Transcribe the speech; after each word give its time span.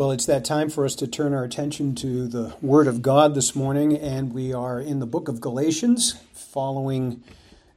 Well, 0.00 0.12
it's 0.12 0.24
that 0.24 0.46
time 0.46 0.70
for 0.70 0.86
us 0.86 0.94
to 0.94 1.06
turn 1.06 1.34
our 1.34 1.44
attention 1.44 1.94
to 1.96 2.26
the 2.26 2.54
Word 2.62 2.86
of 2.86 3.02
God 3.02 3.34
this 3.34 3.54
morning, 3.54 3.94
and 3.94 4.32
we 4.32 4.50
are 4.50 4.80
in 4.80 4.98
the 4.98 5.04
book 5.04 5.28
of 5.28 5.42
Galatians, 5.42 6.14
following 6.32 7.22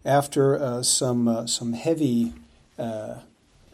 after 0.05 0.58
uh, 0.58 0.83
some 0.83 1.28
uh, 1.28 1.47
some 1.47 1.73
heavy 1.73 2.31
uh, 2.79 3.15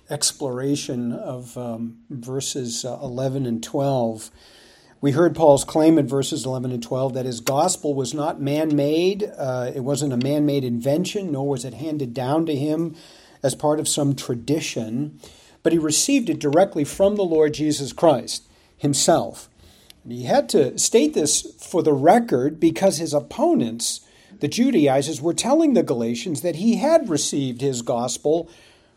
exploration 0.09 1.11
of 1.11 1.55
um, 1.59 1.99
verses 2.09 2.83
uh, 2.83 2.97
11 3.03 3.45
and 3.45 3.61
12. 3.61 4.31
We 4.99 5.11
heard 5.11 5.35
Paul's 5.35 5.63
claim 5.63 5.99
in 5.99 6.07
verses 6.07 6.43
11 6.43 6.71
and 6.71 6.81
12 6.81 7.13
that 7.13 7.27
his 7.27 7.41
gospel 7.41 7.93
was 7.93 8.15
not 8.15 8.41
man 8.41 8.75
made, 8.75 9.31
uh, 9.37 9.71
it 9.75 9.81
wasn't 9.81 10.11
a 10.11 10.17
man 10.17 10.47
made 10.47 10.63
invention, 10.63 11.33
nor 11.33 11.47
was 11.47 11.65
it 11.65 11.75
handed 11.75 12.15
down 12.15 12.47
to 12.47 12.55
him 12.55 12.95
as 13.43 13.53
part 13.53 13.79
of 13.79 13.87
some 13.87 14.15
tradition 14.15 15.19
but 15.63 15.73
he 15.73 15.79
received 15.79 16.29
it 16.29 16.39
directly 16.39 16.83
from 16.83 17.15
the 17.15 17.23
Lord 17.23 17.53
Jesus 17.53 17.93
Christ 17.93 18.47
himself. 18.77 19.49
And 20.03 20.13
he 20.13 20.23
had 20.23 20.49
to 20.49 20.77
state 20.77 21.13
this 21.13 21.41
for 21.59 21.83
the 21.83 21.93
record 21.93 22.59
because 22.59 22.97
his 22.97 23.13
opponents, 23.13 24.01
the 24.39 24.47
Judaizers, 24.47 25.21
were 25.21 25.33
telling 25.33 25.73
the 25.73 25.83
Galatians 25.83 26.41
that 26.41 26.57
he 26.57 26.77
had 26.77 27.09
received 27.09 27.61
his 27.61 27.81
gospel 27.81 28.49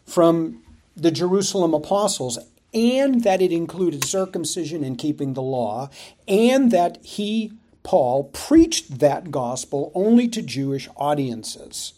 from 0.06 0.62
the 0.96 1.10
Jerusalem 1.10 1.74
apostles 1.74 2.38
and 2.74 3.22
that 3.22 3.42
it 3.42 3.52
included 3.52 4.04
circumcision 4.04 4.82
and 4.82 4.96
keeping 4.96 5.34
the 5.34 5.42
law, 5.42 5.90
and 6.26 6.70
that 6.70 6.98
he, 7.04 7.52
Paul, 7.82 8.24
preached 8.24 8.98
that 9.00 9.30
gospel 9.30 9.92
only 9.94 10.26
to 10.28 10.40
Jewish 10.40 10.88
audiences. 10.96 11.92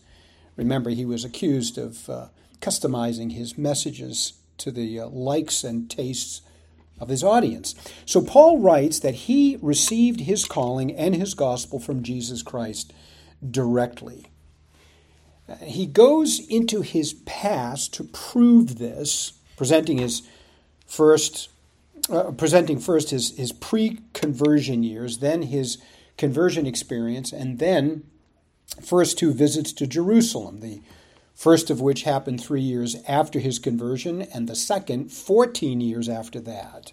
Remember, 0.56 0.91
he 0.91 1.05
was 1.05 1.24
accused 1.24 1.78
of 1.78 2.08
uh, 2.10 2.27
customizing 2.60 3.33
his 3.33 3.56
messages 3.56 4.34
to 4.58 4.70
the 4.70 5.00
uh, 5.00 5.08
likes 5.08 5.64
and 5.64 5.91
tastes 5.91 6.42
of 7.00 7.08
his 7.08 7.24
audience. 7.24 7.74
So 8.06 8.20
Paul 8.20 8.60
writes 8.60 9.00
that 9.00 9.14
he 9.14 9.58
received 9.60 10.20
his 10.20 10.44
calling 10.44 10.94
and 10.94 11.14
his 11.14 11.34
gospel 11.34 11.80
from 11.80 12.02
Jesus 12.02 12.42
Christ 12.42 12.92
directly. 13.48 14.27
He 15.62 15.86
goes 15.86 16.41
into 16.48 16.80
his 16.80 17.14
past 17.27 17.92
to 17.94 18.05
prove 18.05 18.78
this, 18.78 19.32
presenting 19.56 19.98
his 19.98 20.22
first 20.86 21.50
uh, 22.10 22.32
presenting 22.32 22.78
first 22.78 23.10
his, 23.10 23.34
his 23.38 23.50
pre-conversion 23.50 24.82
years, 24.82 25.19
then 25.19 25.42
his 25.42 25.78
conversion 26.19 26.66
experience, 26.66 27.32
and 27.32 27.58
then 27.58 28.02
first 28.82 29.19
two 29.19 29.32
visits 29.32 29.72
to 29.72 29.86
Jerusalem, 29.86 30.60
the 30.60 30.82
first 31.34 31.70
of 31.70 31.80
which 31.80 32.02
happened 32.04 32.40
three 32.40 32.62
years 32.62 32.96
after 33.06 33.38
his 33.38 33.58
conversion, 33.58 34.22
and 34.22 34.48
the 34.48 34.54
second 34.54 35.12
14 35.12 35.80
years 35.80 36.08
after 36.08 36.41
that. 36.41 36.92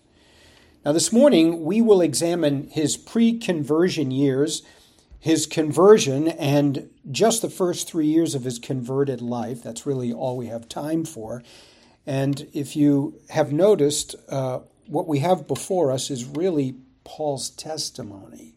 Now, 0.83 0.91
this 0.93 1.13
morning, 1.13 1.63
we 1.63 1.79
will 1.79 2.01
examine 2.01 2.67
his 2.69 2.97
pre 2.97 3.37
conversion 3.37 4.09
years, 4.09 4.63
his 5.19 5.45
conversion, 5.45 6.27
and 6.27 6.89
just 7.11 7.43
the 7.43 7.49
first 7.51 7.87
three 7.87 8.07
years 8.07 8.33
of 8.33 8.43
his 8.43 8.57
converted 8.57 9.21
life. 9.21 9.61
That's 9.61 9.85
really 9.85 10.11
all 10.11 10.37
we 10.37 10.47
have 10.47 10.67
time 10.67 11.05
for. 11.05 11.43
And 12.07 12.47
if 12.51 12.75
you 12.75 13.19
have 13.29 13.53
noticed, 13.53 14.15
uh, 14.27 14.61
what 14.87 15.07
we 15.07 15.19
have 15.19 15.47
before 15.47 15.91
us 15.91 16.09
is 16.09 16.25
really 16.25 16.75
Paul's 17.03 17.51
testimony. 17.51 18.55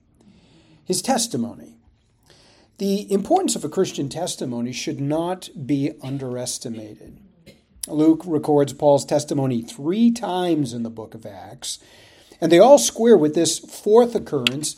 His 0.85 1.03
testimony. 1.03 1.77
The 2.79 3.11
importance 3.13 3.55
of 3.55 3.65
a 3.65 3.69
Christian 3.69 4.09
testimony 4.09 4.73
should 4.73 5.01
not 5.01 5.49
be 5.65 5.93
underestimated. 6.03 7.19
Luke 7.87 8.23
records 8.27 8.73
Paul's 8.73 9.05
testimony 9.05 9.63
three 9.63 10.11
times 10.11 10.73
in 10.73 10.83
the 10.83 10.91
book 10.91 11.15
of 11.15 11.25
Acts, 11.25 11.79
and 12.41 12.51
they 12.51 12.59
all 12.59 12.79
square 12.79 13.17
with 13.17 13.35
this 13.35 13.61
fourth 13.61 14.17
occurrence 14.17 14.75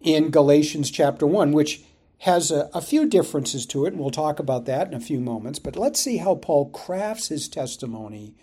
in 0.00 0.30
Galatians 0.30 0.90
chapter 0.90 1.26
1, 1.26 1.52
which 1.52 1.82
has 2.20 2.50
a, 2.50 2.70
a, 2.72 2.80
few 2.80 3.06
differences 3.06 3.66
to 3.66 3.84
it, 3.84 3.92
and 3.92 4.00
we'll 4.00 4.10
talk 4.10 4.38
about 4.38 4.64
that 4.64 4.88
in 4.88 4.94
a 4.94 5.00
few 5.00 5.20
moments. 5.20 5.58
But 5.58 5.76
let's 5.76 6.00
see 6.00 6.18
how 6.18 6.36
Paul 6.36 6.70
crafts 6.70 7.28
his 7.28 7.48
testimony 7.48 8.34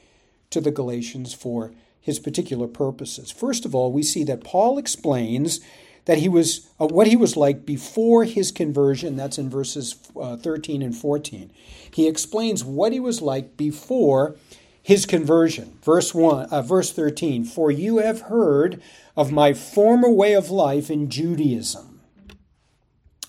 to 0.52 0.62
the 0.62 0.72
Galatians 0.72 1.34
for 1.34 1.72
his 2.00 2.20
particular 2.20 2.68
purposes. 2.68 3.32
First 3.32 3.66
of 3.66 3.74
all, 3.74 3.92
we 3.92 4.04
see 4.04 4.24
that 4.26 4.44
Paul 4.44 4.78
explains 4.78 5.60
that 6.06 6.20
he 6.20 6.30
was 6.30 6.68
uh, 6.80 6.88
what 6.88 7.08
he 7.08 7.16
was 7.16 7.38
like 7.38 7.66
before 7.66 8.24
his 8.24 8.52
conversion. 8.52 9.16
That's 9.16 9.38
in 9.38 9.50
verses 9.50 9.96
uh, 10.20 10.38
13 10.38 10.82
and 10.82 10.96
14. 10.96 11.52
He 11.94 12.08
explains 12.08 12.64
what 12.64 12.92
he 12.92 13.00
was 13.00 13.22
like 13.22 13.58
before 13.58 14.36
his 14.82 15.06
conversion. 15.06 15.78
Verse 15.84 16.14
1, 16.14 16.46
uh, 16.46 16.62
verse 16.62 16.92
13, 16.92 17.44
"For 17.44 17.72
you 17.72 17.98
have 17.98 18.22
heard 18.22 18.82
of 19.16 19.32
my 19.32 19.54
former 19.54 20.10
way 20.10 20.34
of 20.34 20.50
life 20.50 20.90
in 20.90 21.10
Judaism." 21.10 22.02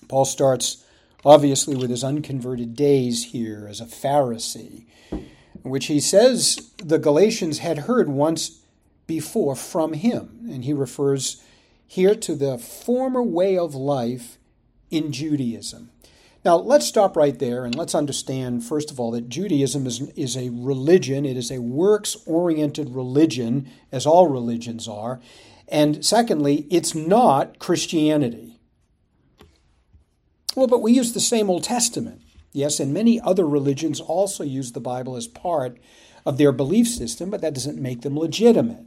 Paul 0.07 0.25
starts 0.25 0.83
obviously 1.25 1.75
with 1.75 1.89
his 1.89 2.03
unconverted 2.03 2.75
days 2.75 3.25
here 3.25 3.67
as 3.69 3.79
a 3.79 3.85
Pharisee, 3.85 4.85
which 5.61 5.85
he 5.85 5.99
says 5.99 6.71
the 6.77 6.99
Galatians 6.99 7.59
had 7.59 7.79
heard 7.79 8.09
once 8.09 8.59
before 9.07 9.55
from 9.55 9.93
him, 9.93 10.47
and 10.49 10.65
he 10.65 10.73
refers 10.73 11.41
here 11.87 12.15
to 12.15 12.35
the 12.35 12.57
former 12.57 13.21
way 13.21 13.57
of 13.57 13.75
life 13.75 14.37
in 14.89 15.11
Judaism. 15.11 15.89
Now, 16.45 16.57
let's 16.57 16.85
stop 16.85 17.15
right 17.15 17.37
there 17.37 17.63
and 17.63 17.73
let's 17.73 17.95
understand, 17.95 18.65
first 18.65 18.91
of 18.91 18.99
all, 18.99 19.11
that 19.11 19.29
Judaism 19.29 19.87
is, 19.87 20.01
is 20.11 20.35
a 20.35 20.49
religion. 20.49 21.25
It 21.25 21.37
is 21.37 21.49
a 21.49 21.61
works 21.61 22.17
oriented 22.25 22.89
religion, 22.89 23.69
as 23.91 24.05
all 24.05 24.27
religions 24.27 24.87
are. 24.87 25.21
And 25.69 26.05
secondly, 26.05 26.67
it's 26.69 26.93
not 26.93 27.59
Christianity. 27.59 28.59
Well, 30.55 30.67
but 30.67 30.81
we 30.81 30.91
use 30.91 31.13
the 31.13 31.19
same 31.21 31.49
Old 31.49 31.63
Testament. 31.63 32.21
Yes, 32.51 32.79
and 32.79 32.93
many 32.93 33.19
other 33.19 33.47
religions 33.47 33.99
also 33.99 34.43
use 34.43 34.73
the 34.73 34.79
Bible 34.79 35.15
as 35.15 35.27
part 35.27 35.79
of 36.25 36.37
their 36.37 36.51
belief 36.51 36.87
system, 36.87 37.29
but 37.29 37.41
that 37.41 37.53
doesn't 37.53 37.81
make 37.81 38.01
them 38.01 38.17
legitimate. 38.17 38.85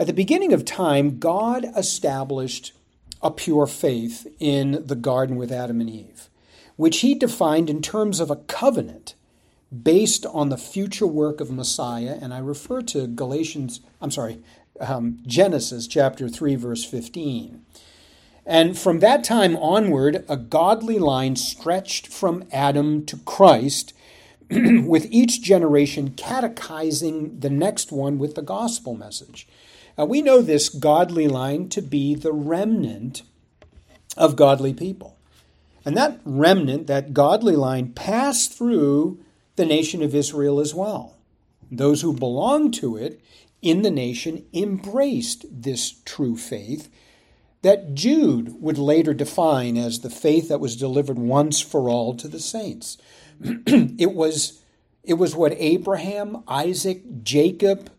At 0.00 0.06
the 0.06 0.14
beginning 0.14 0.54
of 0.54 0.64
time, 0.64 1.18
God 1.18 1.66
established 1.76 2.72
a 3.20 3.30
pure 3.30 3.66
faith 3.66 4.26
in 4.38 4.82
the 4.86 4.94
garden 4.94 5.36
with 5.36 5.52
Adam 5.52 5.78
and 5.78 5.90
Eve, 5.90 6.30
which 6.76 7.00
he 7.00 7.14
defined 7.14 7.68
in 7.68 7.82
terms 7.82 8.18
of 8.18 8.30
a 8.30 8.36
covenant 8.36 9.14
based 9.70 10.24
on 10.24 10.48
the 10.48 10.56
future 10.56 11.06
work 11.06 11.38
of 11.38 11.50
Messiah. 11.50 12.16
And 12.18 12.32
I 12.32 12.38
refer 12.38 12.80
to 12.80 13.08
Galatians, 13.08 13.80
I'm 14.00 14.10
sorry, 14.10 14.42
um, 14.80 15.18
Genesis 15.26 15.86
chapter 15.86 16.30
3, 16.30 16.54
verse 16.54 16.82
15. 16.82 17.62
And 18.46 18.78
from 18.78 19.00
that 19.00 19.22
time 19.22 19.54
onward, 19.54 20.24
a 20.30 20.38
godly 20.38 20.98
line 20.98 21.36
stretched 21.36 22.06
from 22.06 22.44
Adam 22.50 23.04
to 23.04 23.18
Christ, 23.18 23.92
with 24.50 25.08
each 25.10 25.42
generation 25.42 26.14
catechizing 26.16 27.40
the 27.40 27.50
next 27.50 27.92
one 27.92 28.18
with 28.18 28.34
the 28.34 28.40
gospel 28.40 28.94
message. 28.94 29.46
We 30.04 30.22
know 30.22 30.42
this 30.42 30.68
godly 30.68 31.28
line 31.28 31.68
to 31.70 31.82
be 31.82 32.14
the 32.14 32.32
remnant 32.32 33.22
of 34.16 34.36
godly 34.36 34.74
people. 34.74 35.16
And 35.84 35.96
that 35.96 36.20
remnant, 36.24 36.86
that 36.86 37.14
godly 37.14 37.56
line, 37.56 37.92
passed 37.92 38.56
through 38.56 39.20
the 39.56 39.64
nation 39.64 40.02
of 40.02 40.14
Israel 40.14 40.60
as 40.60 40.74
well. 40.74 41.16
Those 41.70 42.02
who 42.02 42.12
belonged 42.12 42.74
to 42.74 42.96
it 42.96 43.20
in 43.62 43.82
the 43.82 43.90
nation 43.90 44.44
embraced 44.52 45.44
this 45.50 46.00
true 46.04 46.36
faith 46.36 46.90
that 47.62 47.94
Jude 47.94 48.60
would 48.60 48.78
later 48.78 49.12
define 49.12 49.76
as 49.76 50.00
the 50.00 50.10
faith 50.10 50.48
that 50.48 50.60
was 50.60 50.76
delivered 50.76 51.18
once 51.18 51.60
for 51.60 51.88
all 51.90 52.14
to 52.14 52.26
the 52.26 52.40
saints. 52.40 52.96
it 53.40 54.12
was 54.12 54.62
it 55.02 55.14
was 55.14 55.34
what 55.34 55.52
Abraham, 55.56 56.42
Isaac, 56.46 57.02
Jacob, 57.22 57.90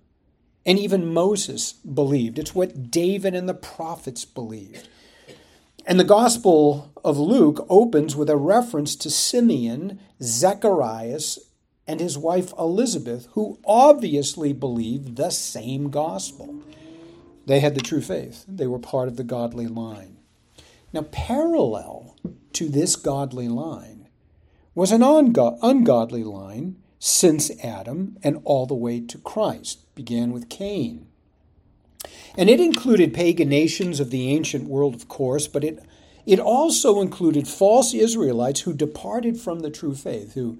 and 0.66 0.78
even 0.78 1.14
Moses 1.14 1.74
believed. 1.74 2.38
It's 2.38 2.56
what 2.56 2.92
David 2.92 3.34
and 3.36 3.50
the 3.50 3.54
prophets 3.54 4.26
believed. 4.26 4.88
And 5.86 6.00
the 6.00 6.04
Gospel 6.04 6.92
of 7.04 7.18
Luke 7.18 7.66
opens 7.70 8.16
with 8.16 8.30
a 8.30 8.38
reference 8.38 8.96
to 8.98 9.10
Simeon, 9.10 10.00
Zacharias, 10.22 11.40
and 11.88 12.00
his 12.00 12.18
wife 12.18 12.54
Elizabeth, 12.58 13.28
who 13.32 13.60
obviously 13.66 14.54
believed 14.54 15.16
the 15.16 15.32
same 15.32 15.90
gospel. 15.90 16.62
They 17.48 17.60
had 17.60 17.76
the 17.76 17.82
true 17.82 18.02
faith, 18.02 18.46
they 18.48 18.68
were 18.68 18.80
part 18.80 19.08
of 19.08 19.18
the 19.18 19.24
godly 19.24 19.68
line. 19.68 20.18
Now, 20.94 21.04
parallel 21.04 22.16
to 22.54 22.70
this 22.70 22.96
godly 22.96 23.48
line 23.48 24.08
was 24.76 24.92
an 24.92 25.02
ungodly 25.02 26.24
line 26.24 26.76
since 27.04 27.50
Adam 27.64 28.16
and 28.22 28.40
all 28.44 28.68
the 28.68 28.76
way 28.76 29.00
to 29.00 29.18
Christ 29.18 29.96
began 29.96 30.32
with 30.32 30.50
Cain. 30.50 31.08
And 32.38 32.48
it 32.48 32.60
included 32.60 33.12
pagan 33.12 33.50
nations 33.50 34.00
of 34.00 34.12
the 34.12 34.30
ancient 34.30 34.70
world, 34.70 34.94
of 34.94 35.08
course, 35.08 35.48
but 35.48 35.64
it, 35.64 35.84
it 36.28 36.40
also 36.40 37.02
included 37.02 37.48
false 37.48 37.96
Israelites 37.96 38.62
who 38.62 38.74
departed 38.74 39.40
from 39.40 39.62
the 39.62 39.72
true 39.72 39.96
faith, 39.96 40.36
who, 40.36 40.60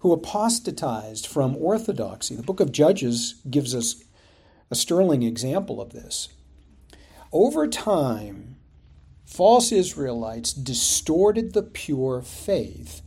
who 0.00 0.12
apostatized 0.12 1.24
from 1.24 1.56
orthodoxy. 1.56 2.34
The 2.34 2.42
book 2.42 2.58
of 2.58 2.72
Judges 2.72 3.36
gives 3.48 3.72
us 3.72 4.02
a 4.72 4.74
sterling 4.74 5.22
example 5.22 5.80
of 5.80 5.92
this. 5.92 6.30
Over 7.32 7.68
time, 7.68 8.56
false 9.24 9.70
Israelites 9.70 10.52
distorted 10.52 11.52
the 11.52 11.62
pure 11.62 12.22
faith, 12.22 13.02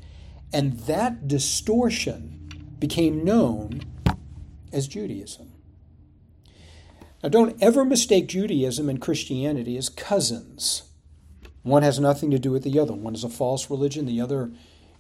and 0.54 0.80
that 0.82 1.28
distortion 1.28 2.39
became 2.80 3.24
known 3.24 3.82
as 4.72 4.88
Judaism. 4.88 5.52
Now, 7.22 7.30
don't 7.30 7.62
ever 7.62 7.84
mistake 7.84 8.28
Judaism 8.28 8.90
and 8.90 9.02
Christianity 9.02 9.78
as 9.78 9.90
cousins. 9.90 10.84
One 11.64 11.84
has 11.84 12.00
nothing 12.00 12.32
to 12.32 12.40
do 12.40 12.52
with 12.52 12.64
the 12.64 12.80
other. 12.80 12.94
One 12.94 13.14
is 13.14 13.24
a 13.24 13.30
false 13.30 13.70
religion, 13.70 14.06
the 14.06 14.22
other 14.22 14.52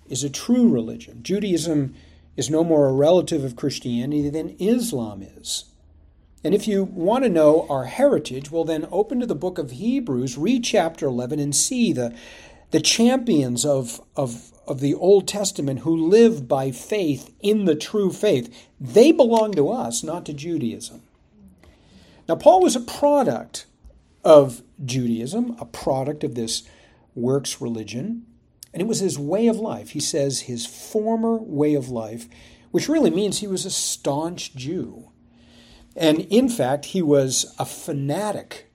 is 0.10 0.24
a 0.24 0.30
true 0.30 0.68
religion. 0.68 1.24
Judaism 1.24 1.96
is 2.36 2.50
no 2.50 2.64
more 2.64 2.88
a 2.88 2.94
relative 2.94 3.44
of 3.44 3.56
Christianity 3.56 4.30
than 4.30 4.56
Islam 4.60 5.22
is. 5.22 5.66
And 6.44 6.56
if 6.56 6.68
you 6.68 6.86
want 6.86 7.26
to 7.26 7.30
know 7.30 7.68
our 7.70 7.86
heritage, 7.86 8.50
well, 8.50 8.64
then 8.64 8.88
open 8.92 9.20
to 9.20 9.26
the 9.26 9.36
book 9.36 9.58
of 9.58 9.72
Hebrews, 9.72 10.38
read 10.38 10.64
chapter 10.64 11.06
11, 11.06 11.40
and 11.40 11.56
see 11.56 11.92
the, 11.92 12.16
the 12.72 12.80
champions 12.80 13.66
of, 13.66 14.02
of, 14.16 14.52
of 14.70 14.80
the 14.80 14.94
Old 14.94 15.28
Testament 15.28 15.80
who 15.80 15.96
live 15.96 16.48
by 16.48 16.72
faith 16.72 17.34
in 17.42 17.66
the 17.66 17.76
true 17.76 18.12
faith. 18.12 18.68
They 18.80 19.12
belong 19.12 19.54
to 19.54 19.70
us, 19.70 20.04
not 20.04 20.26
to 20.28 20.34
Judaism. 20.34 21.02
Now, 22.28 22.36
Paul 22.36 22.62
was 22.62 22.76
a 22.76 22.82
product 22.82 23.66
of 24.24 24.62
Judaism, 24.86 25.58
a 25.60 25.66
product 25.66 26.24
of 26.24 26.36
this 26.36 26.64
works 27.16 27.60
religion, 27.60 28.26
and 28.72 28.82
it 28.82 28.88
was 28.88 29.00
his 29.00 29.18
way 29.18 29.48
of 29.48 29.58
life. 29.58 29.90
He 29.90 30.00
says 30.00 30.42
his 30.42 30.66
former 30.66 31.38
way 31.38 31.74
of 31.74 31.90
life, 31.90 32.28
which 32.70 32.88
really 32.88 33.10
means 33.10 33.40
he 33.40 33.48
was 33.48 33.66
a 33.66 33.72
staunch 33.72 34.54
Jew. 34.54 35.10
And 35.96 36.20
in 36.30 36.50
fact, 36.50 36.86
he 36.86 37.02
was 37.02 37.56
a 37.58 37.66
fanatic 37.66 38.70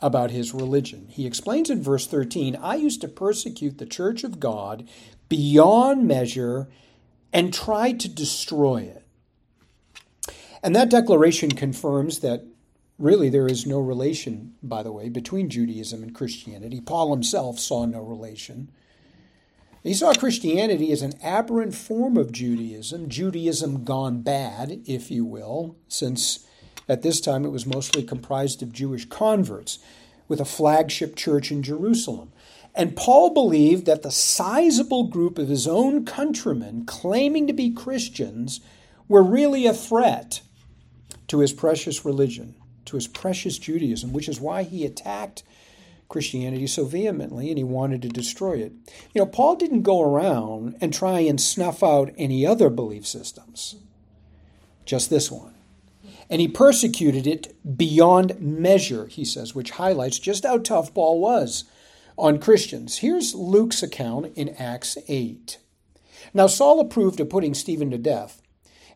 about 0.00 0.30
his 0.30 0.54
religion. 0.54 1.06
He 1.08 1.26
explains 1.26 1.70
in 1.70 1.82
verse 1.82 2.06
13 2.06 2.56
I 2.56 2.76
used 2.76 3.00
to 3.00 3.08
persecute 3.08 3.78
the 3.78 3.86
church 3.86 4.22
of 4.22 4.38
God 4.38 4.88
beyond 5.34 6.06
measure 6.06 6.68
and 7.32 7.52
tried 7.52 7.98
to 7.98 8.08
destroy 8.08 8.82
it. 8.82 9.04
And 10.62 10.76
that 10.76 10.88
declaration 10.88 11.50
confirms 11.50 12.20
that 12.20 12.44
really 13.00 13.28
there 13.30 13.48
is 13.48 13.66
no 13.66 13.80
relation, 13.80 14.54
by 14.62 14.84
the 14.84 14.92
way, 14.92 15.08
between 15.08 15.50
Judaism 15.50 16.04
and 16.04 16.14
Christianity. 16.14 16.80
Paul 16.80 17.12
himself 17.12 17.58
saw 17.58 17.84
no 17.84 18.00
relation. 18.00 18.70
He 19.82 19.92
saw 19.92 20.14
Christianity 20.14 20.92
as 20.92 21.02
an 21.02 21.14
aberrant 21.20 21.74
form 21.74 22.16
of 22.16 22.30
Judaism, 22.30 23.08
Judaism 23.08 23.82
gone 23.82 24.22
bad, 24.22 24.82
if 24.86 25.10
you 25.10 25.24
will, 25.24 25.74
since 25.88 26.46
at 26.88 27.02
this 27.02 27.20
time 27.20 27.44
it 27.44 27.50
was 27.50 27.66
mostly 27.66 28.04
comprised 28.04 28.62
of 28.62 28.72
Jewish 28.72 29.06
converts, 29.06 29.80
with 30.28 30.40
a 30.40 30.44
flagship 30.44 31.16
church 31.16 31.50
in 31.50 31.64
Jerusalem. 31.64 32.30
And 32.74 32.96
Paul 32.96 33.30
believed 33.32 33.86
that 33.86 34.02
the 34.02 34.10
sizable 34.10 35.04
group 35.04 35.38
of 35.38 35.48
his 35.48 35.68
own 35.68 36.04
countrymen 36.04 36.84
claiming 36.86 37.46
to 37.46 37.52
be 37.52 37.70
Christians 37.70 38.60
were 39.06 39.22
really 39.22 39.66
a 39.66 39.74
threat 39.74 40.40
to 41.28 41.38
his 41.38 41.52
precious 41.52 42.04
religion, 42.04 42.56
to 42.86 42.96
his 42.96 43.06
precious 43.06 43.58
Judaism, 43.58 44.12
which 44.12 44.28
is 44.28 44.40
why 44.40 44.64
he 44.64 44.84
attacked 44.84 45.44
Christianity 46.08 46.66
so 46.66 46.84
vehemently 46.84 47.48
and 47.48 47.58
he 47.58 47.64
wanted 47.64 48.02
to 48.02 48.08
destroy 48.08 48.54
it. 48.54 48.72
You 49.12 49.20
know, 49.20 49.26
Paul 49.26 49.56
didn't 49.56 49.82
go 49.82 50.02
around 50.02 50.76
and 50.80 50.92
try 50.92 51.20
and 51.20 51.40
snuff 51.40 51.82
out 51.82 52.12
any 52.18 52.44
other 52.44 52.70
belief 52.70 53.06
systems, 53.06 53.76
just 54.84 55.10
this 55.10 55.30
one. 55.30 55.54
And 56.28 56.40
he 56.40 56.48
persecuted 56.48 57.26
it 57.26 57.54
beyond 57.76 58.40
measure, 58.40 59.06
he 59.06 59.24
says, 59.24 59.54
which 59.54 59.72
highlights 59.72 60.18
just 60.18 60.44
how 60.44 60.58
tough 60.58 60.92
Paul 60.92 61.20
was 61.20 61.64
on 62.16 62.38
Christians. 62.38 62.98
Here's 62.98 63.34
Luke's 63.34 63.82
account 63.82 64.32
in 64.36 64.50
Acts 64.50 64.96
8. 65.08 65.58
Now, 66.32 66.46
Saul 66.46 66.80
approved 66.80 67.20
of 67.20 67.30
putting 67.30 67.54
Stephen 67.54 67.90
to 67.90 67.98
death. 67.98 68.40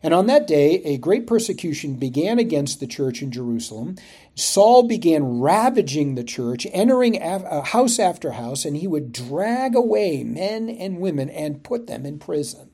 And 0.01 0.13
on 0.13 0.27
that 0.27 0.47
day, 0.47 0.81
a 0.83 0.97
great 0.97 1.27
persecution 1.27 1.95
began 1.95 2.39
against 2.39 2.79
the 2.79 2.87
church 2.87 3.21
in 3.21 3.31
Jerusalem. 3.31 3.97
Saul 4.33 4.83
began 4.83 5.39
ravaging 5.39 6.15
the 6.15 6.23
church, 6.23 6.65
entering 6.71 7.21
uh, 7.21 7.61
house 7.61 7.99
after 7.99 8.31
house, 8.31 8.63
and 8.63 8.77
he 8.77 8.87
would 8.87 9.11
drag 9.11 9.75
away 9.75 10.23
men 10.23 10.69
and 10.69 10.99
women 10.99 11.29
and 11.29 11.63
put 11.63 11.87
them 11.87 12.05
in 12.05 12.17
prison. 12.17 12.71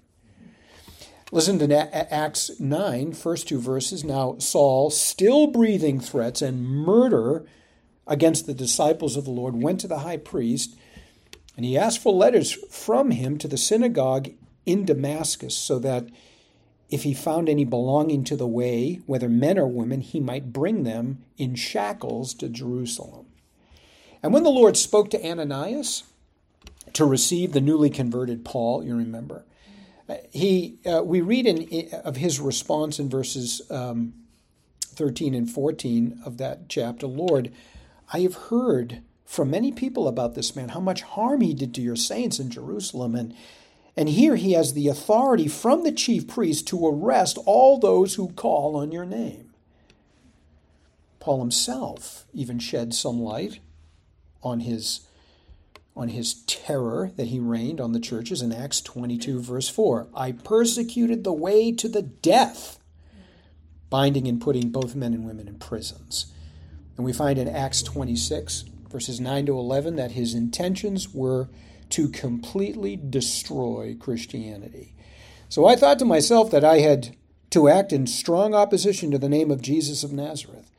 Listen 1.31 1.57
to 1.57 2.13
Acts 2.13 2.59
9, 2.59 3.13
first 3.13 3.48
two 3.48 3.59
verses. 3.59 4.03
Now, 4.03 4.38
Saul, 4.38 4.91
still 4.91 5.48
breathing 5.48 6.00
threats 6.00 6.44
and 6.44 6.63
murder 6.63 7.45
against 8.07 8.46
the 8.46 8.54
disciples 8.54 9.16
of 9.16 9.25
the 9.25 9.31
Lord, 9.31 9.62
went 9.62 9.80
to 9.81 9.88
the 9.88 10.00
high 10.00 10.18
priest, 10.18 10.78
and 11.56 11.66
he 11.66 11.78
asked 11.78 12.02
for 12.02 12.13
letters 12.13 12.52
from 12.52 13.12
him 13.12 13.38
to 13.38 13.48
the 13.48 13.57
synagogue 13.57 14.30
in 14.66 14.86
Damascus 14.86 15.57
so 15.57 15.80
that 15.80 16.07
if 16.90 17.04
he 17.04 17.13
found 17.13 17.50
any 17.50 17.66
belonging 17.66 18.24
to 18.25 18.36
the 18.36 18.48
way, 18.48 19.02
whether 19.06 19.28
men 19.28 19.57
or 19.57 19.68
women, 19.68 20.02
he 20.02 20.19
might 20.19 20.54
bring 20.54 20.84
them 20.84 21.24
in 21.38 21.56
shackles 21.56 22.34
to 22.36 22.48
Jerusalem. 22.48 23.25
And 24.22 24.34
when 24.34 24.44
the 24.44 24.50
Lord 24.50 24.78
spoke 24.78 25.10
to 25.12 25.24
Ananias 25.24 26.04
to 26.94 27.06
receive 27.06 27.51
the 27.51 27.62
newly 27.62 27.90
converted 27.90 28.46
Paul, 28.46 28.84
you 28.84 28.96
remember, 28.96 29.46
uh, 30.08 30.18
he 30.31 30.80
uh, 30.86 31.04
we 31.04 31.22
read 31.22 31.48
in, 31.48 31.90
of 32.04 32.18
his 32.18 32.40
response 32.40 33.00
in 33.00 33.10
verses 33.10 33.62
um, 33.72 34.13
13 34.96 35.34
and 35.34 35.50
14 35.50 36.22
of 36.25 36.38
that 36.38 36.69
chapter 36.69 37.08
Lord, 37.08 37.51
I 38.12 38.19
have 38.22 38.36
heard 38.36 39.02
from 39.25 39.50
many 39.50 39.72
people 39.72 40.07
about 40.07 40.36
this 40.36 40.56
man, 40.56 40.69
how 40.69 40.80
much 40.80 41.02
harm 41.02 41.42
he 41.42 41.54
did 41.54 41.74
to 41.75 41.81
your 41.81 41.96
saints 41.96 42.40
in 42.40 42.50
Jerusalem, 42.50 43.16
and 43.16 43.36
and 43.98 44.10
here 44.10 44.36
he 44.36 44.52
has 44.54 44.74
the 44.74 44.88
authority 44.88 45.48
from 45.48 45.84
the 45.84 45.92
chief 45.92 46.28
priest 46.28 46.68
to 46.68 46.86
arrest 46.86 47.38
all 47.46 47.80
those 47.80 48.16
who 48.16 48.30
call 48.30 48.75
on 48.75 48.92
your 48.92 49.06
name. 49.06 49.54
Paul 51.19 51.40
himself 51.40 52.25
even 52.34 52.60
shed 52.60 52.94
some 52.94 53.19
light 53.19 53.60
on 54.44 54.60
his, 54.60 55.08
on 55.96 56.10
his 56.10 56.36
terror 56.46 57.12
that 57.16 57.28
he 57.28 57.40
reigned 57.40 57.80
on 57.80 57.94
the 57.94 58.00
churches 58.00 58.42
in 58.42 58.51
Acts 58.51 58.81
22, 58.81 59.40
verse 59.40 59.69
4. 59.69 60.08
I 60.13 60.34
persecuted 60.34 61.24
the 61.24 61.34
way 61.34 61.72
to 61.72 61.88
the 61.88 62.03
death, 62.03 62.77
binding 63.89 64.27
and 64.27 64.41
putting 64.41 64.70
both 64.70 64.94
men 64.94 65.13
and 65.13 65.25
women 65.25 65.48
in 65.48 65.58
prisons. 65.58 66.34
And 66.98 67.06
we 67.06 67.14
find 67.14 67.38
in 67.38 67.48
Acts 67.48 67.84
26, 67.84 68.66
verses 68.90 69.20
9 69.20 69.48
to 69.48 69.58
11, 69.58 69.96
that 69.98 70.12
his 70.12 70.34
intentions 70.34 71.14
were 71.14 71.50
to 71.90 72.10
completely 72.10 72.96
destroy 72.96 73.96
Christianity. 74.00 74.94
So 75.50 75.66
I 75.66 75.75
thought 75.75 76.00
to 76.00 76.06
myself 76.06 76.52
that 76.52 76.64
I 76.64 76.80
had 76.80 77.16
to 77.52 77.70
act 77.70 77.94
in 77.94 78.08
strong 78.08 78.54
opposition 78.54 79.12
to 79.12 79.18
the 79.18 79.30
name 79.30 79.52
of 79.52 79.62
Jesus 79.62 80.04
of 80.04 80.12
Nazareth. 80.12 80.72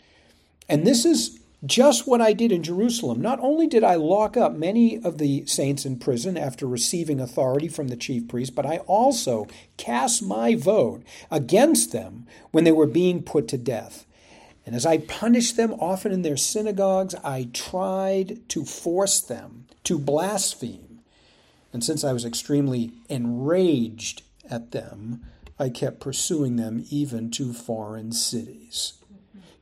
And 0.68 0.86
this 0.86 1.04
is 1.04 1.38
just 1.64 2.06
what 2.06 2.20
I 2.20 2.32
did 2.32 2.52
in 2.52 2.62
Jerusalem. 2.62 3.20
Not 3.20 3.40
only 3.40 3.66
did 3.66 3.82
I 3.82 3.94
lock 3.94 4.36
up 4.36 4.54
many 4.54 4.98
of 5.02 5.18
the 5.18 5.46
saints 5.46 5.84
in 5.84 5.98
prison 5.98 6.36
after 6.36 6.66
receiving 6.66 7.20
authority 7.20 7.68
from 7.68 7.88
the 7.88 7.96
chief 7.96 8.28
priest, 8.28 8.54
but 8.54 8.66
I 8.66 8.78
also 8.78 9.46
cast 9.76 10.22
my 10.22 10.54
vote 10.54 11.02
against 11.30 11.92
them 11.92 12.26
when 12.50 12.64
they 12.64 12.72
were 12.72 12.86
being 12.86 13.22
put 13.22 13.48
to 13.48 13.58
death. 13.58 14.05
And 14.66 14.74
as 14.74 14.84
I 14.84 14.98
punished 14.98 15.56
them 15.56 15.74
often 15.74 16.12
in 16.12 16.22
their 16.22 16.36
synagogues, 16.36 17.14
I 17.22 17.48
tried 17.52 18.46
to 18.50 18.64
force 18.64 19.20
them 19.20 19.66
to 19.84 19.98
blaspheme 19.98 20.86
and 21.76 21.84
since 21.84 22.04
I 22.04 22.14
was 22.14 22.24
extremely 22.24 22.92
enraged 23.10 24.22
at 24.48 24.70
them, 24.70 25.26
I 25.58 25.68
kept 25.68 26.00
pursuing 26.00 26.56
them 26.56 26.86
even 26.88 27.30
to 27.32 27.52
foreign 27.52 28.12
cities. 28.12 28.94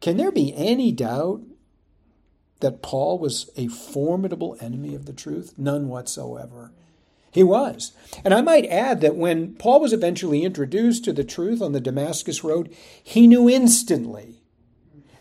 Can 0.00 0.16
there 0.16 0.30
be 0.30 0.54
any 0.54 0.92
doubt 0.92 1.42
that 2.60 2.82
Paul 2.82 3.18
was 3.18 3.50
a 3.56 3.66
formidable 3.66 4.56
enemy 4.60 4.94
of 4.94 5.06
the 5.06 5.12
truth? 5.12 5.54
None 5.58 5.88
whatsoever. 5.88 6.70
He 7.32 7.42
was. 7.42 7.90
And 8.24 8.32
I 8.32 8.42
might 8.42 8.66
add 8.66 9.00
that 9.00 9.16
when 9.16 9.56
Paul 9.56 9.80
was 9.80 9.92
eventually 9.92 10.44
introduced 10.44 11.04
to 11.06 11.12
the 11.12 11.24
truth 11.24 11.60
on 11.60 11.72
the 11.72 11.80
Damascus 11.80 12.44
Road, 12.44 12.72
he 13.02 13.26
knew 13.26 13.50
instantly 13.50 14.43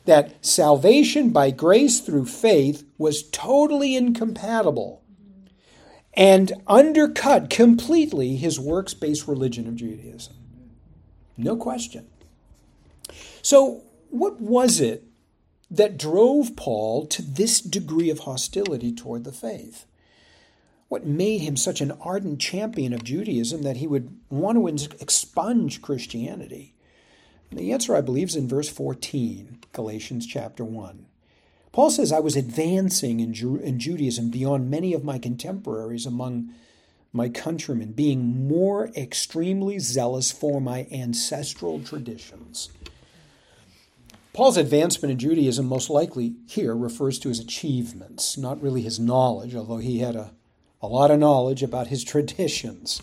that 0.06 0.46
salvation 0.46 1.30
by 1.30 1.52
grace 1.52 2.00
through 2.00 2.26
faith 2.26 2.84
was 2.98 3.24
totally 3.30 3.96
incompatible 3.96 5.04
and 6.14 6.54
undercut 6.68 7.50
completely 7.50 8.36
his 8.36 8.60
works 8.60 8.94
based 8.94 9.28
religion 9.28 9.68
of 9.68 9.76
Judaism. 9.76 10.34
No 11.38 11.56
question. 11.56 12.08
So, 13.42 13.84
what 14.10 14.40
was 14.40 14.80
it 14.80 15.06
that 15.72 15.98
drove 15.98 16.56
Paul 16.56 17.08
to 17.08 17.22
this 17.24 17.60
degree 17.60 18.12
of 18.12 18.20
hostility 18.20 18.94
toward 18.94 19.24
the 19.24 19.32
faith? 19.32 19.86
What 20.88 21.08
made 21.08 21.40
him 21.40 21.58
such 21.58 21.82
an 21.82 21.94
ardent 22.02 22.40
champion 22.40 22.94
of 22.94 23.04
Judaism 23.04 23.64
that 23.64 23.78
he 23.78 23.88
would 23.88 24.16
want 24.30 24.80
to 24.80 24.90
expunge 25.02 25.82
Christianity? 25.82 26.73
The 27.56 27.72
answer, 27.72 27.96
I 27.96 28.02
believe, 28.02 28.30
is 28.30 28.36
in 28.36 28.48
verse 28.48 28.70
14, 28.70 29.60
Galatians 29.74 30.26
chapter 30.26 30.64
1. 30.64 31.06
Paul 31.72 31.90
says, 31.90 32.12
I 32.12 32.20
was 32.20 32.36
advancing 32.36 33.20
in, 33.20 33.34
Ju- 33.34 33.56
in 33.58 33.80
Judaism 33.80 34.30
beyond 34.30 34.70
many 34.70 34.94
of 34.94 35.04
my 35.04 35.18
contemporaries 35.18 36.06
among 36.06 36.54
my 37.12 37.30
countrymen, 37.30 37.92
being 37.92 38.48
more 38.48 38.90
extremely 38.96 39.80
zealous 39.80 40.32
for 40.32 40.60
my 40.60 40.88
ancestral 40.92 41.80
traditions. 41.80 42.70
Paul's 44.34 44.58
advancement 44.58 45.12
in 45.12 45.20
Judaism, 45.20 45.68
most 45.68 45.92
likely 45.92 46.34
here, 46.48 46.76
refers 46.76 47.20
to 47.20 47.30
his 47.30 47.40
achievements, 47.40 48.36
not 48.36 48.62
really 48.62 48.82
his 48.82 49.00
knowledge, 49.00 49.54
although 49.56 49.78
he 49.78 50.00
had 50.00 50.16
a, 50.16 50.32
a 50.82 50.88
lot 50.88 51.12
of 51.12 51.20
knowledge 51.20 51.62
about 51.62 51.88
his 51.88 52.04
traditions. 52.04 53.02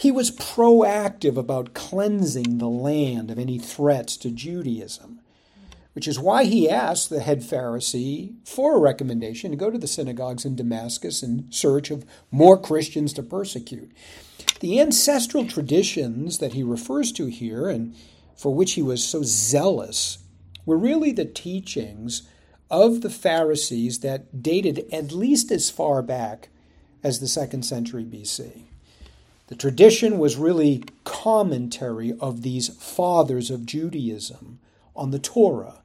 He 0.00 0.10
was 0.10 0.30
proactive 0.30 1.36
about 1.36 1.74
cleansing 1.74 2.56
the 2.56 2.70
land 2.70 3.30
of 3.30 3.38
any 3.38 3.58
threats 3.58 4.16
to 4.16 4.30
Judaism, 4.30 5.20
which 5.92 6.08
is 6.08 6.18
why 6.18 6.44
he 6.44 6.70
asked 6.70 7.10
the 7.10 7.20
head 7.20 7.42
Pharisee 7.42 8.36
for 8.46 8.74
a 8.76 8.80
recommendation 8.80 9.50
to 9.50 9.58
go 9.58 9.70
to 9.70 9.76
the 9.76 9.86
synagogues 9.86 10.46
in 10.46 10.56
Damascus 10.56 11.22
in 11.22 11.52
search 11.52 11.90
of 11.90 12.06
more 12.30 12.58
Christians 12.58 13.12
to 13.12 13.22
persecute. 13.22 13.92
The 14.60 14.80
ancestral 14.80 15.46
traditions 15.46 16.38
that 16.38 16.54
he 16.54 16.62
refers 16.62 17.12
to 17.12 17.26
here 17.26 17.68
and 17.68 17.94
for 18.34 18.54
which 18.54 18.72
he 18.72 18.82
was 18.82 19.04
so 19.04 19.20
zealous 19.22 20.16
were 20.64 20.78
really 20.78 21.12
the 21.12 21.26
teachings 21.26 22.26
of 22.70 23.02
the 23.02 23.10
Pharisees 23.10 24.00
that 24.00 24.42
dated 24.42 24.86
at 24.90 25.12
least 25.12 25.52
as 25.52 25.68
far 25.68 26.00
back 26.00 26.48
as 27.02 27.20
the 27.20 27.28
second 27.28 27.66
century 27.66 28.06
BC. 28.06 28.69
The 29.50 29.56
tradition 29.56 30.20
was 30.20 30.36
really 30.36 30.84
commentary 31.02 32.14
of 32.20 32.42
these 32.42 32.68
fathers 32.68 33.50
of 33.50 33.66
Judaism 33.66 34.60
on 34.94 35.10
the 35.10 35.18
Torah, 35.18 35.82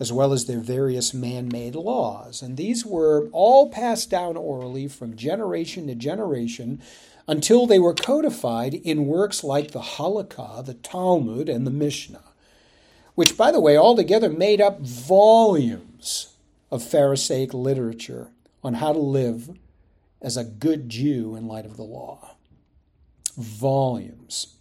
as 0.00 0.12
well 0.12 0.32
as 0.32 0.46
their 0.46 0.58
various 0.58 1.14
man 1.14 1.46
made 1.46 1.76
laws. 1.76 2.42
And 2.42 2.56
these 2.56 2.84
were 2.84 3.28
all 3.30 3.70
passed 3.70 4.10
down 4.10 4.36
orally 4.36 4.88
from 4.88 5.14
generation 5.14 5.86
to 5.86 5.94
generation 5.94 6.82
until 7.28 7.64
they 7.68 7.78
were 7.78 7.94
codified 7.94 8.74
in 8.74 9.06
works 9.06 9.44
like 9.44 9.70
the 9.70 9.82
Halakha, 9.82 10.66
the 10.66 10.74
Talmud, 10.74 11.48
and 11.48 11.64
the 11.64 11.70
Mishnah, 11.70 12.24
which, 13.14 13.36
by 13.36 13.52
the 13.52 13.60
way, 13.60 13.76
altogether 13.76 14.28
made 14.28 14.60
up 14.60 14.80
volumes 14.80 16.34
of 16.72 16.82
Pharisaic 16.82 17.54
literature 17.54 18.32
on 18.64 18.74
how 18.74 18.92
to 18.92 18.98
live 18.98 19.56
as 20.20 20.36
a 20.36 20.42
good 20.42 20.88
Jew 20.88 21.36
in 21.36 21.46
light 21.46 21.66
of 21.66 21.76
the 21.76 21.84
law 21.84 22.32
volumes. 23.36 24.56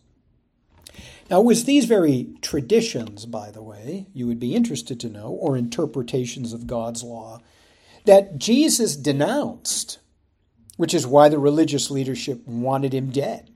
Now, 1.29 1.41
it 1.41 1.45
was 1.45 1.63
these 1.65 1.85
very 1.85 2.35
traditions, 2.41 3.25
by 3.25 3.49
the 3.49 3.63
way, 3.63 4.07
you 4.13 4.27
would 4.27 4.39
be 4.39 4.55
interested 4.55 4.99
to 4.99 5.09
know, 5.09 5.29
or 5.29 5.57
interpretations 5.57 6.53
of 6.53 6.67
God's 6.67 7.03
law, 7.03 7.41
that 8.05 8.37
Jesus 8.37 8.95
denounced, 8.95 9.97
which 10.77 10.93
is 10.93 11.07
why 11.07 11.29
the 11.29 11.39
religious 11.39 11.89
leadership 11.89 12.45
wanted 12.45 12.93
him 12.93 13.09
dead. 13.09 13.49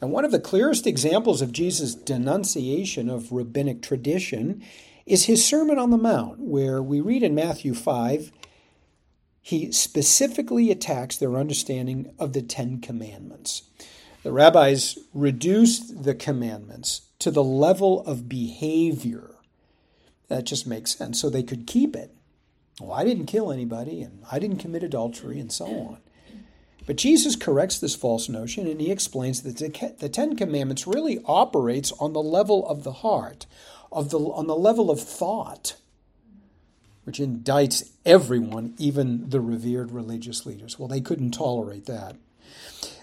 And 0.00 0.12
one 0.12 0.24
of 0.24 0.30
the 0.30 0.38
clearest 0.38 0.86
examples 0.86 1.42
of 1.42 1.52
Jesus' 1.52 1.94
denunciation 1.94 3.08
of 3.08 3.32
rabbinic 3.32 3.82
tradition 3.82 4.62
is 5.06 5.24
his 5.24 5.44
Sermon 5.44 5.78
on 5.78 5.90
the 5.90 5.96
Mount, 5.96 6.38
where 6.38 6.82
we 6.82 7.00
read 7.00 7.22
in 7.22 7.34
Matthew 7.34 7.74
5, 7.74 8.30
he 9.40 9.72
specifically 9.72 10.70
attacks 10.70 11.16
their 11.16 11.36
understanding 11.36 12.12
of 12.18 12.32
the 12.32 12.42
Ten 12.42 12.80
Commandments. 12.80 13.62
The 14.26 14.32
rabbis 14.32 14.98
reduced 15.14 16.02
the 16.02 16.12
commandments 16.12 17.02
to 17.20 17.30
the 17.30 17.44
level 17.44 18.04
of 18.06 18.28
behavior. 18.28 19.36
That 20.26 20.42
just 20.42 20.66
makes 20.66 20.96
sense. 20.96 21.20
So 21.20 21.30
they 21.30 21.44
could 21.44 21.68
keep 21.68 21.94
it. 21.94 22.12
Well, 22.80 22.90
I 22.90 23.04
didn't 23.04 23.26
kill 23.26 23.52
anybody, 23.52 24.02
and 24.02 24.24
I 24.32 24.40
didn't 24.40 24.58
commit 24.58 24.82
adultery, 24.82 25.38
and 25.38 25.52
so 25.52 25.66
on. 25.66 25.98
But 26.86 26.96
Jesus 26.96 27.36
corrects 27.36 27.78
this 27.78 27.94
false 27.94 28.28
notion, 28.28 28.66
and 28.66 28.80
he 28.80 28.90
explains 28.90 29.42
that 29.42 29.58
the 30.00 30.08
Ten 30.08 30.34
Commandments 30.34 30.88
really 30.88 31.20
operates 31.26 31.92
on 31.92 32.12
the 32.12 32.20
level 32.20 32.68
of 32.68 32.82
the 32.82 32.94
heart, 32.94 33.46
of 33.92 34.10
the, 34.10 34.18
on 34.18 34.48
the 34.48 34.56
level 34.56 34.90
of 34.90 35.00
thought, 35.00 35.76
which 37.04 37.20
indicts 37.20 37.92
everyone, 38.04 38.74
even 38.76 39.30
the 39.30 39.40
revered 39.40 39.92
religious 39.92 40.44
leaders. 40.44 40.80
Well, 40.80 40.88
they 40.88 41.00
couldn't 41.00 41.30
tolerate 41.30 41.86
that. 41.86 42.16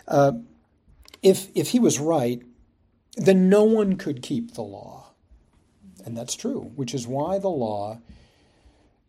Uh, 0.05 0.33
if, 1.23 1.47
if 1.55 1.69
he 1.69 1.79
was 1.79 1.99
right, 1.99 2.41
then 3.15 3.49
no 3.49 3.63
one 3.63 3.95
could 3.95 4.21
keep 4.21 4.53
the 4.53 4.61
law. 4.61 5.13
And 6.05 6.17
that's 6.17 6.35
true, 6.35 6.71
which 6.75 6.93
is 6.93 7.07
why 7.07 7.39
the 7.39 7.49
law 7.49 7.99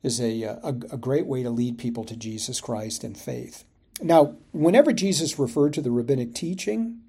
is 0.03 0.21
a, 0.21 0.43
a, 0.43 0.69
a 0.69 0.97
great 0.97 1.27
way 1.27 1.43
to 1.43 1.51
lead 1.51 1.79
people 1.79 2.05
to 2.05 2.17
Jesus 2.17 2.61
Christ 2.61 3.03
and 3.03 3.17
faith. 3.17 3.65
Now, 4.01 4.37
whenever 4.53 4.93
Jesus 4.93 5.39
referred 5.39 5.73
to 5.75 5.81
the 5.81 5.91
rabbinic 5.91 6.35
teaching 6.35 7.01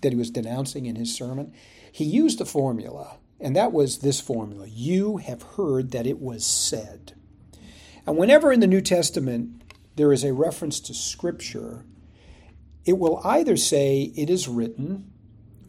that 0.00 0.12
he 0.12 0.18
was 0.18 0.30
denouncing 0.30 0.86
in 0.86 0.96
his 0.96 1.14
sermon, 1.14 1.52
he 1.90 2.04
used 2.04 2.40
a 2.40 2.44
formula, 2.44 3.16
and 3.40 3.56
that 3.56 3.72
was 3.72 3.98
this 3.98 4.20
formula 4.20 4.66
You 4.68 5.16
have 5.18 5.42
heard 5.42 5.90
that 5.90 6.06
it 6.06 6.20
was 6.20 6.46
said. 6.46 7.14
And 8.06 8.16
whenever 8.16 8.52
in 8.52 8.60
the 8.60 8.66
New 8.66 8.80
Testament 8.80 9.62
there 9.96 10.12
is 10.12 10.22
a 10.22 10.32
reference 10.32 10.78
to 10.80 10.94
Scripture, 10.94 11.84
it 12.88 12.96
will 12.96 13.20
either 13.22 13.54
say 13.54 14.10
it 14.16 14.30
is 14.30 14.48
written, 14.48 15.12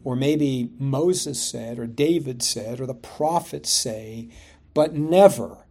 or 0.04 0.16
maybe 0.16 0.70
Moses 0.78 1.38
said, 1.38 1.78
or 1.78 1.86
David 1.86 2.42
said, 2.42 2.80
or 2.80 2.86
the 2.86 2.94
prophets 2.94 3.68
say, 3.68 4.30
but 4.72 4.94
never 4.94 5.66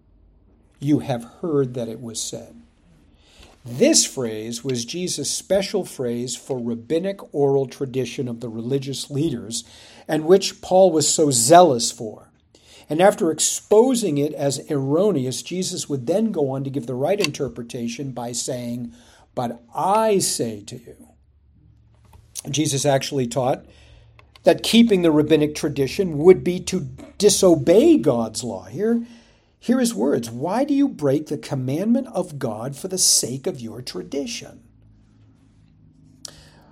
you 0.80 1.00
have 1.00 1.24
heard 1.42 1.74
that 1.74 1.88
it 1.88 2.02
was 2.02 2.22
said. 2.22 2.62
This 3.66 4.06
phrase 4.06 4.64
was 4.64 4.86
Jesus' 4.86 5.32
special 5.32 5.86
phrase 5.86 6.36
for 6.36 6.60
rabbinic 6.64 7.34
oral 7.34 7.66
tradition 7.66 8.28
of 8.28 8.42
the 8.42 8.50
religious 8.50 9.10
leaders, 9.10 9.64
and 10.08 10.26
which 10.26 10.62
Paul 10.62 10.92
was 10.92 11.12
so 11.12 11.32
zealous 11.32 11.92
for. 11.92 12.30
And 12.88 13.02
after 13.02 13.32
exposing 13.32 14.20
it 14.20 14.34
as 14.34 14.70
erroneous, 14.70 15.42
Jesus 15.42 15.90
would 15.90 16.06
then 16.06 16.32
go 16.32 16.52
on 16.52 16.64
to 16.64 16.70
give 16.70 16.86
the 16.86 16.94
right 16.94 17.20
interpretation 17.20 18.12
by 18.12 18.34
saying, 18.34 18.94
But 19.34 19.64
I 19.74 20.20
say 20.20 20.62
to 20.68 20.76
you, 20.76 21.10
Jesus 22.50 22.86
actually 22.86 23.28
taught 23.28 23.66
that 24.44 24.64
keeping 24.64 25.02
the 25.02 25.12
rabbinic 25.12 25.56
tradition 25.56 26.18
would 26.20 26.44
be 26.44 26.60
to 26.62 26.88
disobey 27.18 27.98
God's 27.98 28.44
law. 28.44 28.66
Here, 28.66 29.06
hear 29.60 29.80
his 29.80 29.94
words 29.94 30.30
Why 30.30 30.64
do 30.64 30.74
you 30.74 30.88
break 30.88 31.28
the 31.28 31.38
commandment 31.38 32.08
of 32.08 32.40
God 32.40 32.76
for 32.76 32.88
the 32.88 32.98
sake 32.98 33.48
of 33.48 33.60
your 33.60 33.82
tradition? 33.82 34.64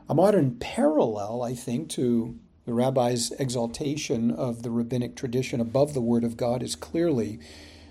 A 0.10 0.16
modern 0.16 0.56
parallel, 0.56 1.44
I 1.44 1.54
think, 1.54 1.90
to 1.92 2.40
the 2.66 2.74
rabbi's 2.74 3.32
exaltation 3.32 4.32
of 4.32 4.64
the 4.64 4.72
rabbinic 4.72 5.18
tradition 5.18 5.60
above 5.60 5.94
the 5.94 6.02
Word 6.02 6.24
of 6.24 6.38
God 6.38 6.64
is 6.64 6.76
clearly 6.76 7.40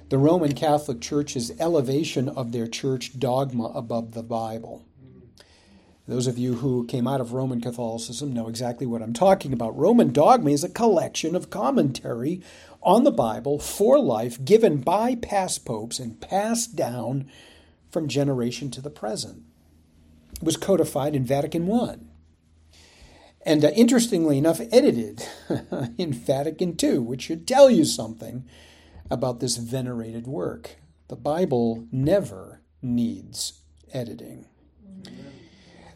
the 0.08 0.18
Roman 0.18 0.54
Catholic 0.54 1.00
Church's 1.00 1.52
elevation 1.60 2.28
of 2.28 2.52
their 2.52 2.66
church 2.66 3.18
dogma 3.18 3.64
above 3.74 4.12
the 4.12 4.22
Bible. 4.22 4.85
Those 6.08 6.28
of 6.28 6.38
you 6.38 6.54
who 6.54 6.86
came 6.86 7.08
out 7.08 7.20
of 7.20 7.32
Roman 7.32 7.60
Catholicism 7.60 8.32
know 8.32 8.48
exactly 8.48 8.86
what 8.86 9.02
I'm 9.02 9.12
talking 9.12 9.52
about. 9.52 9.76
Roman 9.76 10.12
dogma 10.12 10.50
is 10.50 10.62
a 10.62 10.68
collection 10.68 11.34
of 11.34 11.50
commentary 11.50 12.42
on 12.80 13.02
the 13.02 13.10
Bible 13.10 13.58
for 13.58 13.98
life 13.98 14.44
given 14.44 14.78
by 14.78 15.16
past 15.16 15.64
popes 15.64 15.98
and 15.98 16.20
passed 16.20 16.76
down 16.76 17.28
from 17.90 18.06
generation 18.06 18.70
to 18.70 18.80
the 18.80 18.90
present. 18.90 19.42
It 20.34 20.44
was 20.44 20.56
codified 20.56 21.16
in 21.16 21.24
Vatican 21.24 21.70
I. 21.72 21.96
And 23.44 23.64
uh, 23.64 23.70
interestingly 23.70 24.38
enough, 24.38 24.60
edited 24.70 25.26
in 25.98 26.12
Vatican 26.12 26.76
II, 26.80 26.98
which 26.98 27.22
should 27.22 27.48
tell 27.48 27.68
you 27.68 27.84
something 27.84 28.44
about 29.10 29.40
this 29.40 29.56
venerated 29.56 30.26
work. 30.28 30.76
The 31.08 31.16
Bible 31.16 31.86
never 31.90 32.60
needs 32.80 33.60
editing. 33.92 34.46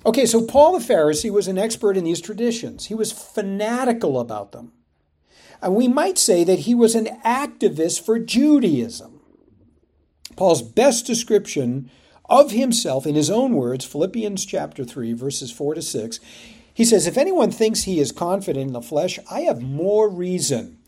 Okay, 0.04 0.24
so 0.24 0.42
Paul 0.42 0.78
the 0.78 0.84
Pharisee 0.84 1.30
was 1.30 1.46
an 1.46 1.58
expert 1.58 1.96
in 1.96 2.04
these 2.04 2.20
traditions. 2.20 2.86
He 2.86 2.94
was 2.94 3.12
fanatical 3.12 4.18
about 4.18 4.52
them. 4.52 4.72
And 5.62 5.74
we 5.74 5.88
might 5.88 6.16
say 6.16 6.42
that 6.44 6.60
he 6.60 6.74
was 6.74 6.94
an 6.94 7.08
activist 7.24 8.00
for 8.04 8.18
Judaism. 8.18 9.20
Paul's 10.36 10.62
best 10.62 11.06
description 11.06 11.90
of 12.30 12.52
himself 12.52 13.06
in 13.06 13.14
his 13.14 13.28
own 13.28 13.54
words, 13.54 13.84
Philippians 13.84 14.46
chapter 14.46 14.84
3, 14.84 15.12
verses 15.12 15.50
4 15.50 15.74
to 15.74 15.82
6, 15.82 16.20
he 16.72 16.84
says, 16.84 17.06
If 17.06 17.18
anyone 17.18 17.50
thinks 17.50 17.82
he 17.82 18.00
is 18.00 18.12
confident 18.12 18.68
in 18.68 18.72
the 18.72 18.80
flesh, 18.80 19.18
I 19.30 19.40
have 19.42 19.60
more 19.60 20.08
reason 20.08 20.78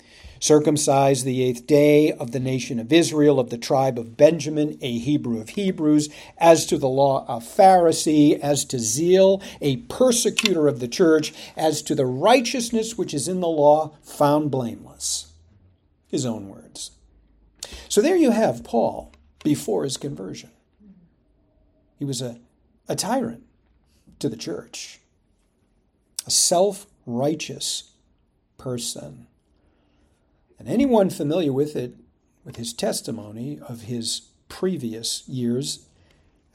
circumcised 0.42 1.24
the 1.24 1.40
eighth 1.40 1.68
day 1.68 2.10
of 2.10 2.32
the 2.32 2.40
nation 2.40 2.80
of 2.80 2.92
Israel, 2.92 3.38
of 3.38 3.50
the 3.50 3.56
tribe 3.56 3.96
of 3.96 4.16
Benjamin, 4.16 4.76
a 4.82 4.98
Hebrew 4.98 5.40
of 5.40 5.50
Hebrews, 5.50 6.08
as 6.36 6.66
to 6.66 6.76
the 6.76 6.88
law, 6.88 7.24
a 7.28 7.38
Pharisee, 7.38 8.38
as 8.40 8.64
to 8.66 8.80
zeal, 8.80 9.40
a 9.60 9.76
persecutor 9.76 10.66
of 10.66 10.80
the 10.80 10.88
church, 10.88 11.32
as 11.56 11.80
to 11.82 11.94
the 11.94 12.06
righteousness 12.06 12.98
which 12.98 13.14
is 13.14 13.28
in 13.28 13.38
the 13.38 13.46
law, 13.48 13.96
found 14.02 14.50
blameless. 14.50 15.32
his 16.08 16.26
own 16.26 16.48
words. 16.48 16.90
So 17.88 18.02
there 18.02 18.16
you 18.16 18.32
have 18.32 18.64
Paul 18.64 19.12
before 19.44 19.84
his 19.84 19.96
conversion. 19.96 20.50
He 21.98 22.04
was 22.04 22.20
a, 22.20 22.40
a 22.88 22.96
tyrant 22.96 23.44
to 24.18 24.28
the 24.28 24.36
church, 24.36 24.98
a 26.26 26.30
self 26.30 26.86
righteous 27.06 27.92
person. 28.58 29.28
And 30.62 30.70
anyone 30.70 31.10
familiar 31.10 31.52
with 31.52 31.74
it, 31.74 31.96
with 32.44 32.54
his 32.54 32.72
testimony 32.72 33.58
of 33.68 33.82
his 33.82 34.28
previous 34.48 35.28
years 35.28 35.86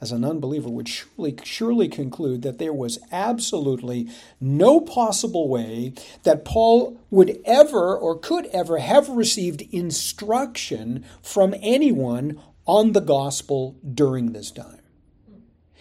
as 0.00 0.12
an 0.12 0.24
unbeliever, 0.24 0.70
would 0.70 0.88
surely, 0.88 1.36
surely 1.44 1.88
conclude 1.88 2.40
that 2.40 2.56
there 2.56 2.72
was 2.72 2.98
absolutely 3.12 4.08
no 4.40 4.80
possible 4.80 5.46
way 5.46 5.92
that 6.22 6.46
Paul 6.46 6.98
would 7.10 7.38
ever 7.44 7.94
or 7.94 8.18
could 8.18 8.46
ever 8.46 8.78
have 8.78 9.10
received 9.10 9.60
instruction 9.72 11.04
from 11.20 11.54
anyone 11.60 12.40
on 12.64 12.92
the 12.92 13.02
gospel 13.02 13.76
during 13.92 14.32
this 14.32 14.50
time. 14.50 14.80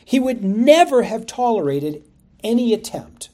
He 0.03 0.19
would 0.19 0.43
never 0.43 1.03
have 1.03 1.25
tolerated 1.25 2.03
any 2.43 2.73
attempt 2.73 3.29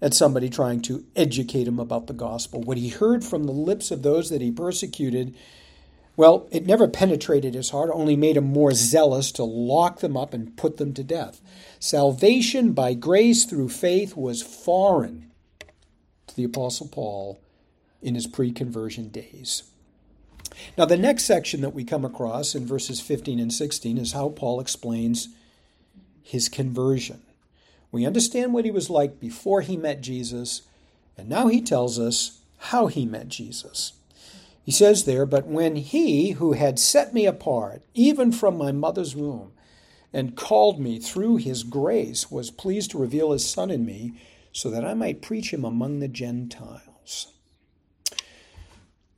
at 0.00 0.14
somebody 0.14 0.50
trying 0.50 0.82
to 0.82 1.04
educate 1.14 1.66
him 1.66 1.78
about 1.78 2.06
the 2.06 2.12
gospel. 2.12 2.60
What 2.60 2.78
he 2.78 2.88
heard 2.88 3.24
from 3.24 3.44
the 3.44 3.52
lips 3.52 3.90
of 3.90 4.02
those 4.02 4.30
that 4.30 4.42
he 4.42 4.50
persecuted, 4.50 5.34
well, 6.16 6.48
it 6.52 6.66
never 6.66 6.86
penetrated 6.86 7.54
his 7.54 7.70
heart, 7.70 7.90
only 7.92 8.16
made 8.16 8.36
him 8.36 8.44
more 8.44 8.72
zealous 8.72 9.32
to 9.32 9.44
lock 9.44 10.00
them 10.00 10.16
up 10.16 10.34
and 10.34 10.56
put 10.56 10.76
them 10.76 10.92
to 10.94 11.04
death. 11.04 11.40
Salvation 11.78 12.72
by 12.72 12.94
grace 12.94 13.44
through 13.44 13.70
faith 13.70 14.16
was 14.16 14.42
foreign 14.42 15.30
to 16.26 16.36
the 16.36 16.44
Apostle 16.44 16.88
Paul 16.88 17.40
in 18.02 18.14
his 18.14 18.26
pre 18.26 18.52
conversion 18.52 19.08
days. 19.08 19.62
Now, 20.76 20.84
the 20.84 20.96
next 20.96 21.24
section 21.24 21.60
that 21.62 21.74
we 21.74 21.84
come 21.84 22.04
across 22.04 22.54
in 22.54 22.66
verses 22.66 23.00
15 23.00 23.38
and 23.38 23.52
16 23.52 23.98
is 23.98 24.12
how 24.12 24.28
Paul 24.28 24.60
explains 24.60 25.28
his 26.22 26.48
conversion. 26.48 27.22
We 27.96 28.04
understand 28.04 28.52
what 28.52 28.66
he 28.66 28.70
was 28.70 28.90
like 28.90 29.18
before 29.18 29.62
he 29.62 29.78
met 29.78 30.02
Jesus, 30.02 30.60
and 31.16 31.30
now 31.30 31.46
he 31.46 31.62
tells 31.62 31.98
us 31.98 32.42
how 32.58 32.88
he 32.88 33.06
met 33.06 33.28
Jesus. 33.28 33.94
He 34.62 34.70
says 34.70 35.04
there, 35.04 35.24
But 35.24 35.46
when 35.46 35.76
he 35.76 36.32
who 36.32 36.52
had 36.52 36.78
set 36.78 37.14
me 37.14 37.24
apart, 37.24 37.80
even 37.94 38.32
from 38.32 38.58
my 38.58 38.70
mother's 38.70 39.16
womb, 39.16 39.52
and 40.12 40.36
called 40.36 40.78
me 40.78 40.98
through 40.98 41.36
his 41.36 41.62
grace, 41.62 42.30
was 42.30 42.50
pleased 42.50 42.90
to 42.90 42.98
reveal 42.98 43.32
his 43.32 43.48
Son 43.48 43.70
in 43.70 43.86
me, 43.86 44.12
so 44.52 44.68
that 44.68 44.84
I 44.84 44.92
might 44.92 45.22
preach 45.22 45.50
him 45.50 45.64
among 45.64 46.00
the 46.00 46.06
Gentiles. 46.06 47.28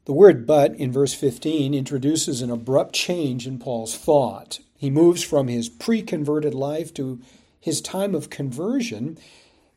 The 0.05 0.13
word 0.13 0.47
but 0.47 0.73
in 0.77 0.93
verse 0.93 1.15
15 1.15 1.75
introduces 1.75 2.43
an 2.43 2.51
abrupt 2.53 2.95
change 2.95 3.45
in 3.45 3.59
Paul's 3.59 3.97
thought. 3.97 4.61
He 4.77 4.89
moves 4.89 5.25
from 5.25 5.49
his 5.49 5.69
pre 5.69 6.01
converted 6.01 6.55
life 6.55 6.95
to 6.95 7.21
his 7.61 7.81
time 7.81 8.15
of 8.15 8.31
conversion, 8.31 9.19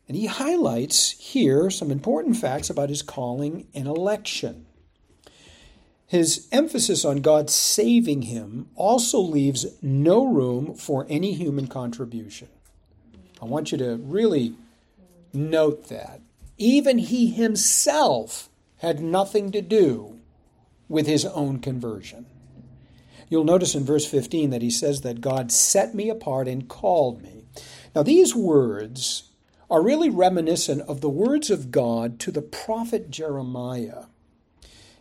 and 0.08 0.16
he 0.16 0.26
highlights 0.26 1.12
here 1.12 1.70
some 1.70 1.90
important 1.90 2.36
facts 2.36 2.70
about 2.70 2.88
his 2.88 3.02
calling 3.02 3.66
and 3.74 3.86
election. 3.86 4.66
His 6.06 6.46
emphasis 6.52 7.04
on 7.06 7.22
God 7.22 7.48
saving 7.48 8.22
him 8.22 8.68
also 8.74 9.18
leaves 9.18 9.64
no 9.80 10.26
room 10.26 10.74
for 10.74 11.06
any 11.08 11.32
human 11.32 11.68
contribution. 11.68 12.48
I 13.40 13.46
want 13.46 13.72
you 13.72 13.78
to 13.78 13.96
really 13.96 14.54
note 15.32 15.88
that. 15.88 16.20
Even 16.58 16.98
he 16.98 17.30
himself 17.30 18.50
had 18.76 19.00
nothing 19.00 19.50
to 19.52 19.62
do 19.62 20.20
with 20.88 21.06
his 21.06 21.24
own 21.24 21.60
conversion. 21.60 22.26
You'll 23.30 23.44
notice 23.44 23.74
in 23.74 23.84
verse 23.84 24.04
15 24.04 24.50
that 24.50 24.60
he 24.60 24.70
says 24.70 25.00
that 25.00 25.22
God 25.22 25.50
set 25.50 25.94
me 25.94 26.10
apart 26.10 26.46
and 26.46 26.68
called 26.68 27.22
me. 27.22 27.41
Now, 27.94 28.02
these 28.02 28.34
words 28.34 29.30
are 29.70 29.82
really 29.82 30.10
reminiscent 30.10 30.82
of 30.82 31.00
the 31.00 31.08
words 31.10 31.50
of 31.50 31.70
God 31.70 32.18
to 32.20 32.30
the 32.30 32.42
prophet 32.42 33.10
Jeremiah. 33.10 34.04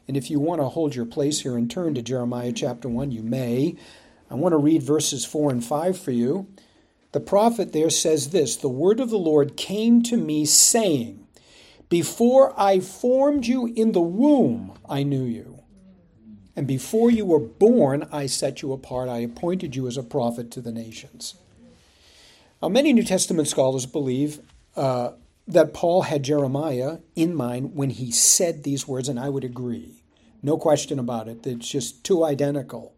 And 0.08 0.18
if 0.18 0.30
you 0.30 0.40
want 0.40 0.62
to 0.62 0.70
hold 0.70 0.96
your 0.96 1.06
place 1.06 1.42
here 1.42 1.58
and 1.58 1.70
turn 1.70 1.94
to 1.96 2.02
Jeremiah 2.02 2.52
chapter 2.52 2.90
1, 2.90 3.12
you 3.12 3.24
may. 3.24 3.76
I 4.30 4.36
want 4.36 4.54
to 4.54 4.58
read 4.58 4.84
verses 4.84 5.26
4 5.26 5.52
and 5.52 5.64
5 5.64 5.98
for 5.98 6.12
you. 6.12 6.48
The 7.12 7.20
prophet 7.20 7.74
there 7.74 7.90
says 7.90 8.30
this 8.30 8.56
The 8.56 8.70
word 8.70 9.00
of 9.00 9.10
the 9.10 9.18
Lord 9.18 9.58
came 9.58 10.02
to 10.04 10.18
me, 10.18 10.46
saying, 10.46 11.28
Before 11.90 12.54
I 12.60 12.80
formed 12.80 13.46
you 13.46 13.68
in 13.68 13.92
the 13.92 14.02
womb, 14.02 14.78
I 14.88 15.04
knew 15.04 15.24
you. 15.24 15.60
And 16.56 16.68
before 16.68 17.10
you 17.10 17.26
were 17.26 17.40
born, 17.40 18.08
I 18.12 18.26
set 18.26 18.62
you 18.62 18.74
apart. 18.74 19.10
I 19.10 19.20
appointed 19.20 19.76
you 19.76 19.88
as 19.88 19.98
a 19.98 20.04
prophet 20.04 20.52
to 20.52 20.62
the 20.62 20.72
nations. 20.72 21.36
Now, 22.62 22.70
many 22.70 22.94
New 22.94 23.04
Testament 23.04 23.48
scholars 23.48 23.86
believe 23.86 24.40
uh, 24.76 25.12
that 25.48 25.74
Paul 25.74 26.04
had 26.04 26.24
Jeremiah 26.24 27.00
in 27.16 27.34
mind 27.34 27.76
when 27.76 27.90
he 27.90 28.12
said 28.12 28.64
these 28.64 28.88
words, 28.88 29.10
and 29.10 29.20
I 29.20 29.30
would 29.30 29.44
agree. 29.44 30.04
No 30.44 30.58
question 30.58 31.00
about 31.00 31.28
it. 31.28 31.46
It's 31.46 31.70
just 31.70 32.04
too 32.04 32.24
identical. 32.24 32.94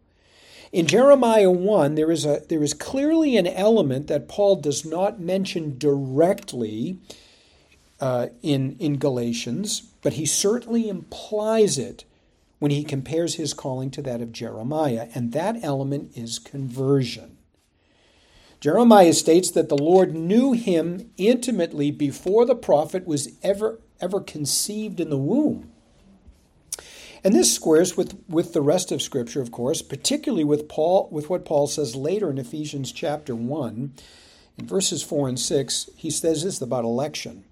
In 0.70 0.86
Jeremiah 0.86 1.50
1, 1.50 1.94
there 1.94 2.10
is, 2.10 2.26
a, 2.26 2.42
there 2.48 2.62
is 2.62 2.74
clearly 2.74 3.36
an 3.36 3.46
element 3.46 4.08
that 4.08 4.28
Paul 4.28 4.56
does 4.56 4.84
not 4.84 5.20
mention 5.20 5.78
directly 5.78 6.98
uh, 8.00 8.28
in, 8.42 8.76
in 8.78 8.98
Galatians, 8.98 9.82
but 10.02 10.14
he 10.14 10.26
certainly 10.26 10.88
implies 10.88 11.78
it 11.78 12.04
when 12.58 12.70
he 12.70 12.84
compares 12.84 13.36
his 13.36 13.54
calling 13.54 13.90
to 13.92 14.02
that 14.02 14.20
of 14.20 14.32
Jeremiah, 14.32 15.08
and 15.14 15.32
that 15.32 15.62
element 15.62 16.10
is 16.16 16.38
conversion. 16.38 17.33
Jeremiah 18.64 19.12
states 19.12 19.50
that 19.50 19.68
the 19.68 19.76
Lord 19.76 20.14
knew 20.14 20.52
him 20.52 21.10
intimately 21.18 21.90
before 21.90 22.46
the 22.46 22.54
prophet 22.54 23.06
was 23.06 23.28
ever, 23.42 23.78
ever 24.00 24.22
conceived 24.22 25.00
in 25.00 25.10
the 25.10 25.18
womb. 25.18 25.70
And 27.22 27.34
this 27.34 27.54
squares 27.54 27.94
with, 27.94 28.18
with 28.26 28.54
the 28.54 28.62
rest 28.62 28.90
of 28.90 29.02
Scripture, 29.02 29.42
of 29.42 29.52
course, 29.52 29.82
particularly 29.82 30.44
with 30.44 30.66
Paul 30.66 31.10
with 31.12 31.28
what 31.28 31.44
Paul 31.44 31.66
says 31.66 31.94
later 31.94 32.30
in 32.30 32.38
Ephesians 32.38 32.90
chapter 32.90 33.36
1. 33.36 33.92
In 34.56 34.66
verses 34.66 35.02
4 35.02 35.28
and 35.28 35.38
6, 35.38 35.90
he 35.94 36.08
says 36.08 36.42
this 36.42 36.62
about 36.62 36.84
election. 36.84 37.44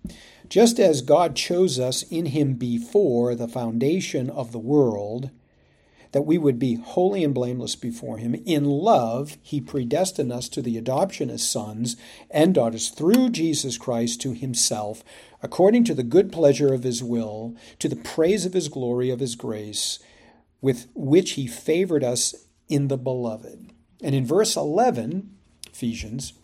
Just 0.48 0.80
as 0.80 1.02
God 1.02 1.36
chose 1.36 1.78
us 1.78 2.04
in 2.04 2.24
him 2.24 2.54
before 2.54 3.34
the 3.34 3.48
foundation 3.48 4.30
of 4.30 4.50
the 4.50 4.58
world, 4.58 5.28
that 6.12 6.22
we 6.22 6.38
would 6.38 6.58
be 6.58 6.76
holy 6.76 7.24
and 7.24 7.34
blameless 7.34 7.74
before 7.74 8.18
him, 8.18 8.34
in 8.46 8.64
love 8.64 9.36
he 9.42 9.60
predestined 9.60 10.32
us 10.32 10.48
to 10.50 10.62
the 10.62 10.78
adoption 10.78 11.30
as 11.30 11.46
sons 11.46 11.96
and 12.30 12.54
daughters 12.54 12.90
through 12.90 13.30
Jesus 13.30 13.76
Christ 13.76 14.20
to 14.22 14.32
himself, 14.32 15.02
according 15.42 15.84
to 15.84 15.94
the 15.94 16.02
good 16.02 16.30
pleasure 16.30 16.72
of 16.72 16.84
his 16.84 17.02
will, 17.02 17.56
to 17.78 17.88
the 17.88 17.96
praise 17.96 18.46
of 18.46 18.52
his 18.52 18.68
glory, 18.68 19.10
of 19.10 19.20
his 19.20 19.34
grace, 19.34 19.98
with 20.60 20.86
which 20.94 21.32
he 21.32 21.46
favored 21.46 22.04
us 22.04 22.34
in 22.68 22.88
the 22.88 22.98
beloved. 22.98 23.72
And 24.02 24.14
in 24.14 24.26
verse 24.26 24.56
11, 24.56 25.34
Ephesians, 25.72 26.34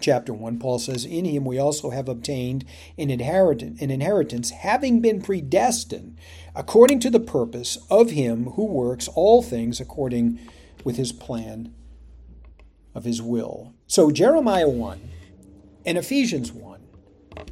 chapter 0.00 0.32
1, 0.32 0.58
Paul 0.58 0.78
says, 0.78 1.04
In 1.04 1.24
him 1.24 1.44
we 1.44 1.58
also 1.58 1.90
have 1.90 2.08
obtained 2.08 2.64
an 2.98 3.10
inheritance, 3.10 3.80
an 3.80 3.90
inheritance, 3.90 4.50
having 4.50 5.00
been 5.00 5.22
predestined 5.22 6.16
according 6.54 7.00
to 7.00 7.10
the 7.10 7.20
purpose 7.20 7.78
of 7.90 8.10
him 8.10 8.50
who 8.52 8.64
works 8.64 9.08
all 9.08 9.42
things 9.42 9.80
according 9.80 10.38
with 10.84 10.96
his 10.96 11.12
plan 11.12 11.74
of 12.94 13.04
his 13.04 13.22
will. 13.22 13.74
So 13.86 14.10
Jeremiah 14.10 14.68
1 14.68 15.00
and 15.84 15.98
Ephesians 15.98 16.52
1 16.52 16.80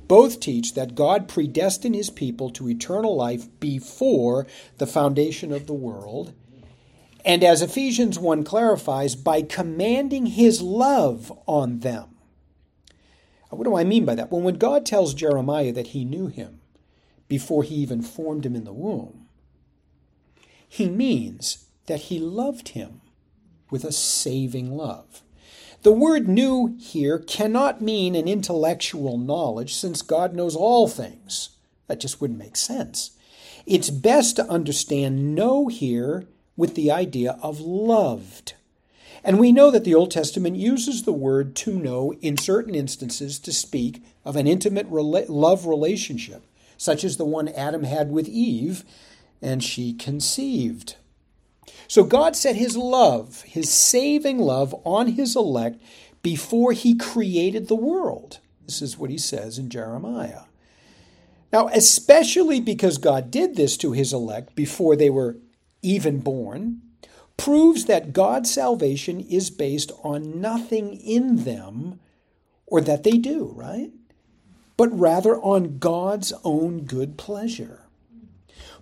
both 0.07 0.41
teach 0.41 0.75
that 0.75 0.95
God 0.95 1.29
predestined 1.29 1.95
his 1.95 2.11
people 2.11 2.51
to 2.51 2.69
eternal 2.69 3.17
life 3.17 3.47
before 3.61 4.47
the 4.79 4.87
foundation 4.87 5.53
of 5.53 5.67
the 5.67 5.73
world. 5.73 6.35
And 7.25 7.45
as 7.45 7.63
Ephesians 7.63 8.19
1 8.19 8.45
clarifies, 8.45 9.15
by 9.15 9.43
commanding 9.43 10.27
his 10.27 10.61
love 10.61 11.33
on 11.47 11.81
them. 11.81 12.17
What 13.51 13.65
do 13.65 13.77
I 13.77 13.85
mean 13.85 14.05
by 14.05 14.15
that? 14.15 14.31
Well, 14.31 14.41
when 14.41 14.57
God 14.57 14.87
tells 14.87 15.13
Jeremiah 15.13 15.73
that 15.73 15.89
he 15.89 16.05
knew 16.05 16.29
him 16.29 16.61
before 17.29 17.63
he 17.63 17.75
even 17.77 18.01
formed 18.01 18.47
him 18.47 18.55
in 18.55 18.65
the 18.65 18.73
womb, 18.73 19.27
he 20.69 20.89
means 20.89 21.67
that 21.87 22.03
he 22.03 22.19
loved 22.19 22.71
him 22.71 23.01
with 23.71 23.85
a 23.85 23.93
saving 23.93 24.77
love. 24.77 25.23
The 25.83 25.93
word 25.93 26.29
knew 26.29 26.77
here 26.79 27.19
cannot 27.19 27.81
mean 27.81 28.15
an 28.15 28.29
intellectual 28.29 29.19
knowledge, 29.19 29.75
since 29.75 30.03
God 30.03 30.35
knows 30.35 30.55
all 30.55 30.87
things. 30.87 31.51
That 31.87 32.01
just 32.01 32.21
wouldn't 32.21 32.39
make 32.39 32.57
sense. 32.57 33.13
It's 33.67 33.91
best 33.91 34.37
to 34.37 34.49
understand 34.49 35.35
know 35.35 35.69
here 35.69 36.29
with 36.57 36.75
the 36.75 36.91
idea 36.91 37.39
of 37.43 37.61
loved. 37.61 38.55
And 39.23 39.39
we 39.39 39.53
know 39.53 39.71
that 39.71 39.85
the 39.85 39.95
Old 39.95 40.11
Testament 40.11 40.57
uses 40.57 41.03
the 41.03 41.13
word 41.13 41.55
to 41.57 41.79
know 41.79 42.15
in 42.21 42.37
certain 42.37 42.75
instances 42.75 43.39
to 43.41 43.53
speak 43.53 44.03
of 44.25 44.37
an 44.37 44.47
intimate 44.47 44.91
rela- 44.91 45.29
love 45.29 45.67
relationship, 45.67 46.43
such 46.77 47.05
as 47.05 47.17
the 47.17 47.25
one 47.25 47.49
Adam 47.49 47.85
had 47.85 48.11
with 48.11 48.29
Eve 48.29 48.85
and 49.43 49.63
she 49.63 49.93
conceived. 49.93 50.97
So 51.89 52.05
God 52.05 52.37
set 52.37 52.57
his 52.57 52.77
love, 52.77 53.43
his 53.43 53.71
saving 53.71 54.39
love, 54.39 54.75
on 54.85 55.09
his 55.09 55.35
elect 55.35 55.81
before 56.23 56.73
he 56.73 56.95
created 56.95 57.69
the 57.69 57.75
world. 57.75 58.39
This 58.65 58.83
is 58.83 58.99
what 58.99 59.11
he 59.11 59.19
says 59.19 59.59
in 59.59 59.69
Jeremiah. 59.71 60.43
Now, 61.53 61.69
especially 61.69 62.61
because 62.61 62.99
God 62.99 63.31
did 63.31 63.57
this 63.57 63.77
to 63.79 63.93
his 63.93 64.13
elect 64.13 64.55
before 64.55 64.95
they 64.95 65.11
were 65.11 65.39
even 65.83 66.21
born, 66.21 66.83
proves 67.41 67.87
that 67.87 68.13
God's 68.13 68.53
salvation 68.53 69.19
is 69.19 69.49
based 69.49 69.91
on 70.05 70.43
nothing 70.43 70.93
in 71.01 71.45
them 71.45 71.99
or 72.67 72.83
that 72.83 73.03
they 73.03 73.13
do, 73.13 73.51
right? 73.57 73.91
But 74.77 74.89
rather 74.97 75.37
on 75.37 75.79
God's 75.79 76.35
own 76.45 76.83
good 76.83 77.17
pleasure. 77.17 77.87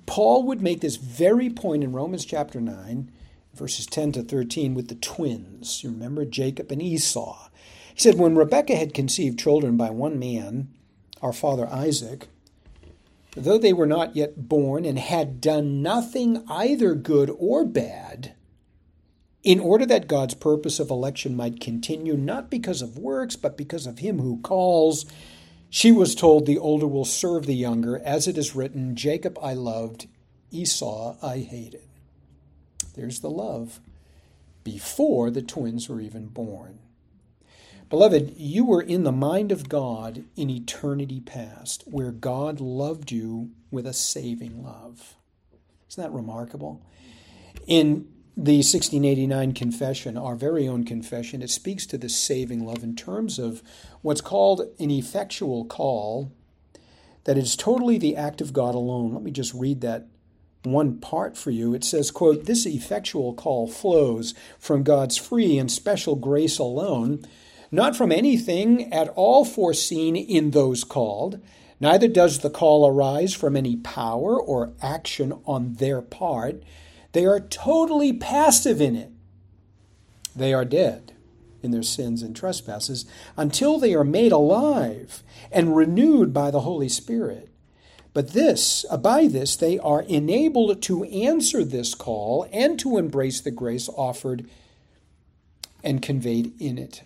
Paul 0.07 0.43
would 0.43 0.61
make 0.61 0.81
this 0.81 0.97
very 0.97 1.49
point 1.49 1.85
in 1.85 1.93
Romans 1.93 2.25
chapter 2.25 2.61
9, 2.61 3.13
verses 3.55 3.87
10 3.87 4.11
to 4.13 4.23
13, 4.25 4.75
with 4.75 4.89
the 4.89 4.97
twins. 4.97 5.85
You 5.85 5.91
remember 5.91 6.25
Jacob 6.25 6.73
and 6.73 6.83
Esau. 6.83 7.51
He 7.95 8.01
said, 8.01 8.17
When 8.17 8.35
Rebekah 8.35 8.75
had 8.75 8.93
conceived 8.93 9.39
children 9.39 9.77
by 9.77 9.91
one 9.91 10.19
man, 10.19 10.69
our 11.23 11.33
father 11.33 11.69
Isaac, 11.69 12.27
though 13.37 13.59
they 13.59 13.73
were 13.73 13.87
not 13.87 14.17
yet 14.17 14.49
born 14.49 14.85
and 14.85 14.99
had 14.99 15.41
done 15.41 15.81
nothing 15.81 16.43
either 16.49 16.97
good 16.97 17.31
or 17.39 17.65
bad, 17.65 18.35
in 19.43 19.61
order 19.61 19.87
that 19.87 20.09
God's 20.09 20.35
purpose 20.35 20.81
of 20.81 20.91
election 20.91 21.37
might 21.37 21.61
continue, 21.61 22.17
not 22.17 22.51
because 22.51 22.83
of 22.83 22.99
works, 22.99 23.37
but 23.37 23.57
because 23.57 23.87
of 23.87 23.99
him 23.99 24.19
who 24.19 24.41
calls, 24.41 25.07
she 25.71 25.93
was 25.93 26.15
told, 26.15 26.47
The 26.47 26.59
older 26.59 26.87
will 26.87 27.05
serve 27.05 27.47
the 27.47 27.55
younger, 27.55 27.99
as 27.99 28.27
it 28.27 28.37
is 28.37 28.57
written, 28.57 28.97
Jacob 28.97 29.39
I 29.43 29.55
loved, 29.55 30.07
Esau 30.51 31.17
I 31.23 31.39
hated. 31.39 31.83
There's 32.95 33.21
the 33.21 33.31
love 33.31 33.81
before 34.65 35.31
the 35.31 35.43
twins 35.43 35.89
were 35.89 36.01
even 36.01 36.27
born. 36.27 36.81
Beloved, 37.89 38.35
you 38.37 38.67
were 38.67 38.83
in 38.83 39.05
the 39.05 39.13
mind 39.13 39.51
of 39.51 39.69
God 39.69 40.25
in 40.37 40.51
eternity 40.51 41.21
past, 41.21 41.85
where 41.87 42.11
God 42.11 42.61
loved 42.61 43.11
you 43.11 43.51
with 43.71 43.87
a 43.87 43.95
saving 43.95 44.63
love. 44.63 45.15
Isn't 45.89 46.03
that 46.03 46.13
remarkable? 46.13 46.83
In 47.67 48.09
the 48.41 48.59
1689 48.59 49.53
confession, 49.53 50.17
our 50.17 50.37
very 50.37 50.69
own 50.69 50.85
confession, 50.85 51.43
it 51.43 51.51
speaks 51.51 51.85
to 51.87 51.99
this 51.99 52.17
saving 52.17 52.65
love 52.65 52.85
in 52.85 52.95
terms 52.95 53.37
of 53.37 53.65
what's 54.01 54.21
called 54.21 54.61
an 54.79 54.93
effectual 54.93 55.65
call, 55.65 56.31
that 57.25 57.37
is 57.37 57.57
totally 57.57 57.99
the 57.99 58.15
act 58.15 58.41
of 58.41 58.53
God 58.53 58.77
alone. 58.77 59.13
Let 59.13 59.25
me 59.25 59.33
just 59.33 59.53
read 59.55 59.81
that 59.81 60.07
one 60.63 60.99
part 60.99 61.37
for 61.37 61.51
you. 61.51 61.75
It 61.75 61.83
says, 61.83 62.13
quote, 62.13 62.45
This 62.45 62.65
effectual 62.65 63.35
call 63.35 63.67
flows 63.67 64.35
from 64.57 64.85
God's 64.85 65.17
free 65.17 65.59
and 65.59 65.69
special 65.69 66.15
grace 66.15 66.61
alone, 66.61 67.27
not 67.73 67.97
from 67.97 68.13
anything 68.13 68.93
at 68.93 69.09
all 69.17 69.45
foreseen 69.45 70.15
in 70.15 70.53
those 70.53 70.85
called. 70.85 71.41
Neither 71.81 72.07
does 72.07 72.39
the 72.39 72.51
call 72.51 72.87
arise 72.87 73.35
from 73.35 73.57
any 73.57 73.75
power 73.75 74.41
or 74.41 74.75
action 74.81 75.33
on 75.45 75.75
their 75.75 76.01
part 76.01 76.63
they 77.13 77.27
are 77.27 77.41
totally 77.41 78.13
passive 78.13 78.81
in 78.81 78.97
it. 78.97 79.11
They 80.37 80.53
are 80.53 80.65
dead 80.65 81.13
in 81.63 81.71
their 81.71 81.83
sins 81.83 82.23
and 82.23 82.37
trespasses 82.37 83.05
until 83.37 83.79
they 83.79 83.95
are 83.95 84.05
made 84.05 84.33
alive 84.33 85.23
and 85.51 85.77
renewed 85.77 86.33
by 86.33 86.51
the 86.51 86.61
Holy 86.61 86.89
Spirit. 86.89 87.49
But 88.15 88.33
this, 88.33 88.85
uh, 88.91 88.97
by 88.97 89.27
this, 89.27 89.57
they 89.57 89.79
are 89.79 90.03
enabled 90.03 90.83
to 90.83 91.05
answer 91.05 91.65
this 91.65 91.95
call 91.95 92.49
and 92.53 92.79
to 92.81 92.99
embrace 92.99 93.41
the 93.41 93.51
grace 93.51 93.89
offered 93.89 94.49
and 95.85 96.03
conveyed 96.03 96.53
in 96.61 96.79
it. 96.79 97.03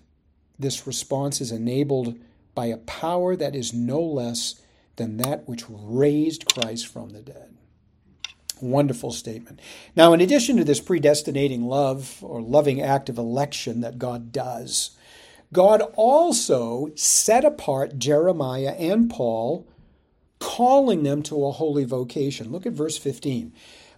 This 0.59 0.87
response 0.87 1.41
is 1.41 1.53
enabled 1.53 2.19
by 2.55 2.67
a 2.67 2.77
power 2.77 3.37
that 3.37 3.55
is 3.55 3.73
no 3.73 4.01
less 4.01 4.61
than 4.97 5.17
that 5.19 5.49
which 5.49 5.65
raised 5.69 6.47
Christ 6.47 6.87
from 6.87 7.11
the 7.11 7.21
dead. 7.21 7.57
Wonderful 8.63 9.11
statement. 9.11 9.61
Now, 9.97 10.13
in 10.13 10.21
addition 10.21 10.57
to 10.57 10.65
this 10.65 10.81
predestinating 10.81 11.67
love 11.67 12.23
or 12.23 12.41
loving 12.41 12.81
act 12.81 13.09
of 13.09 13.19
election 13.19 13.81
that 13.81 13.99
God 13.99 14.31
does, 14.31 14.91
God 15.53 15.83
also 15.97 16.91
set 16.95 17.45
apart 17.45 17.99
Jeremiah 17.99 18.77
and 18.79 19.11
Paul, 19.11 19.67
calling 20.39 21.03
them 21.03 21.23
to 21.25 21.45
a 21.45 21.51
holy 21.51 21.85
vocation. 21.85 22.53
Look 22.53 22.65
at 22.65 22.73
verse 22.73 22.97
15. 22.97 23.53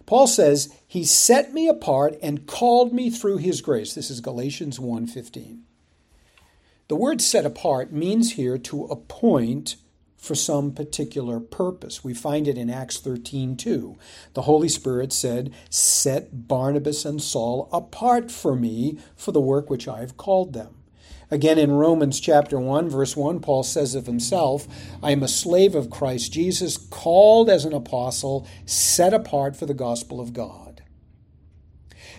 Paul 0.07 0.27
says, 0.27 0.69
"He 0.87 1.03
set 1.03 1.53
me 1.53 1.67
apart 1.67 2.17
and 2.21 2.47
called 2.47 2.91
me 2.91 3.09
through 3.09 3.37
his 3.37 3.61
grace." 3.61 3.93
This 3.93 4.09
is 4.09 4.19
Galatians 4.19 4.79
1:15. 4.79 5.63
The 6.87 6.95
word 6.95 7.21
set 7.21 7.45
apart 7.45 7.93
means 7.93 8.33
here 8.33 8.57
to 8.57 8.85
appoint 8.85 9.77
for 10.25 10.35
some 10.35 10.73
particular 10.73 11.39
purpose. 11.39 12.03
We 12.03 12.13
find 12.13 12.47
it 12.47 12.57
in 12.57 12.69
Acts 12.69 12.99
13 12.99 13.55
too. 13.55 13.97
The 14.33 14.43
Holy 14.43 14.69
Spirit 14.69 15.13
said, 15.13 15.53
Set 15.69 16.47
Barnabas 16.47 17.05
and 17.05 17.21
Saul 17.21 17.69
apart 17.71 18.31
for 18.31 18.55
me 18.55 18.97
for 19.15 19.31
the 19.31 19.41
work 19.41 19.69
which 19.69 19.87
I 19.87 19.99
have 19.99 20.17
called 20.17 20.53
them. 20.53 20.75
Again, 21.31 21.57
in 21.57 21.71
Romans 21.71 22.19
chapter 22.19 22.59
1, 22.59 22.89
verse 22.89 23.15
1, 23.15 23.39
Paul 23.39 23.63
says 23.63 23.95
of 23.95 24.05
himself, 24.05 24.67
I 25.01 25.11
am 25.11 25.23
a 25.23 25.27
slave 25.27 25.73
of 25.73 25.89
Christ 25.89 26.31
Jesus, 26.31 26.77
called 26.77 27.49
as 27.49 27.65
an 27.65 27.73
apostle, 27.73 28.47
set 28.65 29.13
apart 29.13 29.55
for 29.55 29.65
the 29.65 29.73
gospel 29.73 30.19
of 30.19 30.33
God. 30.33 30.64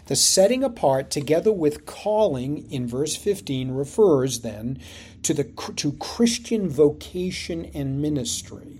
The 0.06 0.16
setting 0.16 0.62
apart, 0.62 1.10
together 1.10 1.52
with 1.52 1.84
calling 1.84 2.70
in 2.70 2.86
verse 2.86 3.16
15, 3.16 3.72
refers 3.72 4.40
then 4.40 4.78
to, 5.22 5.34
the, 5.34 5.44
to 5.76 5.92
Christian 5.94 6.68
vocation 6.68 7.70
and 7.74 8.00
ministry. 8.00 8.78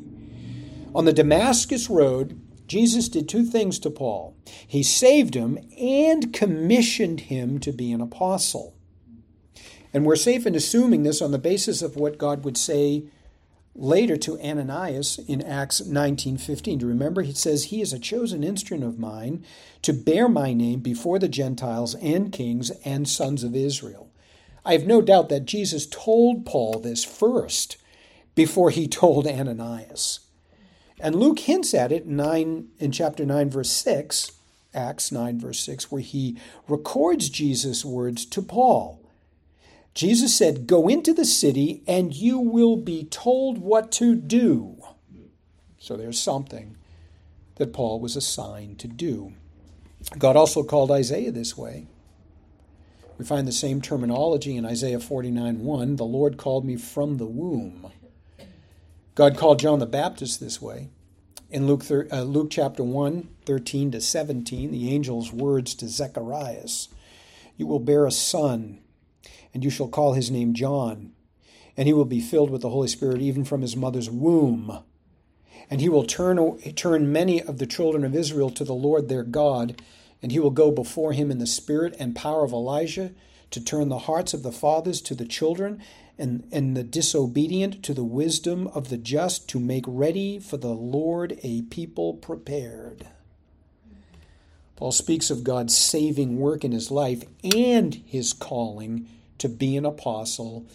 On 0.95 1.05
the 1.05 1.13
Damascus 1.13 1.91
Road, 1.91 2.41
Jesus 2.69 3.09
did 3.09 3.29
two 3.29 3.45
things 3.45 3.79
to 3.81 3.91
Paul 3.91 4.37
he 4.67 4.83
saved 4.83 5.35
him 5.35 5.59
and 5.79 6.33
commissioned 6.33 7.21
him 7.21 7.59
to 7.61 7.73
be 7.73 7.93
an 7.93 8.01
apostle. 8.01 8.75
And 9.93 10.05
we're 10.05 10.17
safe 10.17 10.47
in 10.47 10.55
assuming 10.55 11.03
this 11.03 11.23
on 11.23 11.33
the 11.33 11.39
basis 11.39 11.83
of 11.83 11.97
what 11.97 12.19
God 12.19 12.45
would 12.45 12.57
say 12.57 13.05
later 13.79 14.17
to 14.17 14.41
Ananias 14.41 15.19
in 15.27 15.43
Acts 15.43 15.81
19:15. 15.81 16.79
Do 16.79 16.87
you 16.87 16.93
remember 16.93 17.23
he 17.23 17.33
says 17.33 17.65
he 17.65 17.81
is 17.81 17.93
a 17.93 17.99
chosen 17.99 18.43
instrument 18.43 18.85
of 18.85 18.99
mine 18.99 19.45
to 19.83 19.93
bear 19.93 20.29
my 20.29 20.53
name 20.53 20.81
before 20.81 21.19
the 21.19 21.29
Gentiles 21.29 21.95
and 21.97 22.33
kings 22.33 22.71
and 22.85 23.09
sons 23.09 23.45
of 23.45 23.55
Israel. 23.55 24.09
I 24.65 24.73
have 24.73 24.87
no 24.87 25.01
doubt 25.01 25.29
that 25.29 25.45
Jesus 25.45 25.87
told 25.87 26.45
Paul 26.45 26.81
this 26.81 27.05
first 27.05 27.77
before 28.35 28.71
he 28.71 28.89
told 28.89 29.27
Ananias. 29.27 30.21
And 30.99 31.15
Luke 31.15 31.39
hints 31.41 31.75
at 31.75 31.93
it 31.93 32.05
in 32.05 32.17
9 32.17 32.69
in 32.79 32.91
chapter 32.91 33.25
9 33.25 33.51
verse 33.51 33.71
6, 33.71 34.33
Acts 34.75 35.13
9 35.13 35.39
verse 35.39 35.61
6 35.61 35.93
where 35.93 36.03
he 36.03 36.37
records 36.69 37.29
Jesus' 37.29 37.85
words 37.85 38.25
to 38.27 38.43
Paul. 38.43 39.06
Jesus 39.97 40.37
said, 40.37 40.67
Go 40.67 40.89
into 40.89 41.15
the 41.15 41.25
city 41.25 41.83
and 41.89 42.15
you 42.15 42.39
will 42.39 42.77
be 42.77 43.05
told 43.05 43.57
what 43.57 43.91
to 43.93 44.15
do. 44.15 44.77
So 45.79 45.97
there's 45.97 46.21
something 46.21 46.77
that 47.55 47.73
Paul 47.73 47.99
was 47.99 48.15
assigned 48.15 48.79
to 48.81 48.89
do. 48.89 49.33
God 50.19 50.37
also 50.37 50.63
called 50.63 50.91
Isaiah 50.91 51.33
this 51.33 51.57
way. 51.57 51.87
We 53.17 53.25
find 53.25 53.49
the 53.49 53.53
same 53.53 53.81
terminology 53.81 54.55
in 54.55 54.67
Isaiah 54.67 55.01
49 55.01 55.61
1. 55.61 55.97
The 55.97 56.05
Lord 56.05 56.37
called 56.37 56.67
me 56.67 56.77
from 56.77 57.17
the 57.17 57.25
womb. 57.25 57.91
God 59.15 59.39
called 59.39 59.61
John 59.61 59.79
the 59.79 59.87
Baptist 59.87 60.41
this 60.41 60.61
way. 60.61 60.91
In 61.49 61.67
Luke, 61.67 61.85
uh, 61.91 62.21
Luke 62.21 62.49
chapter 62.51 62.85
1, 62.85 63.31
13 63.47 63.93
to 63.93 64.03
17, 64.03 64.71
the 64.71 64.95
angel's 64.95 65.33
words 65.33 65.75
to 65.77 65.89
Zechariah 65.89 66.69
You 67.57 67.67
will 67.67 67.81
bear 67.81 68.05
a 68.05 68.11
son 68.11 68.81
and 69.57 69.65
you 69.65 69.71
shall 69.71 69.89
call 69.89 70.13
his 70.13 70.31
name 70.31 70.53
John. 70.53 71.13
And 71.79 71.89
he 71.89 71.95
will 71.95 72.05
be 72.05 72.21
filled 72.21 72.51
with 72.51 72.61
the 72.61 72.69
Holy 72.69 72.89
Spirit 72.89 73.23
even 73.23 73.43
from 73.43 73.63
his 73.63 73.75
mother's 73.75 74.11
womb. 74.11 74.81
And 75.71 75.81
he 75.81 75.89
will 75.89 76.05
turn, 76.05 76.59
turn 76.75 77.11
many 77.11 77.41
of 77.41 77.57
the 77.57 77.67
children 77.67 78.05
of 78.05 78.15
Israel 78.15 78.51
to 78.51 78.65
the 78.65 78.75
Lord 78.75 79.09
their 79.09 79.23
God, 79.23 79.81
and 80.21 80.31
he 80.31 80.39
will 80.39 80.51
go 80.51 80.71
before 80.71 81.15
him 81.15 81.31
in 81.31 81.39
the 81.39 81.47
spirit 81.47 81.97
and 81.99 82.15
power 82.15 82.45
of 82.45 82.53
Elijah 82.53 83.13
to 83.51 83.65
turn 83.65 83.89
the 83.89 84.01
hearts 84.01 84.35
of 84.35 84.43
the 84.43 84.53
fathers 84.53 85.01
to 85.01 85.15
the 85.15 85.25
children, 85.25 85.81
and, 86.19 86.47
and 86.53 86.77
the 86.77 86.85
disobedient 86.85 87.83
to 87.85 87.95
the 87.95 88.05
wisdom 88.05 88.67
of 88.75 88.91
the 88.91 88.99
just, 88.99 89.49
to 89.49 89.59
make 89.59 89.87
ready 89.89 90.39
for 90.39 90.59
the 90.59 90.75
Lord 90.75 91.39
a 91.43 91.63
people 91.63 92.13
prepared. 92.13 93.07
Paul 94.77 94.93
speaks 94.93 95.31
of 95.31 95.45
God's 95.45 95.75
saving 95.75 96.39
work 96.39 96.63
in 96.63 96.73
his 96.73 96.91
life 96.91 97.25
and 97.43 97.95
his 98.05 98.35
calling 98.35 99.09
to 99.39 99.49
be 99.49 99.77
an 99.77 99.85
apostle. 99.85 100.67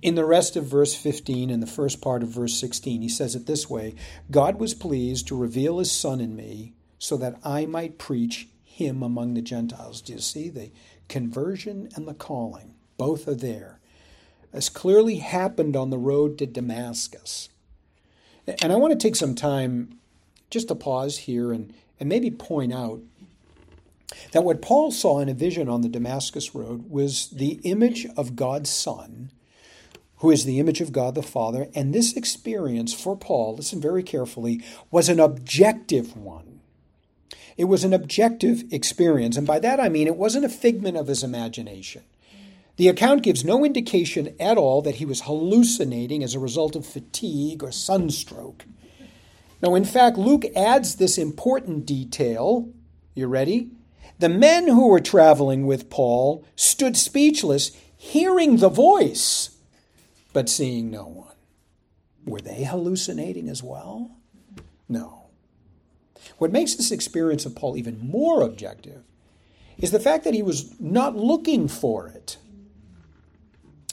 In 0.00 0.14
the 0.14 0.24
rest 0.24 0.56
of 0.56 0.64
verse 0.64 0.94
15 0.94 1.50
and 1.50 1.62
the 1.62 1.66
first 1.66 2.00
part 2.00 2.22
of 2.22 2.28
verse 2.28 2.54
16, 2.54 3.02
he 3.02 3.08
says 3.08 3.34
it 3.34 3.46
this 3.46 3.70
way 3.70 3.94
God 4.30 4.58
was 4.58 4.74
pleased 4.74 5.28
to 5.28 5.36
reveal 5.36 5.78
his 5.78 5.92
Son 5.92 6.20
in 6.20 6.34
me 6.34 6.74
so 6.98 7.16
that 7.16 7.38
I 7.44 7.66
might 7.66 7.98
preach 7.98 8.48
him 8.64 9.02
among 9.02 9.34
the 9.34 9.42
Gentiles. 9.42 10.00
Do 10.00 10.14
you 10.14 10.18
see 10.18 10.48
the 10.48 10.70
conversion 11.08 11.88
and 11.94 12.08
the 12.08 12.14
calling? 12.14 12.74
Both 12.96 13.28
are 13.28 13.34
there. 13.34 13.80
As 14.52 14.68
clearly 14.68 15.16
happened 15.16 15.76
on 15.76 15.90
the 15.90 15.98
road 15.98 16.38
to 16.38 16.46
Damascus. 16.46 17.48
And 18.46 18.72
I 18.72 18.76
want 18.76 18.92
to 18.92 18.98
take 18.98 19.16
some 19.16 19.34
time 19.34 19.98
just 20.50 20.68
to 20.68 20.74
pause 20.74 21.18
here 21.18 21.52
and, 21.52 21.72
and 21.98 22.08
maybe 22.08 22.30
point 22.30 22.72
out 22.72 23.00
that 24.32 24.44
what 24.44 24.62
Paul 24.62 24.90
saw 24.90 25.20
in 25.20 25.28
a 25.28 25.34
vision 25.34 25.68
on 25.68 25.82
the 25.82 25.88
Damascus 25.88 26.54
Road 26.54 26.90
was 26.90 27.30
the 27.30 27.60
image 27.64 28.06
of 28.16 28.36
God's 28.36 28.70
Son, 28.70 29.30
who 30.18 30.30
is 30.30 30.44
the 30.44 30.60
image 30.60 30.80
of 30.80 30.92
God 30.92 31.14
the 31.14 31.22
Father. 31.22 31.68
And 31.74 31.92
this 31.92 32.16
experience 32.16 32.94
for 32.94 33.16
Paul, 33.16 33.56
listen 33.56 33.80
very 33.80 34.02
carefully, 34.02 34.62
was 34.90 35.08
an 35.08 35.20
objective 35.20 36.16
one. 36.16 36.60
It 37.56 37.64
was 37.64 37.84
an 37.84 37.92
objective 37.92 38.64
experience. 38.72 39.36
And 39.36 39.46
by 39.46 39.58
that 39.58 39.80
I 39.80 39.88
mean 39.88 40.06
it 40.06 40.16
wasn't 40.16 40.44
a 40.44 40.48
figment 40.48 40.96
of 40.96 41.08
his 41.08 41.22
imagination. 41.22 42.02
The 42.76 42.88
account 42.88 43.22
gives 43.22 43.44
no 43.44 43.64
indication 43.64 44.34
at 44.40 44.56
all 44.56 44.80
that 44.82 44.96
he 44.96 45.04
was 45.04 45.22
hallucinating 45.22 46.22
as 46.24 46.34
a 46.34 46.38
result 46.40 46.74
of 46.74 46.86
fatigue 46.86 47.62
or 47.62 47.70
sunstroke. 47.70 48.64
Now, 49.60 49.74
in 49.74 49.84
fact, 49.84 50.16
Luke 50.16 50.44
adds 50.56 50.96
this 50.96 51.18
important 51.18 51.86
detail. 51.86 52.68
You 53.14 53.26
ready? 53.26 53.70
The 54.22 54.28
men 54.28 54.68
who 54.68 54.86
were 54.86 55.00
traveling 55.00 55.66
with 55.66 55.90
Paul 55.90 56.44
stood 56.54 56.96
speechless, 56.96 57.72
hearing 57.96 58.58
the 58.58 58.68
voice, 58.68 59.50
but 60.32 60.48
seeing 60.48 60.92
no 60.92 61.08
one. 61.08 61.34
Were 62.24 62.40
they 62.40 62.62
hallucinating 62.62 63.48
as 63.48 63.64
well? 63.64 64.12
No. 64.88 65.24
What 66.38 66.52
makes 66.52 66.76
this 66.76 66.92
experience 66.92 67.44
of 67.46 67.56
Paul 67.56 67.76
even 67.76 67.98
more 67.98 68.42
objective 68.42 69.02
is 69.76 69.90
the 69.90 69.98
fact 69.98 70.22
that 70.22 70.34
he 70.34 70.42
was 70.42 70.72
not 70.78 71.16
looking 71.16 71.66
for 71.66 72.06
it. 72.06 72.36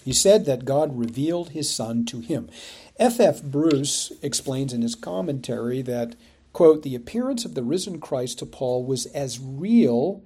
He 0.05 0.13
said 0.13 0.45
that 0.45 0.63
God 0.63 0.95
revealed 0.95 1.49
his 1.49 1.73
son 1.73 2.05
to 2.05 2.19
him. 2.19 2.51
F. 2.99 3.19
F. 3.19 3.41
Bruce 3.41 4.11
explains 4.21 4.73
in 4.73 4.83
his 4.83 4.93
commentary 4.93 5.81
that, 5.81 6.15
quote, 6.53 6.83
the 6.83 6.95
appearance 6.95 7.45
of 7.45 7.55
the 7.55 7.63
risen 7.63 7.99
Christ 7.99 8.39
to 8.39 8.45
Paul 8.45 8.85
was 8.85 9.05
as 9.07 9.39
real 9.39 10.23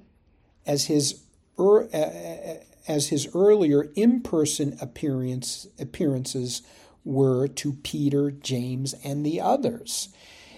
as 0.66 0.86
his, 0.86 1.24
er, 1.60 1.90
as 2.88 3.10
his 3.10 3.28
earlier 3.34 3.92
in 3.96 4.22
person 4.22 4.78
appearance, 4.82 5.68
appearances 5.80 6.62
were 7.04 7.48
to 7.48 7.74
Peter, 7.74 8.32
James, 8.32 8.94
and 9.04 9.26
the 9.26 9.42
others. 9.42 10.10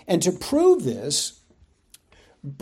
And 0.07 0.21
to 0.21 0.31
prove 0.31 0.83
this, 0.83 1.39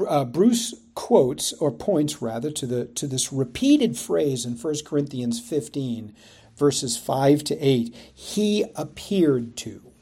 uh, 0.07 0.23
Bruce 0.23 0.73
quotes 0.95 1.51
or 1.53 1.71
points 1.71 2.21
rather 2.21 2.51
to 2.51 2.65
the 2.65 2.85
to 2.85 3.05
this 3.05 3.33
repeated 3.33 3.97
phrase 3.97 4.45
in 4.45 4.53
1 4.53 4.75
Corinthians 4.85 5.41
15 5.41 6.15
verses 6.55 6.97
5 6.97 7.43
to 7.45 7.59
8, 7.59 7.95
he 8.13 8.65
appeared 8.75 9.57
to. 9.57 9.92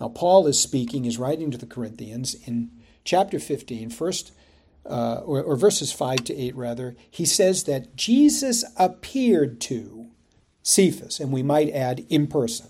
Now, 0.00 0.08
Paul 0.08 0.46
is 0.46 0.58
speaking, 0.58 1.04
is 1.04 1.18
writing 1.18 1.50
to 1.50 1.58
the 1.58 1.66
Corinthians 1.66 2.34
in 2.46 2.70
chapter 3.04 3.38
15, 3.38 3.90
first, 3.90 4.32
uh, 4.86 5.22
or, 5.24 5.42
or 5.42 5.56
verses 5.56 5.92
5 5.92 6.24
to 6.24 6.34
8, 6.34 6.56
rather. 6.56 6.96
He 7.10 7.24
says 7.24 7.64
that 7.64 7.96
Jesus 7.96 8.64
appeared 8.76 9.60
to 9.62 10.08
Cephas, 10.62 11.20
and 11.20 11.32
we 11.32 11.42
might 11.42 11.70
add 11.70 12.04
in 12.08 12.26
person. 12.26 12.68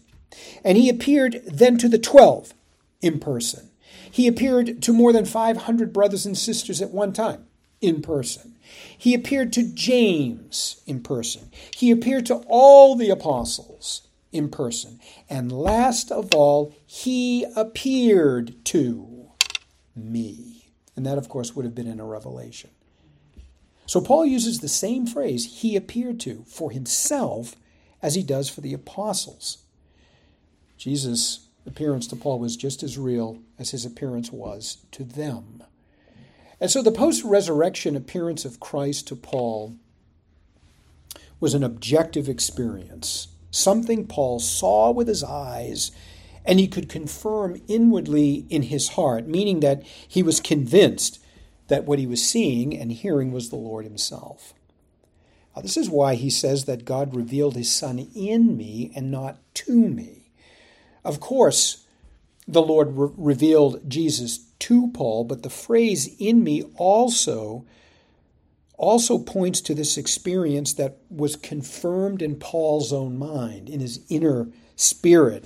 And 0.65 0.77
he 0.77 0.89
appeared 0.89 1.43
then 1.47 1.79
to 1.79 1.89
the 1.89 1.99
12 1.99 2.53
in 3.01 3.21
person. 3.21 3.71
He 4.11 4.27
appeared 4.27 4.83
to 4.83 4.93
more 4.93 5.13
than 5.13 5.25
500 5.25 5.93
brothers 5.93 6.27
and 6.27 6.37
sisters 6.37 6.83
at 6.83 6.91
one 6.91 7.13
time 7.13 7.47
in 7.81 8.03
person. 8.03 8.57
He 8.97 9.15
appeared 9.15 9.53
to 9.55 9.63
James 9.63 10.83
in 10.87 11.03
person. 11.03 11.51
He 11.77 11.91
appeared 11.91 12.27
to 12.27 12.45
all 12.49 12.97
the 12.97 13.11
apostles 13.11 14.09
in 14.33 14.49
person. 14.49 15.01
And 15.31 15.53
last 15.53 16.11
of 16.11 16.35
all, 16.35 16.75
he 16.95 17.45
appeared 17.57 18.65
to 18.65 19.29
me. 19.97 20.69
And 20.95 21.05
that, 21.05 21.19
of 21.19 21.29
course, 21.29 21.53
would 21.53 21.65
have 21.65 21.75
been 21.75 21.89
in 21.89 21.99
a 21.99 22.05
revelation. 22.05 22.71
So 23.85 24.01
Paul 24.01 24.25
uses 24.25 24.61
the 24.61 24.69
same 24.69 25.05
phrase, 25.05 25.61
he 25.61 25.75
appeared 25.75 26.21
to, 26.21 26.45
for 26.47 26.71
himself 26.71 27.57
as 28.01 28.15
he 28.15 28.23
does 28.23 28.49
for 28.49 28.61
the 28.61 28.73
apostles. 28.73 29.59
Jesus' 30.79 31.49
appearance 31.67 32.07
to 32.07 32.17
Paul 32.17 32.39
was 32.39 32.57
just 32.57 32.85
as 32.85 32.97
real 32.97 33.39
as 33.59 33.73
his 33.73 33.85
appearance 33.85 34.31
was 34.31 34.77
to 34.93 35.03
them. 35.03 35.65
And 36.61 36.71
so 36.71 36.81
the 36.81 36.93
post 36.93 37.25
resurrection 37.25 37.97
appearance 37.97 38.45
of 38.45 38.61
Christ 38.61 39.09
to 39.09 39.17
Paul 39.17 39.75
was 41.41 41.55
an 41.55 41.65
objective 41.65 42.29
experience, 42.29 43.27
something 43.51 44.07
Paul 44.07 44.39
saw 44.39 44.93
with 44.93 45.09
his 45.09 45.25
eyes 45.25 45.91
and 46.45 46.61
he 46.61 46.69
could 46.69 46.89
confirm 46.89 47.61
inwardly 47.69 48.47
in 48.51 48.63
his 48.63 48.91
heart, 48.91 49.27
meaning 49.27 49.61
that 49.61 49.83
he 50.07 50.23
was 50.23 50.41
convinced 50.41 51.19
that 51.69 51.85
what 51.85 51.99
he 51.99 52.07
was 52.07 52.25
seeing 52.25 52.77
and 52.77 52.93
hearing 52.93 53.33
was 53.33 53.49
the 53.49 53.57
Lord 53.57 53.85
himself. 53.85 54.53
Now, 55.55 55.63
this 55.63 55.77
is 55.77 55.89
why 55.89 56.15
he 56.17 56.31
says 56.31 56.65
that 56.65 56.85
God 56.85 57.15
revealed 57.15 57.57
his 57.57 57.73
Son 57.73 57.99
in 58.15 58.57
me 58.57 58.93
and 58.95 59.11
not 59.11 59.39
to 59.55 59.89
me. 59.89 60.31
Of 61.05 61.21
course, 61.21 61.87
the 62.47 62.63
Lord 62.63 62.89
re- 62.93 63.11
revealed 63.17 63.89
Jesus 63.89 64.39
to 64.61 64.91
Paul, 64.93 65.25
but 65.25 65.43
the 65.43 65.51
phrase 65.51 66.15
in 66.19 66.43
me 66.43 66.63
also 66.77 67.65
also 68.77 69.19
points 69.19 69.61
to 69.61 69.75
this 69.75 69.97
experience 69.97 70.75
that 70.75 70.99
was 71.09 71.37
confirmed 71.37 72.21
in 72.21 72.35
Paul's 72.35 72.93
own 72.93 73.17
mind, 73.17 73.69
in 73.69 73.79
his 73.79 74.01
inner 74.09 74.49
spirit. 74.75 75.45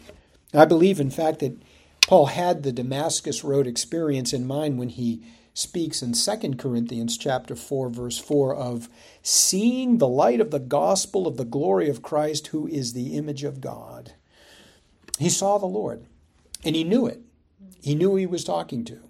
I 0.55 0.65
believe, 0.65 0.99
in 1.01 1.11
fact, 1.11 1.41
that 1.41 1.61
Paul 2.03 2.27
had 2.27 2.63
the 2.63 2.73
Damascus 2.73 3.45
Road 3.45 3.67
experience 3.67 4.33
in 4.33 4.47
mind 4.47 4.79
when 4.79 4.89
he 4.89 5.23
speaks 5.53 6.03
in 6.03 6.13
2 6.13 6.55
Corinthians 6.55 7.19
chapter 7.19 7.57
4 7.57 7.91
verse 7.91 8.17
4 8.17 8.55
of 8.55 8.89
seeing 9.23 9.99
the 9.99 10.09
light 10.09 10.41
of 10.41 10.53
the 10.53 10.61
gospel 10.61 11.27
of 11.27 11.37
the 11.37 11.45
glory 11.45 11.89
of 11.89 12.01
Christ 12.01 12.47
who 12.49 12.69
is 12.69 12.93
the 12.93 13.17
image 13.17 13.43
of 13.43 13.61
God. 13.61 14.13
He 15.19 15.29
saw 15.29 15.59
the 15.59 15.67
Lord 15.67 16.07
and 16.65 16.77
he 16.77 16.85
knew 16.85 17.07
it. 17.07 17.21
He 17.83 17.97
knew 17.97 18.11
who 18.11 18.17
he 18.17 18.27
was 18.27 18.45
talking 18.45 18.85
to 18.85 19.01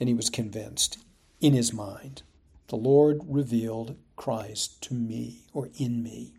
and 0.00 0.08
he 0.08 0.14
was 0.14 0.28
convinced 0.28 0.98
in 1.40 1.52
his 1.52 1.72
mind. 1.72 2.22
The 2.66 2.76
Lord 2.76 3.20
revealed 3.26 3.96
Christ 4.16 4.82
to 4.82 4.94
me 4.94 5.44
or 5.52 5.70
in 5.78 6.02
me. 6.02 6.34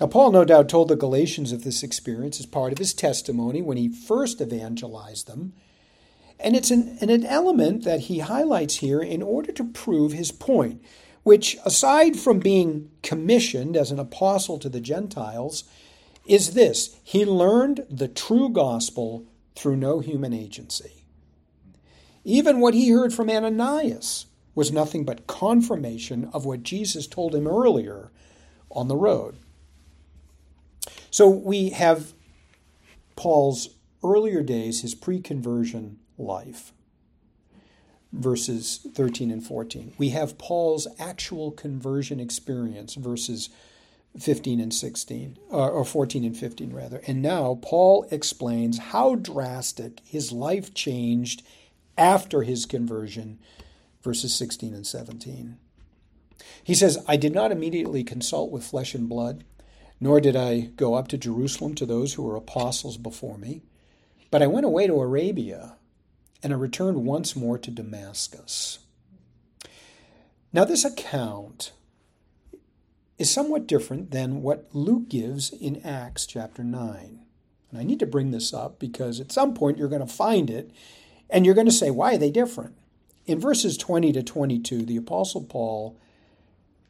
Now, 0.00 0.06
Paul 0.06 0.32
no 0.32 0.44
doubt 0.44 0.68
told 0.68 0.88
the 0.88 0.96
Galatians 0.96 1.52
of 1.52 1.64
this 1.64 1.82
experience 1.82 2.40
as 2.40 2.46
part 2.46 2.72
of 2.72 2.78
his 2.78 2.94
testimony 2.94 3.62
when 3.62 3.76
he 3.76 3.88
first 3.88 4.40
evangelized 4.40 5.26
them. 5.26 5.52
And 6.40 6.56
it's 6.56 6.70
an, 6.70 6.98
an 7.00 7.24
element 7.24 7.84
that 7.84 8.00
he 8.00 8.18
highlights 8.18 8.76
here 8.76 9.00
in 9.00 9.22
order 9.22 9.52
to 9.52 9.64
prove 9.64 10.12
his 10.12 10.32
point, 10.32 10.82
which, 11.22 11.56
aside 11.64 12.16
from 12.16 12.40
being 12.40 12.90
commissioned 13.02 13.76
as 13.76 13.92
an 13.92 14.00
apostle 14.00 14.58
to 14.58 14.68
the 14.68 14.80
Gentiles, 14.80 15.64
is 16.26 16.54
this 16.54 16.96
he 17.04 17.24
learned 17.24 17.86
the 17.88 18.08
true 18.08 18.48
gospel 18.48 19.24
through 19.54 19.76
no 19.76 20.00
human 20.00 20.32
agency. 20.32 21.04
Even 22.24 22.60
what 22.60 22.74
he 22.74 22.90
heard 22.90 23.12
from 23.12 23.30
Ananias 23.30 24.26
was 24.54 24.72
nothing 24.72 25.04
but 25.04 25.26
confirmation 25.26 26.28
of 26.32 26.44
what 26.44 26.62
Jesus 26.62 27.06
told 27.06 27.34
him 27.34 27.46
earlier 27.46 28.10
on 28.70 28.88
the 28.88 28.96
road. 28.96 29.36
So 31.12 31.28
we 31.28 31.68
have 31.70 32.14
Paul's 33.16 33.68
earlier 34.02 34.42
days, 34.42 34.80
his 34.80 34.94
pre 34.94 35.20
conversion 35.20 35.98
life, 36.16 36.72
verses 38.10 38.86
13 38.94 39.30
and 39.30 39.46
14. 39.46 39.92
We 39.98 40.08
have 40.08 40.38
Paul's 40.38 40.88
actual 40.98 41.50
conversion 41.50 42.18
experience, 42.18 42.94
verses 42.94 43.50
15 44.18 44.58
and 44.58 44.72
16, 44.72 45.36
uh, 45.52 45.68
or 45.68 45.84
14 45.84 46.24
and 46.24 46.36
15, 46.36 46.72
rather. 46.72 47.02
And 47.06 47.20
now 47.20 47.58
Paul 47.60 48.08
explains 48.10 48.78
how 48.78 49.14
drastic 49.16 50.00
his 50.06 50.32
life 50.32 50.72
changed 50.72 51.42
after 51.98 52.40
his 52.40 52.64
conversion, 52.64 53.38
verses 54.02 54.34
16 54.34 54.72
and 54.72 54.86
17. 54.86 55.58
He 56.64 56.74
says, 56.74 57.04
I 57.06 57.16
did 57.18 57.34
not 57.34 57.52
immediately 57.52 58.02
consult 58.02 58.50
with 58.50 58.64
flesh 58.64 58.94
and 58.94 59.10
blood, 59.10 59.44
nor 60.02 60.20
did 60.20 60.34
I 60.34 60.62
go 60.74 60.94
up 60.94 61.06
to 61.08 61.16
Jerusalem 61.16 61.76
to 61.76 61.86
those 61.86 62.14
who 62.14 62.24
were 62.24 62.34
apostles 62.34 62.96
before 62.96 63.38
me, 63.38 63.62
but 64.32 64.42
I 64.42 64.48
went 64.48 64.66
away 64.66 64.88
to 64.88 65.00
Arabia, 65.00 65.76
and 66.42 66.52
I 66.52 66.56
returned 66.56 67.04
once 67.04 67.36
more 67.36 67.56
to 67.58 67.70
Damascus. 67.70 68.80
Now, 70.52 70.64
this 70.64 70.84
account 70.84 71.70
is 73.16 73.30
somewhat 73.30 73.68
different 73.68 74.10
than 74.10 74.42
what 74.42 74.66
Luke 74.72 75.08
gives 75.08 75.50
in 75.52 75.80
Acts 75.86 76.26
chapter 76.26 76.64
9. 76.64 77.20
And 77.70 77.80
I 77.80 77.84
need 77.84 78.00
to 78.00 78.06
bring 78.06 78.32
this 78.32 78.52
up 78.52 78.80
because 78.80 79.20
at 79.20 79.30
some 79.30 79.54
point 79.54 79.78
you're 79.78 79.86
going 79.86 80.04
to 80.04 80.12
find 80.12 80.50
it 80.50 80.72
and 81.30 81.46
you're 81.46 81.54
going 81.54 81.68
to 81.68 81.72
say, 81.72 81.92
why 81.92 82.16
are 82.16 82.18
they 82.18 82.32
different? 82.32 82.74
In 83.24 83.38
verses 83.38 83.76
20 83.76 84.10
to 84.14 84.22
22, 84.24 84.84
the 84.84 84.96
Apostle 84.96 85.44
Paul 85.44 85.96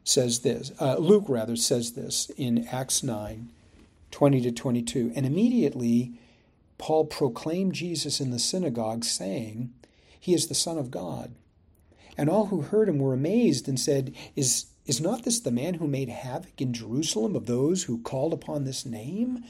says 0.03 0.39
this, 0.39 0.71
uh, 0.79 0.97
Luke 0.97 1.25
rather 1.27 1.55
says 1.55 1.93
this 1.93 2.29
in 2.37 2.67
Acts 2.71 3.03
9, 3.03 3.49
20 4.11 4.41
to 4.41 4.51
22. 4.51 5.13
And 5.15 5.25
immediately 5.25 6.13
Paul 6.77 7.05
proclaimed 7.05 7.73
Jesus 7.73 8.19
in 8.19 8.31
the 8.31 8.39
synagogue, 8.39 9.05
saying, 9.05 9.73
He 10.19 10.33
is 10.33 10.47
the 10.47 10.55
Son 10.55 10.77
of 10.77 10.91
God. 10.91 11.33
And 12.17 12.29
all 12.29 12.47
who 12.47 12.61
heard 12.61 12.89
him 12.89 12.99
were 12.99 13.13
amazed 13.13 13.67
and 13.67 13.79
said, 13.79 14.13
Is, 14.35 14.65
is 14.85 15.01
not 15.01 15.23
this 15.23 15.39
the 15.39 15.51
man 15.51 15.75
who 15.75 15.87
made 15.87 16.09
havoc 16.09 16.61
in 16.61 16.73
Jerusalem 16.73 17.35
of 17.35 17.45
those 17.45 17.83
who 17.83 18.01
called 18.01 18.33
upon 18.33 18.65
this 18.65 18.85
name? 18.85 19.43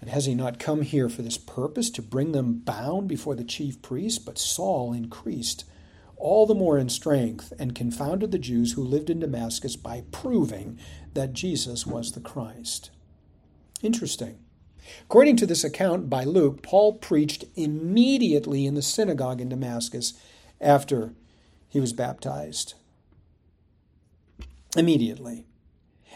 And 0.00 0.10
has 0.10 0.26
he 0.26 0.34
not 0.34 0.58
come 0.58 0.82
here 0.82 1.08
for 1.08 1.22
this 1.22 1.38
purpose, 1.38 1.88
to 1.90 2.02
bring 2.02 2.32
them 2.32 2.58
bound 2.58 3.08
before 3.08 3.34
the 3.34 3.42
chief 3.42 3.80
priests? 3.80 4.18
But 4.18 4.38
Saul 4.38 4.92
increased 4.92 5.64
all 6.16 6.46
the 6.46 6.54
more 6.54 6.78
in 6.78 6.88
strength 6.88 7.52
and 7.58 7.74
confounded 7.74 8.30
the 8.30 8.38
Jews 8.38 8.72
who 8.72 8.82
lived 8.82 9.10
in 9.10 9.20
Damascus 9.20 9.76
by 9.76 10.04
proving 10.12 10.78
that 11.14 11.32
Jesus 11.32 11.86
was 11.86 12.12
the 12.12 12.20
Christ. 12.20 12.90
Interesting. 13.82 14.38
According 15.02 15.36
to 15.36 15.46
this 15.46 15.64
account 15.64 16.10
by 16.10 16.24
Luke, 16.24 16.62
Paul 16.62 16.94
preached 16.94 17.44
immediately 17.54 18.66
in 18.66 18.74
the 18.74 18.82
synagogue 18.82 19.40
in 19.40 19.48
Damascus 19.48 20.14
after 20.60 21.14
he 21.68 21.80
was 21.80 21.92
baptized. 21.92 22.74
Immediately. 24.76 25.46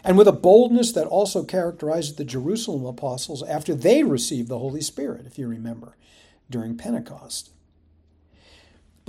And 0.03 0.17
with 0.17 0.27
a 0.27 0.33
boldness 0.33 0.91
that 0.93 1.07
also 1.07 1.43
characterized 1.43 2.17
the 2.17 2.23
Jerusalem 2.23 2.85
apostles 2.85 3.43
after 3.43 3.75
they 3.75 4.03
received 4.03 4.47
the 4.47 4.59
Holy 4.59 4.81
Spirit, 4.81 5.25
if 5.25 5.37
you 5.37 5.47
remember, 5.47 5.97
during 6.49 6.77
Pentecost. 6.77 7.51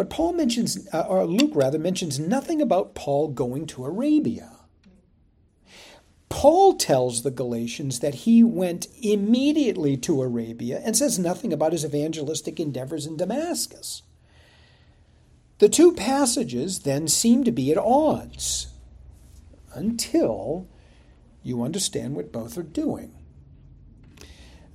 But 0.01 0.09
Paul 0.09 0.33
mentions, 0.33 0.89
uh, 0.95 1.03
or 1.03 1.27
Luke 1.27 1.51
rather, 1.53 1.79
mentions 1.79 2.19
nothing 2.19 2.63
about 2.63 2.95
Paul 2.95 3.29
going 3.29 3.67
to 3.67 3.85
Arabia. 3.85 4.51
Paul 6.31 6.77
tells 6.77 7.21
the 7.21 7.31
Galatians 7.31 8.01
that 8.01 8.15
he 8.15 8.43
went 8.43 8.87
immediately 9.03 9.99
to 9.99 10.23
Arabia 10.23 10.81
and 10.83 10.97
says 10.97 11.19
nothing 11.19 11.53
about 11.53 11.73
his 11.73 11.85
evangelistic 11.85 12.59
endeavors 12.59 13.05
in 13.05 13.19
Damascus. 13.19 14.01
The 15.59 15.69
two 15.69 15.93
passages 15.93 16.79
then 16.79 17.07
seem 17.07 17.45
to 17.45 17.53
be 17.53 17.71
at 17.71 17.77
odds 17.77 18.69
until 19.75 20.67
you 21.43 21.63
understand 21.63 22.17
what 22.17 22.33
both 22.33 22.57
are 22.57 22.63
doing. 22.63 23.20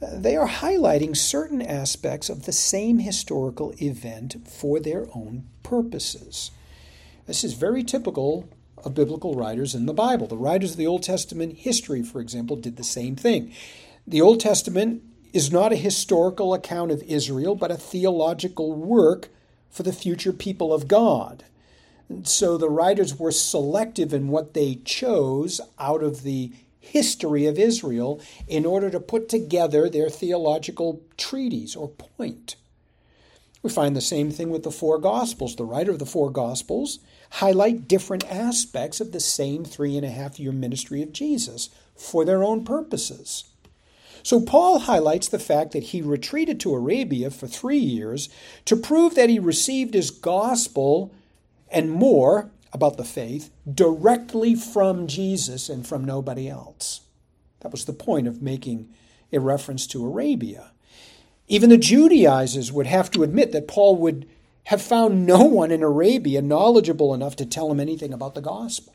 They 0.01 0.36
are 0.36 0.47
highlighting 0.47 1.15
certain 1.15 1.62
aspects 1.62 2.29
of 2.29 2.45
the 2.45 2.51
same 2.51 2.99
historical 2.99 3.73
event 3.81 4.47
for 4.47 4.79
their 4.79 5.08
own 5.15 5.45
purposes. 5.63 6.51
This 7.27 7.43
is 7.43 7.53
very 7.53 7.84
typical 7.84 8.49
of 8.84 8.93
biblical 8.93 9.34
writers 9.36 9.73
in 9.73 9.86
the 9.86 9.93
Bible. 9.93 10.27
The 10.27 10.38
writers 10.38 10.71
of 10.71 10.77
the 10.77 10.88
Old 10.88 11.03
Testament 11.03 11.60
history, 11.60 12.03
for 12.03 12.19
example, 12.19 12.55
did 12.55 12.75
the 12.75 12.84
same 12.84 13.15
thing. 13.15 13.53
The 14.05 14.21
Old 14.21 14.39
Testament 14.39 15.01
is 15.34 15.51
not 15.51 15.73
a 15.73 15.77
historical 15.77 16.53
account 16.53 16.91
of 16.91 17.01
Israel, 17.03 17.55
but 17.55 17.71
a 17.71 17.77
theological 17.77 18.73
work 18.73 19.29
for 19.69 19.84
the 19.84 19.93
future 19.93 20.34
people 20.34 20.73
of 20.73 20.88
God. 20.88 21.45
And 22.08 22.27
so 22.27 22.58
the 22.58 22.69
writers 22.69 23.17
were 23.17 23.31
selective 23.31 24.13
in 24.13 24.27
what 24.27 24.53
they 24.53 24.75
chose 24.86 25.60
out 25.79 26.03
of 26.03 26.21
the 26.21 26.51
history 26.86 27.45
of 27.45 27.60
Israel 27.60 28.21
in 28.48 28.65
order 28.65 28.89
to 28.89 29.00
put 29.00 29.30
together 29.30 29.89
their 29.89 30.10
theological 30.10 31.02
treatise 31.17 31.76
or 31.76 31.89
point. 31.89 32.56
We 33.63 33.71
find 33.71 33.95
the 33.95 34.02
same 34.02 34.30
thing 34.30 34.52
with 34.52 34.62
the 34.62 34.71
four 34.71 35.00
Gospels. 35.00 35.56
The 35.56 35.65
writer 35.65 35.91
of 35.91 36.00
the 36.00 36.06
four 36.06 36.30
Gospels 36.30 37.00
highlight 37.32 37.88
different 37.88 38.24
aspects 38.32 39.02
of 39.02 39.12
the 39.12 39.19
same 39.19 39.65
three 39.65 39.98
and 39.98 40.06
a 40.06 40.10
half 40.12 40.39
year 40.39 40.52
ministry 40.52 41.02
of 41.02 41.12
Jesus 41.12 41.69
for 41.95 42.24
their 42.24 42.43
own 42.43 42.63
purposes. 42.63 43.45
So 44.21 44.39
Paul 44.39 44.80
highlights 44.80 45.28
the 45.28 45.39
fact 45.39 45.71
that 45.71 45.84
he 45.84 46.02
retreated 46.02 46.60
to 46.60 46.74
Arabia 46.74 47.30
for 47.30 47.48
three 47.48 47.78
years 47.78 48.30
to 48.65 48.76
prove 48.76 49.15
that 49.15 49.30
he 49.30 49.39
received 49.39 49.93
his 49.93 50.12
gospel 50.12 51.13
and 51.69 51.91
more 51.91 52.52
about 52.76 52.98
the 52.98 53.06
faith 53.06 53.50
directly 53.74 54.54
from 54.54 55.08
Jesus 55.08 55.70
and 55.70 55.88
from 55.88 56.04
nobody 56.04 56.48
else. 56.50 57.02
That 57.62 57.72
was 57.72 57.86
the 57.86 57.94
point 57.94 58.28
of 58.28 58.44
making 58.44 58.90
a 59.34 59.40
reference 59.40 59.88
to 59.88 60.06
Arabia. 60.06 60.72
Even 61.48 61.70
the 61.70 61.78
Judaizers 61.78 62.72
would 62.72 62.86
have 62.86 63.10
to 63.12 63.24
admit 63.24 63.54
that 63.54 63.68
Paul 63.68 63.96
would 63.96 64.28
have 64.66 64.82
found 64.82 65.26
no 65.26 65.44
one 65.44 65.72
in 65.72 65.82
Arabia 65.82 66.42
knowledgeable 66.42 67.14
enough 67.14 67.36
to 67.38 67.46
tell 67.46 67.72
him 67.72 67.80
anything 67.80 68.14
about 68.14 68.36
the 68.36 68.42
gospel. 68.42 68.94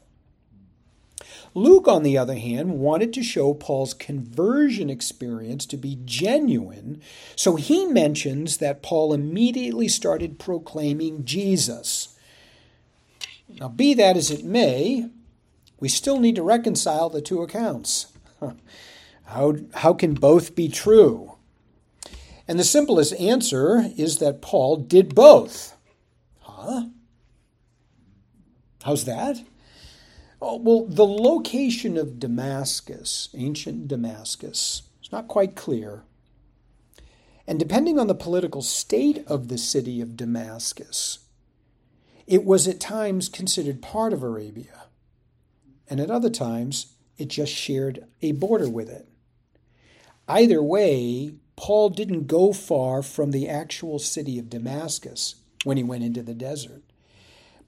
Luke, 1.54 1.88
on 1.88 2.02
the 2.02 2.18
other 2.18 2.36
hand, 2.36 2.78
wanted 2.78 3.12
to 3.14 3.22
show 3.22 3.54
Paul's 3.54 3.94
conversion 3.94 4.90
experience 4.90 5.66
to 5.66 5.76
be 5.76 5.98
genuine, 6.04 7.00
so 7.34 7.56
he 7.56 7.86
mentions 7.86 8.58
that 8.58 8.82
Paul 8.82 9.12
immediately 9.12 9.88
started 9.88 10.38
proclaiming 10.38 11.24
Jesus. 11.24 12.16
Now, 13.58 13.68
be 13.68 13.94
that 13.94 14.16
as 14.16 14.30
it 14.30 14.44
may, 14.44 15.08
we 15.78 15.88
still 15.88 16.20
need 16.20 16.36
to 16.36 16.42
reconcile 16.42 17.08
the 17.08 17.22
two 17.22 17.42
accounts. 17.42 18.12
How, 19.24 19.56
how 19.74 19.94
can 19.94 20.14
both 20.14 20.54
be 20.54 20.68
true? 20.68 21.36
And 22.48 22.58
the 22.58 22.64
simplest 22.64 23.14
answer 23.14 23.90
is 23.96 24.18
that 24.18 24.42
Paul 24.42 24.76
did 24.76 25.14
both. 25.14 25.76
Huh? 26.40 26.86
How's 28.82 29.04
that? 29.04 29.44
Oh, 30.42 30.56
well, 30.56 30.86
the 30.86 31.06
location 31.06 31.96
of 31.96 32.18
Damascus, 32.18 33.28
ancient 33.34 33.88
Damascus, 33.88 34.82
is 35.02 35.12
not 35.12 35.28
quite 35.28 35.54
clear. 35.54 36.02
And 37.46 37.58
depending 37.58 37.98
on 37.98 38.06
the 38.06 38.14
political 38.14 38.62
state 38.62 39.24
of 39.26 39.48
the 39.48 39.58
city 39.58 40.00
of 40.00 40.16
Damascus, 40.16 41.20
it 42.30 42.44
was 42.44 42.66
at 42.68 42.80
times 42.80 43.28
considered 43.28 43.82
part 43.82 44.12
of 44.12 44.22
Arabia, 44.22 44.84
and 45.88 46.00
at 46.00 46.10
other 46.10 46.30
times 46.30 46.94
it 47.18 47.28
just 47.28 47.52
shared 47.52 48.06
a 48.22 48.32
border 48.32 48.68
with 48.68 48.88
it. 48.88 49.08
Either 50.28 50.62
way, 50.62 51.34
Paul 51.56 51.90
didn't 51.90 52.26
go 52.26 52.52
far 52.52 53.02
from 53.02 53.32
the 53.32 53.48
actual 53.48 53.98
city 53.98 54.38
of 54.38 54.48
Damascus 54.48 55.34
when 55.64 55.76
he 55.76 55.82
went 55.82 56.04
into 56.04 56.22
the 56.22 56.34
desert 56.34 56.82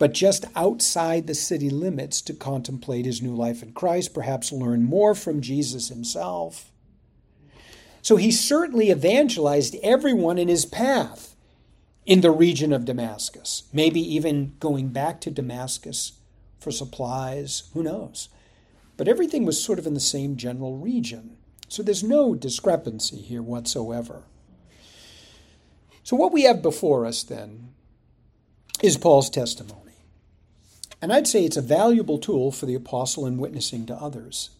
but 0.02 0.14
just 0.14 0.46
outside 0.56 1.28
the 1.28 1.34
city 1.34 1.70
limits 1.70 2.20
to 2.22 2.34
contemplate 2.34 3.04
his 3.04 3.22
new 3.22 3.36
life 3.36 3.62
in 3.62 3.72
Christ, 3.72 4.12
perhaps 4.12 4.50
learn 4.50 4.82
more 4.82 5.14
from 5.14 5.40
Jesus 5.40 5.90
himself. 5.90 6.72
So 8.00 8.16
he 8.16 8.32
certainly 8.32 8.90
evangelized 8.90 9.76
everyone 9.80 10.38
in 10.38 10.48
his 10.48 10.66
path 10.66 11.31
in 12.04 12.20
the 12.20 12.30
region 12.30 12.72
of 12.72 12.84
Damascus, 12.84 13.64
maybe 13.72 14.00
even 14.00 14.54
going 14.58 14.88
back 14.88 15.20
to 15.20 15.30
Damascus 15.30 16.12
for 16.58 16.70
supplies, 16.70 17.64
who 17.74 17.82
knows. 17.82 18.28
But 18.96 19.08
everything 19.08 19.44
was 19.44 19.62
sort 19.62 19.78
of 19.78 19.86
in 19.86 19.94
the 19.94 20.00
same 20.00 20.36
general 20.36 20.76
region. 20.76 21.36
So 21.68 21.82
there's 21.82 22.02
no 22.02 22.34
discrepancy 22.34 23.16
here 23.16 23.42
whatsoever. 23.42 24.24
So, 26.04 26.16
what 26.16 26.32
we 26.32 26.42
have 26.42 26.62
before 26.62 27.06
us 27.06 27.22
then 27.22 27.68
is 28.82 28.96
Paul's 28.96 29.30
testimony. 29.30 29.78
And 31.00 31.12
I'd 31.12 31.28
say 31.28 31.44
it's 31.44 31.56
a 31.56 31.62
valuable 31.62 32.18
tool 32.18 32.50
for 32.52 32.66
the 32.66 32.74
apostle 32.74 33.26
in 33.26 33.38
witnessing 33.38 33.86
to 33.86 33.94
others. 33.94 34.50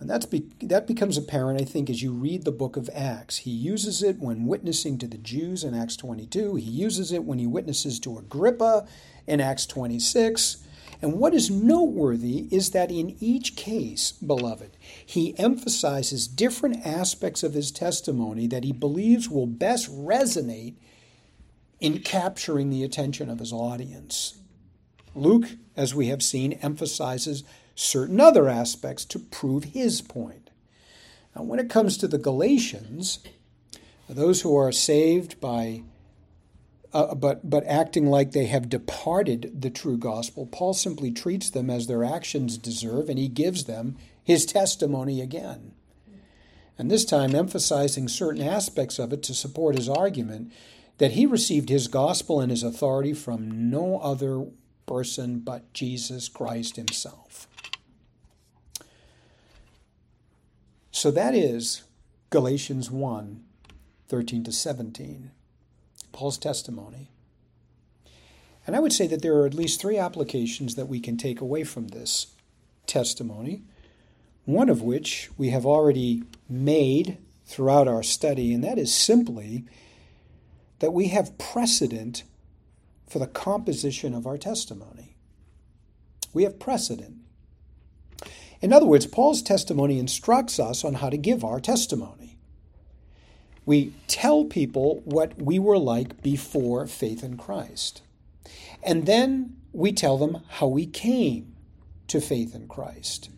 And 0.00 0.08
that's 0.08 0.24
be, 0.24 0.46
that 0.62 0.86
becomes 0.86 1.18
apparent, 1.18 1.60
I 1.60 1.64
think, 1.64 1.90
as 1.90 2.02
you 2.02 2.12
read 2.12 2.44
the 2.44 2.52
book 2.52 2.78
of 2.78 2.88
Acts. 2.94 3.38
He 3.38 3.50
uses 3.50 4.02
it 4.02 4.18
when 4.18 4.46
witnessing 4.46 4.96
to 4.98 5.06
the 5.06 5.18
Jews 5.18 5.62
in 5.62 5.74
Acts 5.74 5.96
22. 5.96 6.56
He 6.56 6.70
uses 6.70 7.12
it 7.12 7.24
when 7.24 7.38
he 7.38 7.46
witnesses 7.46 8.00
to 8.00 8.16
Agrippa 8.16 8.88
in 9.26 9.42
Acts 9.42 9.66
26. 9.66 10.64
And 11.02 11.14
what 11.14 11.34
is 11.34 11.50
noteworthy 11.50 12.48
is 12.50 12.70
that 12.70 12.90
in 12.90 13.16
each 13.20 13.56
case, 13.56 14.12
beloved, 14.12 14.76
he 15.04 15.38
emphasizes 15.38 16.26
different 16.26 16.86
aspects 16.86 17.42
of 17.42 17.52
his 17.52 17.70
testimony 17.70 18.46
that 18.46 18.64
he 18.64 18.72
believes 18.72 19.28
will 19.28 19.46
best 19.46 19.90
resonate 19.90 20.76
in 21.78 22.00
capturing 22.00 22.70
the 22.70 22.84
attention 22.84 23.28
of 23.28 23.38
his 23.38 23.52
audience. 23.52 24.38
Luke, 25.14 25.56
as 25.76 25.94
we 25.94 26.08
have 26.08 26.22
seen, 26.22 26.54
emphasizes 26.54 27.44
certain 27.80 28.20
other 28.20 28.48
aspects 28.48 29.04
to 29.06 29.18
prove 29.18 29.64
his 29.64 30.02
point. 30.02 30.50
Now, 31.34 31.42
when 31.42 31.58
it 31.58 31.70
comes 31.70 31.96
to 31.98 32.08
the 32.08 32.18
Galatians, 32.18 33.20
those 34.08 34.42
who 34.42 34.54
are 34.56 34.72
saved 34.72 35.40
by 35.40 35.82
uh, 36.92 37.14
but 37.14 37.48
but 37.48 37.64
acting 37.66 38.06
like 38.06 38.32
they 38.32 38.46
have 38.46 38.68
departed 38.68 39.62
the 39.62 39.70
true 39.70 39.96
gospel, 39.96 40.44
Paul 40.44 40.74
simply 40.74 41.12
treats 41.12 41.48
them 41.48 41.70
as 41.70 41.86
their 41.86 42.02
actions 42.02 42.58
deserve, 42.58 43.08
and 43.08 43.16
he 43.18 43.28
gives 43.28 43.64
them 43.64 43.96
his 44.22 44.44
testimony 44.44 45.20
again. 45.20 45.72
And 46.76 46.90
this 46.90 47.04
time, 47.04 47.34
emphasizing 47.34 48.08
certain 48.08 48.42
aspects 48.42 48.98
of 48.98 49.12
it 49.12 49.22
to 49.24 49.34
support 49.34 49.76
his 49.76 49.88
argument 49.88 50.52
that 50.98 51.12
he 51.12 51.26
received 51.26 51.68
his 51.68 51.86
gospel 51.86 52.40
and 52.40 52.50
his 52.50 52.64
authority 52.64 53.12
from 53.12 53.70
no 53.70 54.00
other 54.00 54.46
person 54.86 55.38
but 55.38 55.72
Jesus 55.72 56.28
Christ 56.28 56.74
himself. 56.74 57.46
So 61.00 61.10
that 61.12 61.34
is 61.34 61.84
Galatians 62.28 62.90
1 62.90 63.42
13 64.08 64.44
to 64.44 64.52
17, 64.52 65.30
Paul's 66.12 66.36
testimony. 66.36 67.10
And 68.66 68.76
I 68.76 68.80
would 68.80 68.92
say 68.92 69.06
that 69.06 69.22
there 69.22 69.34
are 69.36 69.46
at 69.46 69.54
least 69.54 69.80
three 69.80 69.96
applications 69.96 70.74
that 70.74 70.90
we 70.90 71.00
can 71.00 71.16
take 71.16 71.40
away 71.40 71.64
from 71.64 71.88
this 71.88 72.34
testimony, 72.86 73.62
one 74.44 74.68
of 74.68 74.82
which 74.82 75.30
we 75.38 75.48
have 75.48 75.64
already 75.64 76.22
made 76.50 77.16
throughout 77.46 77.88
our 77.88 78.02
study, 78.02 78.52
and 78.52 78.62
that 78.62 78.76
is 78.76 78.92
simply 78.92 79.64
that 80.80 80.92
we 80.92 81.08
have 81.08 81.38
precedent 81.38 82.24
for 83.08 83.20
the 83.20 83.26
composition 83.26 84.12
of 84.12 84.26
our 84.26 84.36
testimony. 84.36 85.16
We 86.34 86.42
have 86.42 86.60
precedent. 86.60 87.22
In 88.60 88.72
other 88.72 88.86
words, 88.86 89.06
Paul's 89.06 89.42
testimony 89.42 89.98
instructs 89.98 90.58
us 90.58 90.84
on 90.84 90.94
how 90.94 91.08
to 91.08 91.16
give 91.16 91.44
our 91.44 91.60
testimony. 91.60 92.38
We 93.64 93.94
tell 94.06 94.44
people 94.44 95.02
what 95.04 95.40
we 95.40 95.58
were 95.58 95.78
like 95.78 96.22
before 96.22 96.86
faith 96.86 97.22
in 97.22 97.36
Christ. 97.36 98.02
And 98.82 99.06
then 99.06 99.56
we 99.72 99.92
tell 99.92 100.18
them 100.18 100.42
how 100.48 100.66
we 100.66 100.86
came 100.86 101.54
to 102.08 102.20
faith 102.20 102.54
in 102.54 102.66
Christ. 102.68 103.30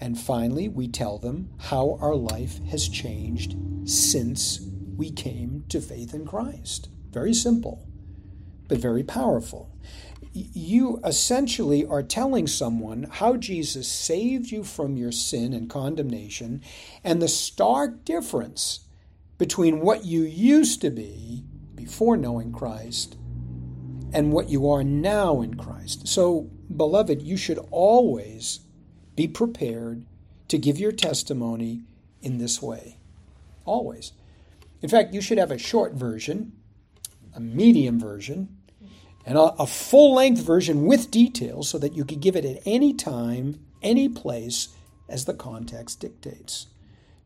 And 0.00 0.18
finally, 0.18 0.68
we 0.68 0.88
tell 0.88 1.18
them 1.18 1.50
how 1.58 1.98
our 2.00 2.14
life 2.14 2.62
has 2.66 2.88
changed 2.88 3.56
since 3.84 4.60
we 4.96 5.10
came 5.10 5.64
to 5.68 5.80
faith 5.80 6.14
in 6.14 6.26
Christ. 6.26 6.88
Very 7.10 7.34
simple, 7.34 7.86
but 8.68 8.78
very 8.78 9.02
powerful. 9.02 9.70
You 10.36 11.00
essentially 11.04 11.86
are 11.86 12.02
telling 12.02 12.48
someone 12.48 13.06
how 13.08 13.36
Jesus 13.36 13.86
saved 13.86 14.50
you 14.50 14.64
from 14.64 14.96
your 14.96 15.12
sin 15.12 15.52
and 15.52 15.70
condemnation 15.70 16.60
and 17.04 17.22
the 17.22 17.28
stark 17.28 18.04
difference 18.04 18.80
between 19.38 19.80
what 19.80 20.04
you 20.04 20.22
used 20.22 20.80
to 20.80 20.90
be 20.90 21.44
before 21.76 22.16
knowing 22.16 22.50
Christ 22.50 23.16
and 24.12 24.32
what 24.32 24.48
you 24.48 24.68
are 24.68 24.82
now 24.82 25.40
in 25.40 25.54
Christ. 25.54 26.08
So, 26.08 26.50
beloved, 26.74 27.22
you 27.22 27.36
should 27.36 27.58
always 27.70 28.60
be 29.14 29.28
prepared 29.28 30.04
to 30.48 30.58
give 30.58 30.78
your 30.78 30.92
testimony 30.92 31.82
in 32.22 32.38
this 32.38 32.60
way. 32.60 32.98
Always. 33.64 34.12
In 34.82 34.88
fact, 34.88 35.14
you 35.14 35.20
should 35.20 35.38
have 35.38 35.52
a 35.52 35.58
short 35.58 35.94
version, 35.94 36.52
a 37.34 37.40
medium 37.40 38.00
version, 38.00 38.48
and 39.26 39.38
a, 39.38 39.66
full 39.66 40.14
length 40.14 40.42
version 40.42 40.84
with 40.84 41.10
details 41.10 41.68
so 41.68 41.78
that 41.78 41.94
you 41.94 42.04
could 42.04 42.20
give 42.20 42.36
it 42.36 42.44
at 42.44 42.62
any 42.66 42.92
time, 42.92 43.58
any 43.82 44.08
place, 44.08 44.68
as 45.08 45.24
the 45.24 45.34
context 45.34 46.00
dictates. 46.00 46.66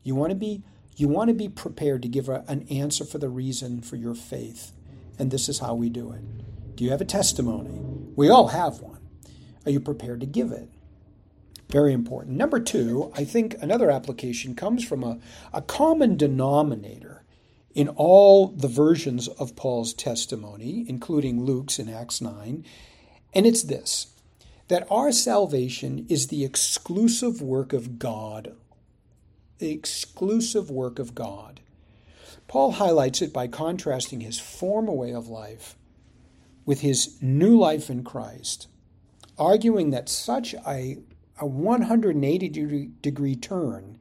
You 0.03 0.14
want 0.14 0.30
to 0.30 0.36
be 0.36 0.62
you 0.96 1.09
want 1.09 1.28
to 1.28 1.34
be 1.34 1.49
prepared 1.49 2.03
to 2.03 2.09
give 2.09 2.28
a, 2.28 2.44
an 2.49 2.66
answer 2.70 3.05
for 3.05 3.18
the 3.18 3.28
reason 3.28 3.82
for 3.82 3.94
your 3.94 4.14
faith. 4.14 4.72
And 5.16 5.30
this 5.30 5.49
is 5.49 5.61
how 5.61 5.74
we 5.74 5.88
do 5.88 6.11
it. 6.11 6.76
Do 6.76 6.82
you 6.82 6.90
have 6.90 7.01
a 7.01 7.05
testimony? 7.05 7.78
We 8.16 8.28
all 8.28 8.49
have 8.49 8.80
one. 8.80 9.01
Are 9.64 9.70
you 9.70 9.78
prepared 9.78 10.20
to 10.20 10.26
give 10.26 10.51
it? 10.51 10.68
Very 11.68 11.92
important. 11.92 12.36
Number 12.36 12.59
two, 12.59 13.12
I 13.14 13.24
think 13.24 13.55
another 13.61 13.90
application 13.90 14.57
comes 14.57 14.84
from 14.84 15.05
a, 15.05 15.18
a 15.53 15.62
common 15.62 16.16
denominator 16.16 17.18
in 17.75 17.89
all 17.89 18.49
the 18.49 18.69
versions 18.69 19.29
of 19.29 19.57
Paul's 19.57 19.95
testimony, 19.95 20.85
including 20.89 21.45
Luke's 21.45 21.79
in 21.79 21.89
Acts 21.89 22.21
9, 22.21 22.64
and 23.35 23.47
it's 23.47 23.62
this 23.62 24.09
that 24.69 24.87
our 24.91 25.11
salvation 25.11 26.05
is 26.11 26.27
the 26.27 26.45
exclusive 26.45 27.41
work 27.41 27.73
of 27.73 27.99
God. 27.99 28.55
The 29.59 29.71
exclusive 29.71 30.71
work 30.71 30.99
of 30.99 31.14
God. 31.14 31.61
Paul 32.49 32.73
highlights 32.73 33.23
it 33.23 33.33
by 33.33 33.49
contrasting 33.49 34.21
his 34.21 34.39
former 34.39 34.93
way 34.93 35.14
of 35.14 35.29
life 35.29 35.75
with 36.66 36.83
his 36.83 37.16
new 37.23 37.59
life 37.59 37.89
in 37.89 38.05
Christ, 38.05 38.69
arguing 39.39 39.89
that 39.91 40.11
such 40.11 40.55
a 40.66 40.99
a 41.41 41.47
180 41.47 42.91
degree 43.01 43.37
turn 43.37 43.99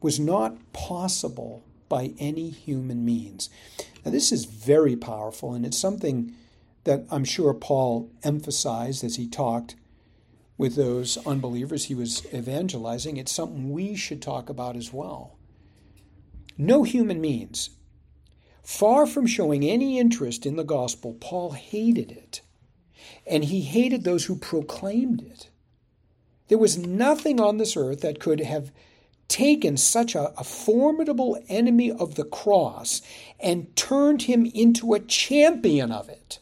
was 0.00 0.20
not 0.20 0.56
possible 0.72 1.64
by 1.88 2.12
any 2.18 2.50
human 2.50 3.04
means. 3.04 3.50
Now, 4.04 4.10
this 4.10 4.32
is 4.32 4.44
very 4.44 4.96
powerful, 4.96 5.52
and 5.54 5.66
it's 5.66 5.78
something 5.78 6.34
that 6.84 7.04
I'm 7.10 7.24
sure 7.24 7.52
Paul 7.52 8.10
emphasized 8.22 9.02
as 9.02 9.16
he 9.16 9.28
talked 9.28 9.74
with 10.58 10.76
those 10.76 11.18
unbelievers 11.26 11.86
he 11.86 11.94
was 11.94 12.24
evangelizing. 12.32 13.16
It's 13.16 13.32
something 13.32 13.70
we 13.70 13.94
should 13.96 14.22
talk 14.22 14.48
about 14.48 14.76
as 14.76 14.92
well. 14.92 15.36
No 16.56 16.82
human 16.82 17.20
means. 17.20 17.70
Far 18.62 19.06
from 19.06 19.26
showing 19.26 19.64
any 19.64 19.98
interest 19.98 20.46
in 20.46 20.56
the 20.56 20.64
gospel, 20.64 21.14
Paul 21.14 21.52
hated 21.52 22.10
it. 22.10 22.40
And 23.26 23.44
he 23.44 23.60
hated 23.60 24.04
those 24.04 24.24
who 24.24 24.36
proclaimed 24.36 25.22
it. 25.22 25.50
There 26.48 26.58
was 26.58 26.78
nothing 26.78 27.40
on 27.40 27.58
this 27.58 27.76
earth 27.76 28.00
that 28.00 28.20
could 28.20 28.40
have 28.40 28.72
taken 29.28 29.76
such 29.76 30.14
a, 30.14 30.32
a, 30.38 30.44
formidable 30.44 31.38
enemy 31.48 31.90
of 31.90 32.14
the 32.14 32.24
cross 32.24 33.02
and 33.40 33.74
turned 33.76 34.22
him 34.22 34.46
into 34.54 34.94
a 34.94 35.00
champion 35.00 35.90
of 35.90 36.08
it, 36.08 36.38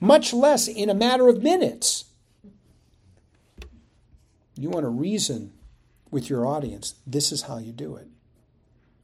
much 0.00 0.32
less 0.32 0.66
in 0.66 0.90
a 0.90 0.94
matter 0.94 1.28
of 1.28 1.42
minutes. 1.42 2.06
You 4.58 4.70
want 4.70 4.84
to 4.84 4.90
reason 4.90 5.52
with 6.10 6.28
your 6.30 6.46
audience, 6.46 6.94
this 7.06 7.30
is 7.30 7.42
how 7.42 7.58
you 7.58 7.72
do 7.72 7.96
it. 7.96 8.08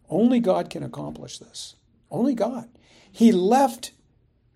Only 0.09 0.41
God 0.41 0.71
can 0.71 0.83
accomplish 0.83 1.39
this. 1.39 1.77
Only 2.11 2.35
God. 2.35 2.69
He 3.11 3.33
left 3.33 3.93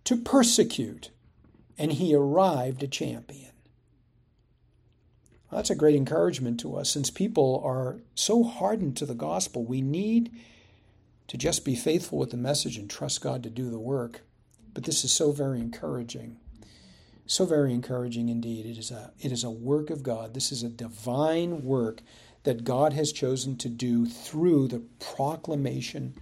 to 0.05 0.17
persecute, 0.17 1.11
and 1.79 1.93
he 1.93 2.15
arrived 2.15 2.83
a 2.83 2.89
champion. 2.89 3.46
That's 5.57 5.71
a 5.71 5.75
great 5.75 5.97
encouragement 5.97 6.61
to 6.61 6.77
us 6.77 6.91
since 6.91 7.09
people 7.09 7.63
are 7.65 8.01
so 8.15 8.45
hardened 8.45 8.95
to 8.99 9.07
the 9.07 9.15
gospel. 9.15 9.65
We 9.65 9.81
need 9.81 10.31
to 11.29 11.39
just 11.39 11.65
be 11.65 11.75
faithful 11.75 12.19
with 12.19 12.29
the 12.29 12.37
message 12.37 12.77
and 12.77 12.91
trust 12.91 13.23
God 13.23 13.43
to 13.43 13.49
do 13.49 13.71
the 13.71 13.79
work. 13.79 14.21
But 14.75 14.85
this 14.85 15.03
is 15.03 15.13
so 15.13 15.33
very 15.33 15.59
encouraging. 15.61 16.37
So 17.25 17.47
very 17.47 17.73
encouraging 17.73 18.29
indeed. 18.29 18.67
It 18.67 18.77
is 18.77 18.91
a 18.91 19.15
it 19.19 19.33
is 19.33 19.45
a 19.45 19.51
work 19.51 19.89
of 19.89 20.03
God. 20.03 20.35
This 20.35 20.53
is 20.53 20.63
a 20.63 20.69
divine 20.69 21.63
work 21.63 22.03
that 22.43 22.65
God 22.65 22.93
has 22.93 23.11
chosen 23.11 23.57
to 23.57 23.71
do 23.71 24.05
through 24.05 24.69
the 24.69 24.83
proclamation 25.01 26.17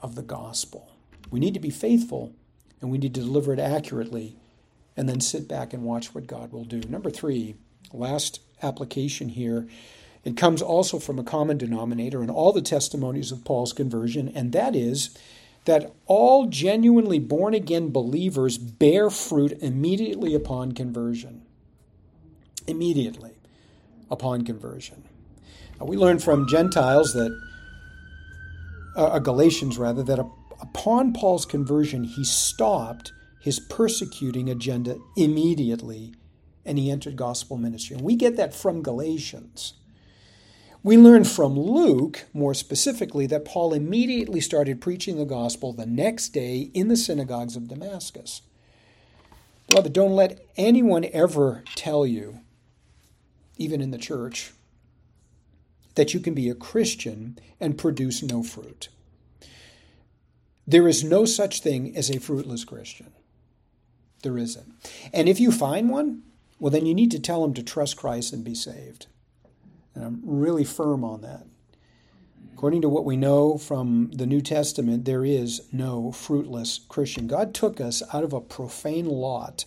of 0.00 0.14
the 0.14 0.22
gospel. 0.22 0.90
We 1.30 1.38
need 1.38 1.52
to 1.52 1.60
be 1.60 1.68
faithful 1.68 2.34
and 2.80 2.90
we 2.90 2.96
need 2.96 3.12
to 3.12 3.20
deliver 3.20 3.52
it 3.52 3.60
accurately 3.60 4.38
and 4.96 5.06
then 5.06 5.20
sit 5.20 5.46
back 5.48 5.74
and 5.74 5.82
watch 5.82 6.14
what 6.14 6.26
God 6.26 6.50
will 6.50 6.64
do. 6.64 6.80
Number 6.88 7.10
3, 7.10 7.56
last 7.92 8.40
application 8.64 9.28
here. 9.28 9.68
It 10.24 10.36
comes 10.36 10.62
also 10.62 10.98
from 10.98 11.18
a 11.18 11.24
common 11.24 11.58
denominator 11.58 12.22
in 12.22 12.30
all 12.30 12.52
the 12.52 12.62
testimonies 12.62 13.30
of 13.30 13.44
Paul's 13.44 13.72
conversion, 13.72 14.32
and 14.34 14.52
that 14.52 14.74
is 14.74 15.16
that 15.66 15.92
all 16.06 16.46
genuinely 16.46 17.18
born 17.18 17.54
again 17.54 17.90
believers 17.90 18.58
bear 18.58 19.10
fruit 19.10 19.52
immediately 19.60 20.34
upon 20.34 20.72
conversion. 20.72 21.42
Immediately 22.66 23.32
upon 24.10 24.44
conversion. 24.44 25.04
Now, 25.78 25.86
we 25.86 25.96
learn 25.96 26.18
from 26.18 26.48
Gentiles 26.48 27.12
that, 27.12 27.38
uh, 28.96 29.04
uh 29.04 29.18
Galatians 29.18 29.78
rather, 29.78 30.02
that 30.02 30.18
upon 30.60 31.12
Paul's 31.12 31.46
conversion, 31.46 32.04
he 32.04 32.24
stopped 32.24 33.12
his 33.40 33.60
persecuting 33.60 34.48
agenda 34.48 34.96
immediately 35.16 36.14
and 36.64 36.78
he 36.78 36.90
entered 36.90 37.16
gospel 37.16 37.56
ministry. 37.56 37.96
And 37.96 38.04
we 38.04 38.16
get 38.16 38.36
that 38.36 38.54
from 38.54 38.82
Galatians. 38.82 39.74
We 40.82 40.98
learn 40.98 41.24
from 41.24 41.58
Luke, 41.58 42.26
more 42.34 42.52
specifically, 42.52 43.26
that 43.28 43.46
Paul 43.46 43.72
immediately 43.72 44.40
started 44.40 44.82
preaching 44.82 45.16
the 45.16 45.24
gospel 45.24 45.72
the 45.72 45.86
next 45.86 46.28
day 46.28 46.70
in 46.74 46.88
the 46.88 46.96
synagogues 46.96 47.56
of 47.56 47.68
Damascus. 47.68 48.42
Beloved, 49.68 49.94
don't 49.94 50.14
let 50.14 50.44
anyone 50.58 51.06
ever 51.12 51.64
tell 51.74 52.06
you, 52.06 52.40
even 53.56 53.80
in 53.80 53.92
the 53.92 53.98
church, 53.98 54.52
that 55.94 56.12
you 56.12 56.20
can 56.20 56.34
be 56.34 56.50
a 56.50 56.54
Christian 56.54 57.38
and 57.60 57.78
produce 57.78 58.22
no 58.22 58.42
fruit. 58.42 58.88
There 60.66 60.88
is 60.88 61.02
no 61.02 61.24
such 61.24 61.60
thing 61.60 61.96
as 61.96 62.10
a 62.10 62.20
fruitless 62.20 62.64
Christian. 62.64 63.12
There 64.22 64.36
isn't. 64.36 64.72
And 65.12 65.28
if 65.28 65.38
you 65.40 65.52
find 65.52 65.88
one, 65.90 66.22
well, 66.58 66.70
then 66.70 66.86
you 66.86 66.94
need 66.94 67.10
to 67.10 67.20
tell 67.20 67.42
them 67.42 67.54
to 67.54 67.62
trust 67.62 67.96
Christ 67.96 68.32
and 68.32 68.44
be 68.44 68.54
saved. 68.54 69.06
And 69.94 70.04
I'm 70.04 70.20
really 70.24 70.64
firm 70.64 71.04
on 71.04 71.20
that. 71.22 71.46
According 72.54 72.82
to 72.82 72.88
what 72.88 73.04
we 73.04 73.16
know 73.16 73.58
from 73.58 74.10
the 74.14 74.26
New 74.26 74.40
Testament, 74.40 75.04
there 75.04 75.24
is 75.24 75.68
no 75.72 76.12
fruitless 76.12 76.80
Christian. 76.88 77.26
God 77.26 77.52
took 77.52 77.80
us 77.80 78.02
out 78.12 78.24
of 78.24 78.32
a 78.32 78.40
profane 78.40 79.08
lot, 79.08 79.64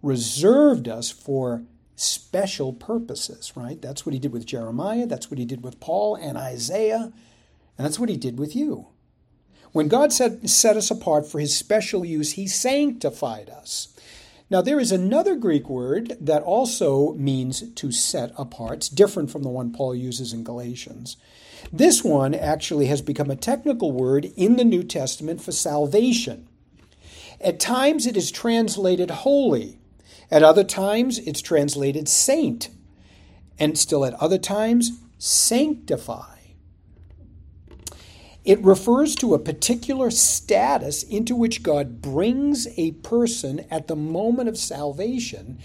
reserved 0.00 0.88
us 0.88 1.10
for 1.10 1.64
special 1.96 2.72
purposes, 2.72 3.52
right? 3.56 3.80
That's 3.82 4.06
what 4.06 4.12
he 4.12 4.18
did 4.18 4.32
with 4.32 4.46
Jeremiah, 4.46 5.06
that's 5.06 5.30
what 5.30 5.38
he 5.38 5.44
did 5.44 5.62
with 5.62 5.80
Paul 5.80 6.14
and 6.14 6.38
Isaiah, 6.38 7.12
and 7.76 7.84
that's 7.84 7.98
what 7.98 8.08
he 8.08 8.16
did 8.16 8.38
with 8.38 8.54
you. 8.56 8.88
When 9.72 9.88
God 9.88 10.12
set, 10.12 10.48
set 10.48 10.76
us 10.76 10.90
apart 10.90 11.26
for 11.26 11.40
his 11.40 11.56
special 11.56 12.04
use, 12.04 12.32
he 12.32 12.46
sanctified 12.46 13.50
us. 13.50 13.93
Now, 14.54 14.62
there 14.62 14.78
is 14.78 14.92
another 14.92 15.34
Greek 15.34 15.68
word 15.68 16.16
that 16.20 16.44
also 16.44 17.14
means 17.14 17.72
to 17.72 17.90
set 17.90 18.32
apart. 18.38 18.74
It's 18.74 18.88
different 18.88 19.32
from 19.32 19.42
the 19.42 19.48
one 19.48 19.72
Paul 19.72 19.96
uses 19.96 20.32
in 20.32 20.44
Galatians. 20.44 21.16
This 21.72 22.04
one 22.04 22.36
actually 22.36 22.86
has 22.86 23.02
become 23.02 23.32
a 23.32 23.34
technical 23.34 23.90
word 23.90 24.26
in 24.36 24.54
the 24.54 24.62
New 24.62 24.84
Testament 24.84 25.42
for 25.42 25.50
salvation. 25.50 26.46
At 27.40 27.58
times 27.58 28.06
it 28.06 28.16
is 28.16 28.30
translated 28.30 29.10
holy, 29.10 29.80
at 30.30 30.44
other 30.44 30.62
times 30.62 31.18
it's 31.18 31.42
translated 31.42 32.08
saint, 32.08 32.68
and 33.58 33.76
still 33.76 34.04
at 34.04 34.14
other 34.22 34.38
times 34.38 35.00
sanctify. 35.18 36.33
It 38.44 38.62
refers 38.62 39.14
to 39.16 39.34
a 39.34 39.38
particular 39.38 40.10
status 40.10 41.02
into 41.02 41.34
which 41.34 41.62
God 41.62 42.02
brings 42.02 42.68
a 42.76 42.92
person 42.92 43.64
at 43.70 43.88
the 43.88 43.96
moment 43.96 44.50
of 44.50 44.58
salvation, 44.58 45.58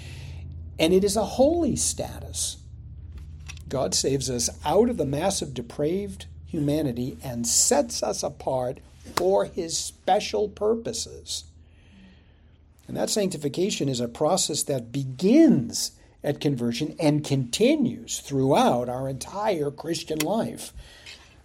and 0.79 0.93
it 0.93 1.03
is 1.03 1.17
a 1.17 1.25
holy 1.25 1.75
status. 1.75 2.57
God 3.67 3.93
saves 3.93 4.29
us 4.29 4.49
out 4.65 4.89
of 4.89 4.97
the 4.97 5.05
mass 5.05 5.41
of 5.41 5.53
depraved 5.53 6.25
humanity 6.45 7.17
and 7.23 7.45
sets 7.45 8.01
us 8.01 8.23
apart 8.23 8.79
for 9.15 9.45
his 9.45 9.77
special 9.77 10.47
purposes. 10.47 11.43
And 12.87 12.97
that 12.97 13.09
sanctification 13.09 13.87
is 13.87 13.99
a 13.99 14.07
process 14.07 14.63
that 14.63 14.91
begins 14.91 15.91
at 16.23 16.41
conversion 16.41 16.95
and 16.99 17.23
continues 17.23 18.19
throughout 18.19 18.89
our 18.89 19.07
entire 19.07 19.69
Christian 19.69 20.19
life 20.19 20.73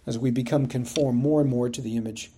as 0.05 0.17
we 0.17 0.31
become 0.31 0.67
conformed 0.67 1.21
more 1.21 1.41
and 1.41 1.49
more 1.49 1.69
to 1.69 1.81
the 1.81 1.97
image 1.97 2.31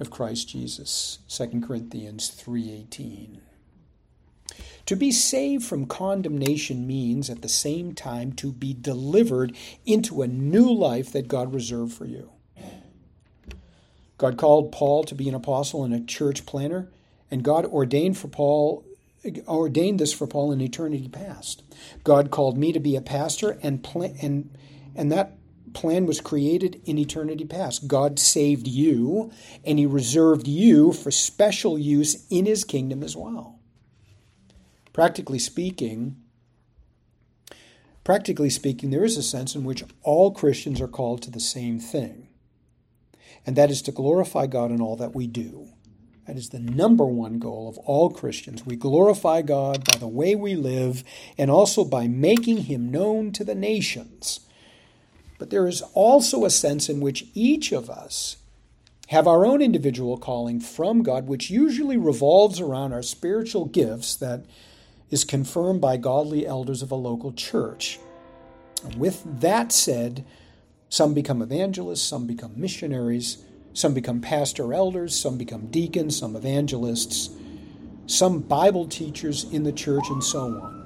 of 0.00 0.10
Christ 0.10 0.48
Jesus. 0.48 1.18
2 1.28 1.62
Corinthians 1.62 2.28
3:18. 2.30 3.40
To 4.86 4.96
be 4.96 5.10
saved 5.10 5.64
from 5.64 5.86
condemnation 5.86 6.86
means 6.86 7.30
at 7.30 7.40
the 7.40 7.48
same 7.48 7.94
time 7.94 8.32
to 8.34 8.52
be 8.52 8.74
delivered 8.74 9.56
into 9.86 10.20
a 10.20 10.28
new 10.28 10.70
life 10.70 11.10
that 11.12 11.28
God 11.28 11.54
reserved 11.54 11.94
for 11.94 12.04
you. 12.04 12.30
God 14.18 14.36
called 14.36 14.72
Paul 14.72 15.04
to 15.04 15.14
be 15.14 15.28
an 15.28 15.34
apostle 15.34 15.84
and 15.84 15.94
a 15.94 16.00
church 16.00 16.46
planter, 16.46 16.90
and 17.30 17.42
God 17.42 17.64
ordained 17.64 18.18
for 18.18 18.28
Paul 18.28 18.84
ordained 19.48 19.98
this 19.98 20.12
for 20.12 20.26
Paul 20.26 20.52
in 20.52 20.60
eternity 20.60 21.08
past. 21.08 21.62
God 22.02 22.30
called 22.30 22.58
me 22.58 22.72
to 22.72 22.80
be 22.80 22.94
a 22.94 23.00
pastor 23.00 23.58
and 23.62 23.82
plan, 23.82 24.16
and 24.20 24.50
and 24.94 25.10
that 25.10 25.38
plan 25.74 26.06
was 26.06 26.20
created 26.20 26.80
in 26.84 26.96
eternity 26.98 27.44
past. 27.44 27.88
God 27.88 28.18
saved 28.18 28.66
you, 28.66 29.30
and 29.64 29.78
He 29.78 29.86
reserved 29.86 30.48
you 30.48 30.92
for 30.92 31.10
special 31.10 31.78
use 31.78 32.26
in 32.30 32.46
His 32.46 32.64
kingdom 32.64 33.02
as 33.02 33.16
well. 33.16 33.58
Practically 34.92 35.38
speaking, 35.38 36.16
practically 38.04 38.50
speaking, 38.50 38.90
there 38.90 39.04
is 39.04 39.16
a 39.16 39.22
sense 39.22 39.54
in 39.54 39.64
which 39.64 39.84
all 40.02 40.30
Christians 40.30 40.80
are 40.80 40.88
called 40.88 41.20
to 41.22 41.30
the 41.30 41.40
same 41.40 41.80
thing, 41.80 42.28
and 43.44 43.56
that 43.56 43.70
is 43.70 43.82
to 43.82 43.92
glorify 43.92 44.46
God 44.46 44.70
in 44.70 44.80
all 44.80 44.96
that 44.96 45.14
we 45.14 45.26
do. 45.26 45.68
That 46.26 46.36
is 46.36 46.48
the 46.50 46.58
number 46.58 47.04
one 47.04 47.38
goal 47.38 47.68
of 47.68 47.76
all 47.78 48.08
Christians. 48.08 48.64
We 48.64 48.76
glorify 48.76 49.42
God 49.42 49.84
by 49.84 49.98
the 49.98 50.08
way 50.08 50.34
we 50.34 50.54
live 50.54 51.04
and 51.36 51.50
also 51.50 51.84
by 51.84 52.08
making 52.08 52.62
Him 52.62 52.90
known 52.90 53.30
to 53.32 53.44
the 53.44 53.54
nations. 53.54 54.40
But 55.38 55.50
there 55.50 55.66
is 55.66 55.82
also 55.94 56.44
a 56.44 56.50
sense 56.50 56.88
in 56.88 57.00
which 57.00 57.26
each 57.34 57.72
of 57.72 57.90
us 57.90 58.36
have 59.08 59.26
our 59.26 59.44
own 59.44 59.60
individual 59.60 60.16
calling 60.16 60.60
from 60.60 61.02
God, 61.02 61.26
which 61.26 61.50
usually 61.50 61.96
revolves 61.96 62.60
around 62.60 62.92
our 62.92 63.02
spiritual 63.02 63.66
gifts 63.66 64.16
that 64.16 64.44
is 65.10 65.24
confirmed 65.24 65.80
by 65.80 65.96
godly 65.96 66.46
elders 66.46 66.82
of 66.82 66.90
a 66.90 66.96
local 66.96 67.32
church. 67.32 67.98
With 68.96 69.22
that 69.40 69.72
said, 69.72 70.24
some 70.88 71.14
become 71.14 71.42
evangelists, 71.42 72.02
some 72.02 72.26
become 72.26 72.52
missionaries, 72.56 73.44
some 73.72 73.94
become 73.94 74.20
pastor 74.20 74.72
elders, 74.72 75.18
some 75.18 75.36
become 75.36 75.66
deacons, 75.66 76.16
some 76.16 76.36
evangelists, 76.36 77.30
some 78.06 78.40
Bible 78.40 78.86
teachers 78.86 79.44
in 79.52 79.64
the 79.64 79.72
church, 79.72 80.04
and 80.08 80.22
so 80.22 80.40
on. 80.40 80.83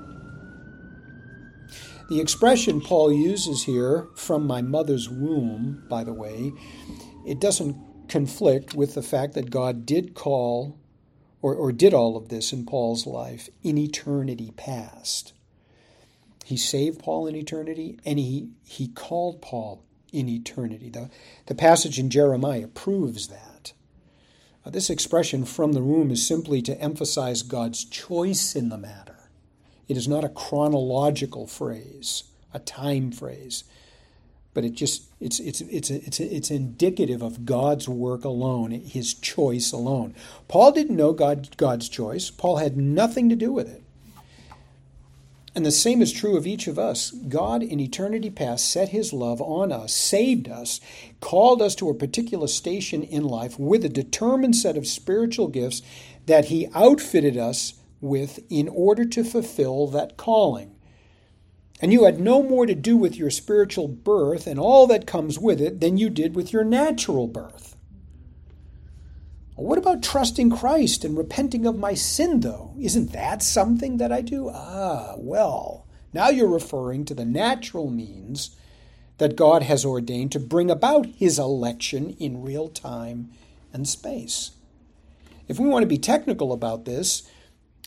The 2.08 2.20
expression 2.20 2.80
Paul 2.80 3.12
uses 3.12 3.64
here, 3.64 4.08
from 4.14 4.46
my 4.46 4.62
mother's 4.62 5.10
womb, 5.10 5.84
by 5.90 6.04
the 6.04 6.14
way, 6.14 6.52
it 7.26 7.38
doesn't 7.38 7.76
conflict 8.08 8.74
with 8.74 8.94
the 8.94 9.02
fact 9.02 9.34
that 9.34 9.50
God 9.50 9.84
did 9.84 10.14
call 10.14 10.78
or, 11.42 11.54
or 11.54 11.70
did 11.70 11.92
all 11.92 12.16
of 12.16 12.30
this 12.30 12.50
in 12.50 12.64
Paul's 12.64 13.06
life 13.06 13.50
in 13.62 13.76
eternity 13.76 14.52
past. 14.56 15.34
He 16.46 16.56
saved 16.56 17.00
Paul 17.00 17.26
in 17.26 17.36
eternity 17.36 17.98
and 18.06 18.18
he, 18.18 18.48
he 18.64 18.88
called 18.88 19.42
Paul 19.42 19.84
in 20.10 20.30
eternity. 20.30 20.88
The, 20.88 21.10
the 21.44 21.54
passage 21.54 21.98
in 21.98 22.08
Jeremiah 22.08 22.68
proves 22.68 23.28
that. 23.28 23.74
Uh, 24.64 24.70
this 24.70 24.88
expression 24.88 25.44
from 25.44 25.74
the 25.74 25.82
womb 25.82 26.10
is 26.10 26.26
simply 26.26 26.62
to 26.62 26.80
emphasize 26.80 27.42
God's 27.42 27.84
choice 27.84 28.56
in 28.56 28.70
the 28.70 28.78
matter. 28.78 29.17
It 29.88 29.96
is 29.96 30.06
not 30.06 30.24
a 30.24 30.28
chronological 30.28 31.46
phrase, 31.46 32.24
a 32.52 32.58
time 32.58 33.10
phrase, 33.10 33.64
but 34.54 34.64
it 34.64 34.74
just 34.74 35.04
it's 35.20 35.40
it's 35.40 35.60
it's 35.62 35.90
it's 35.90 36.20
it's 36.20 36.50
indicative 36.50 37.22
of 37.22 37.46
God's 37.46 37.88
work 37.88 38.24
alone, 38.24 38.70
His 38.70 39.14
choice 39.14 39.72
alone. 39.72 40.14
Paul 40.46 40.72
didn't 40.72 40.96
know 40.96 41.12
God 41.12 41.56
God's 41.56 41.88
choice. 41.88 42.30
Paul 42.30 42.56
had 42.56 42.76
nothing 42.76 43.28
to 43.30 43.36
do 43.36 43.52
with 43.52 43.68
it. 43.68 43.82
And 45.58 45.66
the 45.66 45.72
same 45.72 46.02
is 46.02 46.12
true 46.12 46.36
of 46.36 46.46
each 46.46 46.68
of 46.68 46.78
us. 46.78 47.10
God 47.10 47.64
in 47.64 47.80
eternity 47.80 48.30
past 48.30 48.70
set 48.70 48.90
his 48.90 49.12
love 49.12 49.40
on 49.40 49.72
us, 49.72 49.92
saved 49.92 50.48
us, 50.48 50.80
called 51.20 51.60
us 51.60 51.74
to 51.76 51.88
a 51.88 51.94
particular 51.94 52.46
station 52.46 53.02
in 53.02 53.24
life 53.24 53.58
with 53.58 53.84
a 53.84 53.88
determined 53.88 54.54
set 54.54 54.76
of 54.76 54.86
spiritual 54.86 55.48
gifts 55.48 55.82
that 56.26 56.44
he 56.44 56.68
outfitted 56.76 57.36
us 57.36 57.74
with 58.00 58.40
in 58.50 58.68
order 58.68 59.04
to 59.04 59.24
fulfill 59.24 59.86
that 59.88 60.16
calling. 60.16 60.74
And 61.80 61.92
you 61.92 62.04
had 62.04 62.18
no 62.20 62.42
more 62.42 62.66
to 62.66 62.74
do 62.74 62.96
with 62.96 63.16
your 63.16 63.30
spiritual 63.30 63.88
birth 63.88 64.46
and 64.46 64.58
all 64.58 64.86
that 64.88 65.06
comes 65.06 65.38
with 65.38 65.60
it 65.60 65.80
than 65.80 65.96
you 65.96 66.10
did 66.10 66.34
with 66.34 66.52
your 66.52 66.64
natural 66.64 67.28
birth. 67.28 67.76
What 69.54 69.78
about 69.78 70.02
trusting 70.02 70.50
Christ 70.50 71.04
and 71.04 71.16
repenting 71.16 71.66
of 71.66 71.76
my 71.76 71.94
sin, 71.94 72.40
though? 72.40 72.74
Isn't 72.78 73.12
that 73.12 73.42
something 73.42 73.96
that 73.96 74.12
I 74.12 74.20
do? 74.20 74.50
Ah, 74.52 75.14
well, 75.16 75.84
now 76.12 76.28
you're 76.28 76.48
referring 76.48 77.04
to 77.06 77.14
the 77.14 77.24
natural 77.24 77.90
means 77.90 78.56
that 79.18 79.34
God 79.34 79.64
has 79.64 79.84
ordained 79.84 80.30
to 80.32 80.40
bring 80.40 80.70
about 80.70 81.06
his 81.06 81.40
election 81.40 82.10
in 82.20 82.42
real 82.42 82.68
time 82.68 83.30
and 83.72 83.88
space. 83.88 84.52
If 85.48 85.58
we 85.58 85.68
want 85.68 85.82
to 85.82 85.88
be 85.88 85.98
technical 85.98 86.52
about 86.52 86.84
this, 86.84 87.28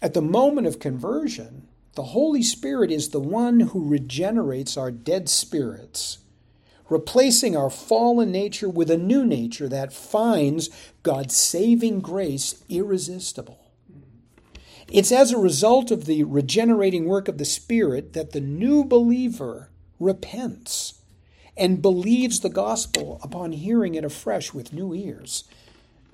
at 0.01 0.13
the 0.13 0.21
moment 0.21 0.67
of 0.67 0.79
conversion, 0.79 1.67
the 1.93 2.03
Holy 2.03 2.41
Spirit 2.41 2.91
is 2.91 3.09
the 3.09 3.19
one 3.19 3.59
who 3.59 3.87
regenerates 3.87 4.77
our 4.77 4.91
dead 4.91 5.29
spirits, 5.29 6.19
replacing 6.89 7.55
our 7.55 7.69
fallen 7.69 8.31
nature 8.31 8.69
with 8.69 8.89
a 8.89 8.97
new 8.97 9.25
nature 9.25 9.69
that 9.69 9.93
finds 9.93 10.69
God's 11.03 11.35
saving 11.35 11.99
grace 11.99 12.63
irresistible. 12.69 13.59
It's 14.91 15.11
as 15.11 15.31
a 15.31 15.37
result 15.37 15.91
of 15.91 16.05
the 16.05 16.23
regenerating 16.23 17.05
work 17.05 17.27
of 17.27 17.37
the 17.37 17.45
Spirit 17.45 18.13
that 18.13 18.31
the 18.31 18.41
new 18.41 18.83
believer 18.83 19.69
repents 19.99 21.01
and 21.55 21.81
believes 21.81 22.39
the 22.39 22.49
gospel 22.49 23.19
upon 23.21 23.51
hearing 23.51 23.95
it 23.95 24.03
afresh 24.03 24.53
with 24.53 24.73
new 24.73 24.93
ears 24.93 25.43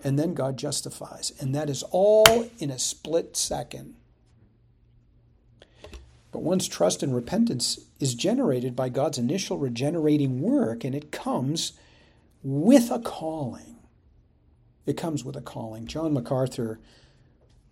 and 0.03 0.17
then 0.17 0.33
God 0.33 0.57
justifies. 0.57 1.31
And 1.39 1.53
that 1.55 1.69
is 1.69 1.83
all 1.91 2.49
in 2.59 2.69
a 2.69 2.79
split 2.79 3.35
second. 3.35 3.95
But 6.31 6.43
one's 6.43 6.67
trust 6.67 7.01
and 7.01 7.15
repentance 7.15 7.79
is 7.99 8.13
generated 8.13 8.75
by 8.75 8.89
God's 8.89 9.17
initial 9.17 9.57
regenerating 9.57 10.41
work, 10.41 10.83
and 10.83 10.93
it 10.93 11.11
comes 11.11 11.73
with 12.43 12.91
a 12.91 12.99
calling. 12.99 13.77
It 14.85 14.97
comes 14.97 15.23
with 15.23 15.35
a 15.35 15.41
calling. 15.41 15.87
John 15.87 16.13
MacArthur 16.13 16.79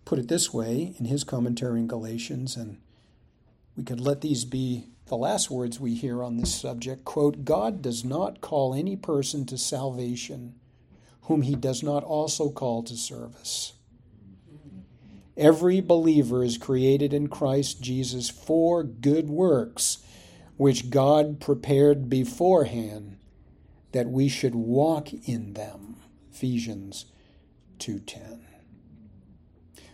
put 0.04 0.20
it 0.20 0.28
this 0.28 0.54
way 0.54 0.96
in 0.98 1.06
his 1.06 1.24
commentary 1.24 1.80
in 1.80 1.88
Galatians, 1.88 2.56
and 2.56 2.78
we 3.76 3.84
could 3.84 4.00
let 4.00 4.22
these 4.22 4.46
be 4.46 4.88
the 5.08 5.18
last 5.18 5.52
words 5.52 5.80
we 5.80 5.94
hear 5.94 6.24
on 6.24 6.38
this 6.38 6.54
subject. 6.54 7.06
Quote 7.06 7.46
God 7.46 7.82
does 7.82 8.04
not 8.04 8.42
call 8.42 8.74
any 8.74 8.96
person 8.96 9.46
to 9.46 9.58
salvation 9.58 10.56
whom 11.26 11.42
he 11.42 11.56
does 11.56 11.82
not 11.82 12.04
also 12.04 12.50
call 12.50 12.84
to 12.84 12.96
service. 12.96 13.74
Every 15.38 15.82
believer 15.82 16.44
is 16.44 16.58
created 16.58 17.14
in 17.14 17.28
Christ 17.28 17.82
Jesus 17.82 18.30
for 18.30 18.84
good 18.84 19.30
works, 19.30 19.98
which 20.56 20.90
God 20.90 21.42
prepared 21.42 22.10
beforehand 22.10 23.18
that 23.92 24.08
we 24.08 24.30
should 24.30 24.56
walk 24.56 25.14
in 25.28 25.54
them. 25.54 25.98
Ephesians 26.32 27.06
2:10. 27.80 28.46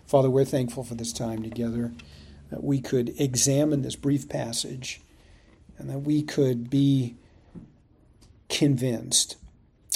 Father, 0.06 0.30
we're 0.30 0.46
thankful 0.46 0.84
for 0.84 0.96
this 0.96 1.14
time 1.14 1.42
together 1.42 1.94
that 2.50 2.64
we 2.64 2.82
could 2.82 3.14
examine 3.20 3.82
this 3.82 3.96
brief 3.96 4.28
passage 4.28 5.02
and 5.78 5.90
that 5.90 6.00
we 6.00 6.22
could 6.22 6.70
be 6.70 7.16
convinced 8.50 9.38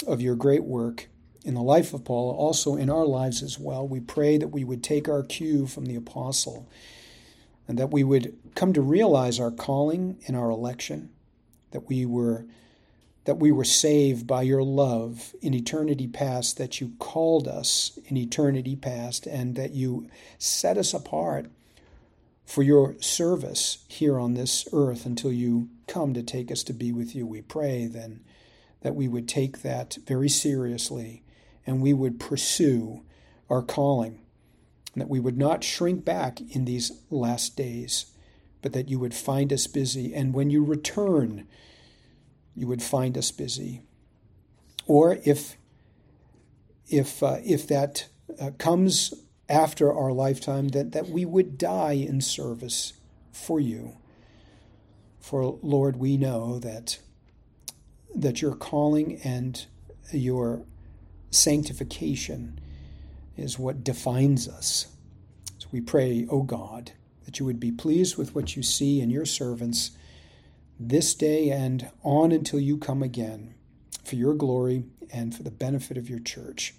of 0.06 0.22
your 0.22 0.34
great 0.34 0.64
work 0.64 1.08
in 1.46 1.54
the 1.54 1.62
life 1.62 1.94
of 1.94 2.04
Paul, 2.04 2.32
also 2.32 2.74
in 2.74 2.90
our 2.90 3.06
lives 3.06 3.40
as 3.40 3.56
well. 3.56 3.86
We 3.86 4.00
pray 4.00 4.36
that 4.36 4.48
we 4.48 4.64
would 4.64 4.82
take 4.82 5.08
our 5.08 5.22
cue 5.22 5.68
from 5.68 5.86
the 5.86 5.94
apostle 5.94 6.68
and 7.68 7.78
that 7.78 7.92
we 7.92 8.02
would 8.02 8.36
come 8.56 8.72
to 8.72 8.82
realize 8.82 9.38
our 9.38 9.52
calling 9.52 10.18
and 10.26 10.36
our 10.36 10.50
election, 10.50 11.10
that 11.70 11.88
we 11.88 12.04
were 12.04 12.44
that 13.26 13.38
we 13.38 13.50
were 13.50 13.64
saved 13.64 14.24
by 14.24 14.42
your 14.42 14.62
love 14.62 15.34
in 15.42 15.52
eternity 15.52 16.06
past, 16.06 16.58
that 16.58 16.80
you 16.80 16.92
called 17.00 17.48
us 17.48 17.98
in 18.06 18.16
eternity 18.16 18.76
past, 18.76 19.26
and 19.26 19.56
that 19.56 19.72
you 19.72 20.08
set 20.38 20.78
us 20.78 20.94
apart 20.94 21.46
for 22.44 22.62
your 22.62 22.94
service 23.00 23.78
here 23.88 24.16
on 24.16 24.34
this 24.34 24.68
earth 24.72 25.04
until 25.04 25.32
you 25.32 25.68
come 25.88 26.14
to 26.14 26.22
take 26.22 26.52
us 26.52 26.62
to 26.62 26.72
be 26.72 26.92
with 26.92 27.16
you. 27.16 27.26
We 27.26 27.42
pray 27.42 27.86
then 27.86 28.20
that 28.82 28.94
we 28.94 29.08
would 29.08 29.28
take 29.28 29.62
that 29.62 29.98
very 30.06 30.28
seriously 30.28 31.24
and 31.66 31.82
we 31.82 31.92
would 31.92 32.20
pursue 32.20 33.02
our 33.50 33.62
calling, 33.62 34.20
and 34.94 35.02
that 35.02 35.08
we 35.08 35.20
would 35.20 35.36
not 35.36 35.64
shrink 35.64 36.04
back 36.04 36.40
in 36.40 36.64
these 36.64 36.92
last 37.10 37.56
days, 37.56 38.06
but 38.62 38.72
that 38.72 38.88
you 38.88 38.98
would 38.98 39.14
find 39.14 39.52
us 39.52 39.66
busy. 39.66 40.14
And 40.14 40.34
when 40.34 40.50
you 40.50 40.64
return, 40.64 41.46
you 42.54 42.66
would 42.66 42.82
find 42.82 43.18
us 43.18 43.30
busy. 43.30 43.82
Or 44.86 45.18
if 45.24 45.56
if 46.88 47.22
uh, 47.22 47.38
if 47.44 47.66
that 47.66 48.08
uh, 48.40 48.50
comes 48.58 49.12
after 49.48 49.92
our 49.92 50.12
lifetime, 50.12 50.68
that, 50.68 50.92
that 50.92 51.08
we 51.08 51.24
would 51.24 51.58
die 51.58 51.92
in 51.92 52.20
service 52.20 52.94
for 53.32 53.60
you. 53.60 53.96
For 55.20 55.58
Lord, 55.62 55.96
we 55.96 56.16
know 56.16 56.58
that 56.58 56.98
that 58.14 58.40
your 58.40 58.54
calling 58.54 59.20
and 59.22 59.66
your 60.12 60.64
sanctification 61.36 62.58
is 63.36 63.58
what 63.58 63.84
defines 63.84 64.48
us. 64.48 64.86
So 65.58 65.68
we 65.72 65.80
pray, 65.80 66.26
O 66.30 66.42
God, 66.42 66.92
that 67.24 67.38
you 67.38 67.46
would 67.46 67.60
be 67.60 67.72
pleased 67.72 68.16
with 68.16 68.34
what 68.34 68.56
you 68.56 68.62
see 68.62 69.00
in 69.00 69.10
your 69.10 69.26
servants 69.26 69.90
this 70.78 71.14
day 71.14 71.50
and 71.50 71.90
on 72.02 72.32
until 72.32 72.60
you 72.60 72.78
come 72.78 73.02
again 73.02 73.54
for 74.04 74.16
your 74.16 74.34
glory 74.34 74.84
and 75.12 75.34
for 75.34 75.42
the 75.42 75.50
benefit 75.50 75.96
of 75.96 76.08
your 76.08 76.20
church. 76.20 76.74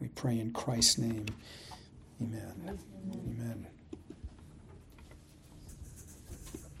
We 0.00 0.08
pray 0.08 0.38
in 0.38 0.52
Christ's 0.52 0.98
name. 0.98 1.26
Amen. 2.20 2.78
Amen. 3.12 3.66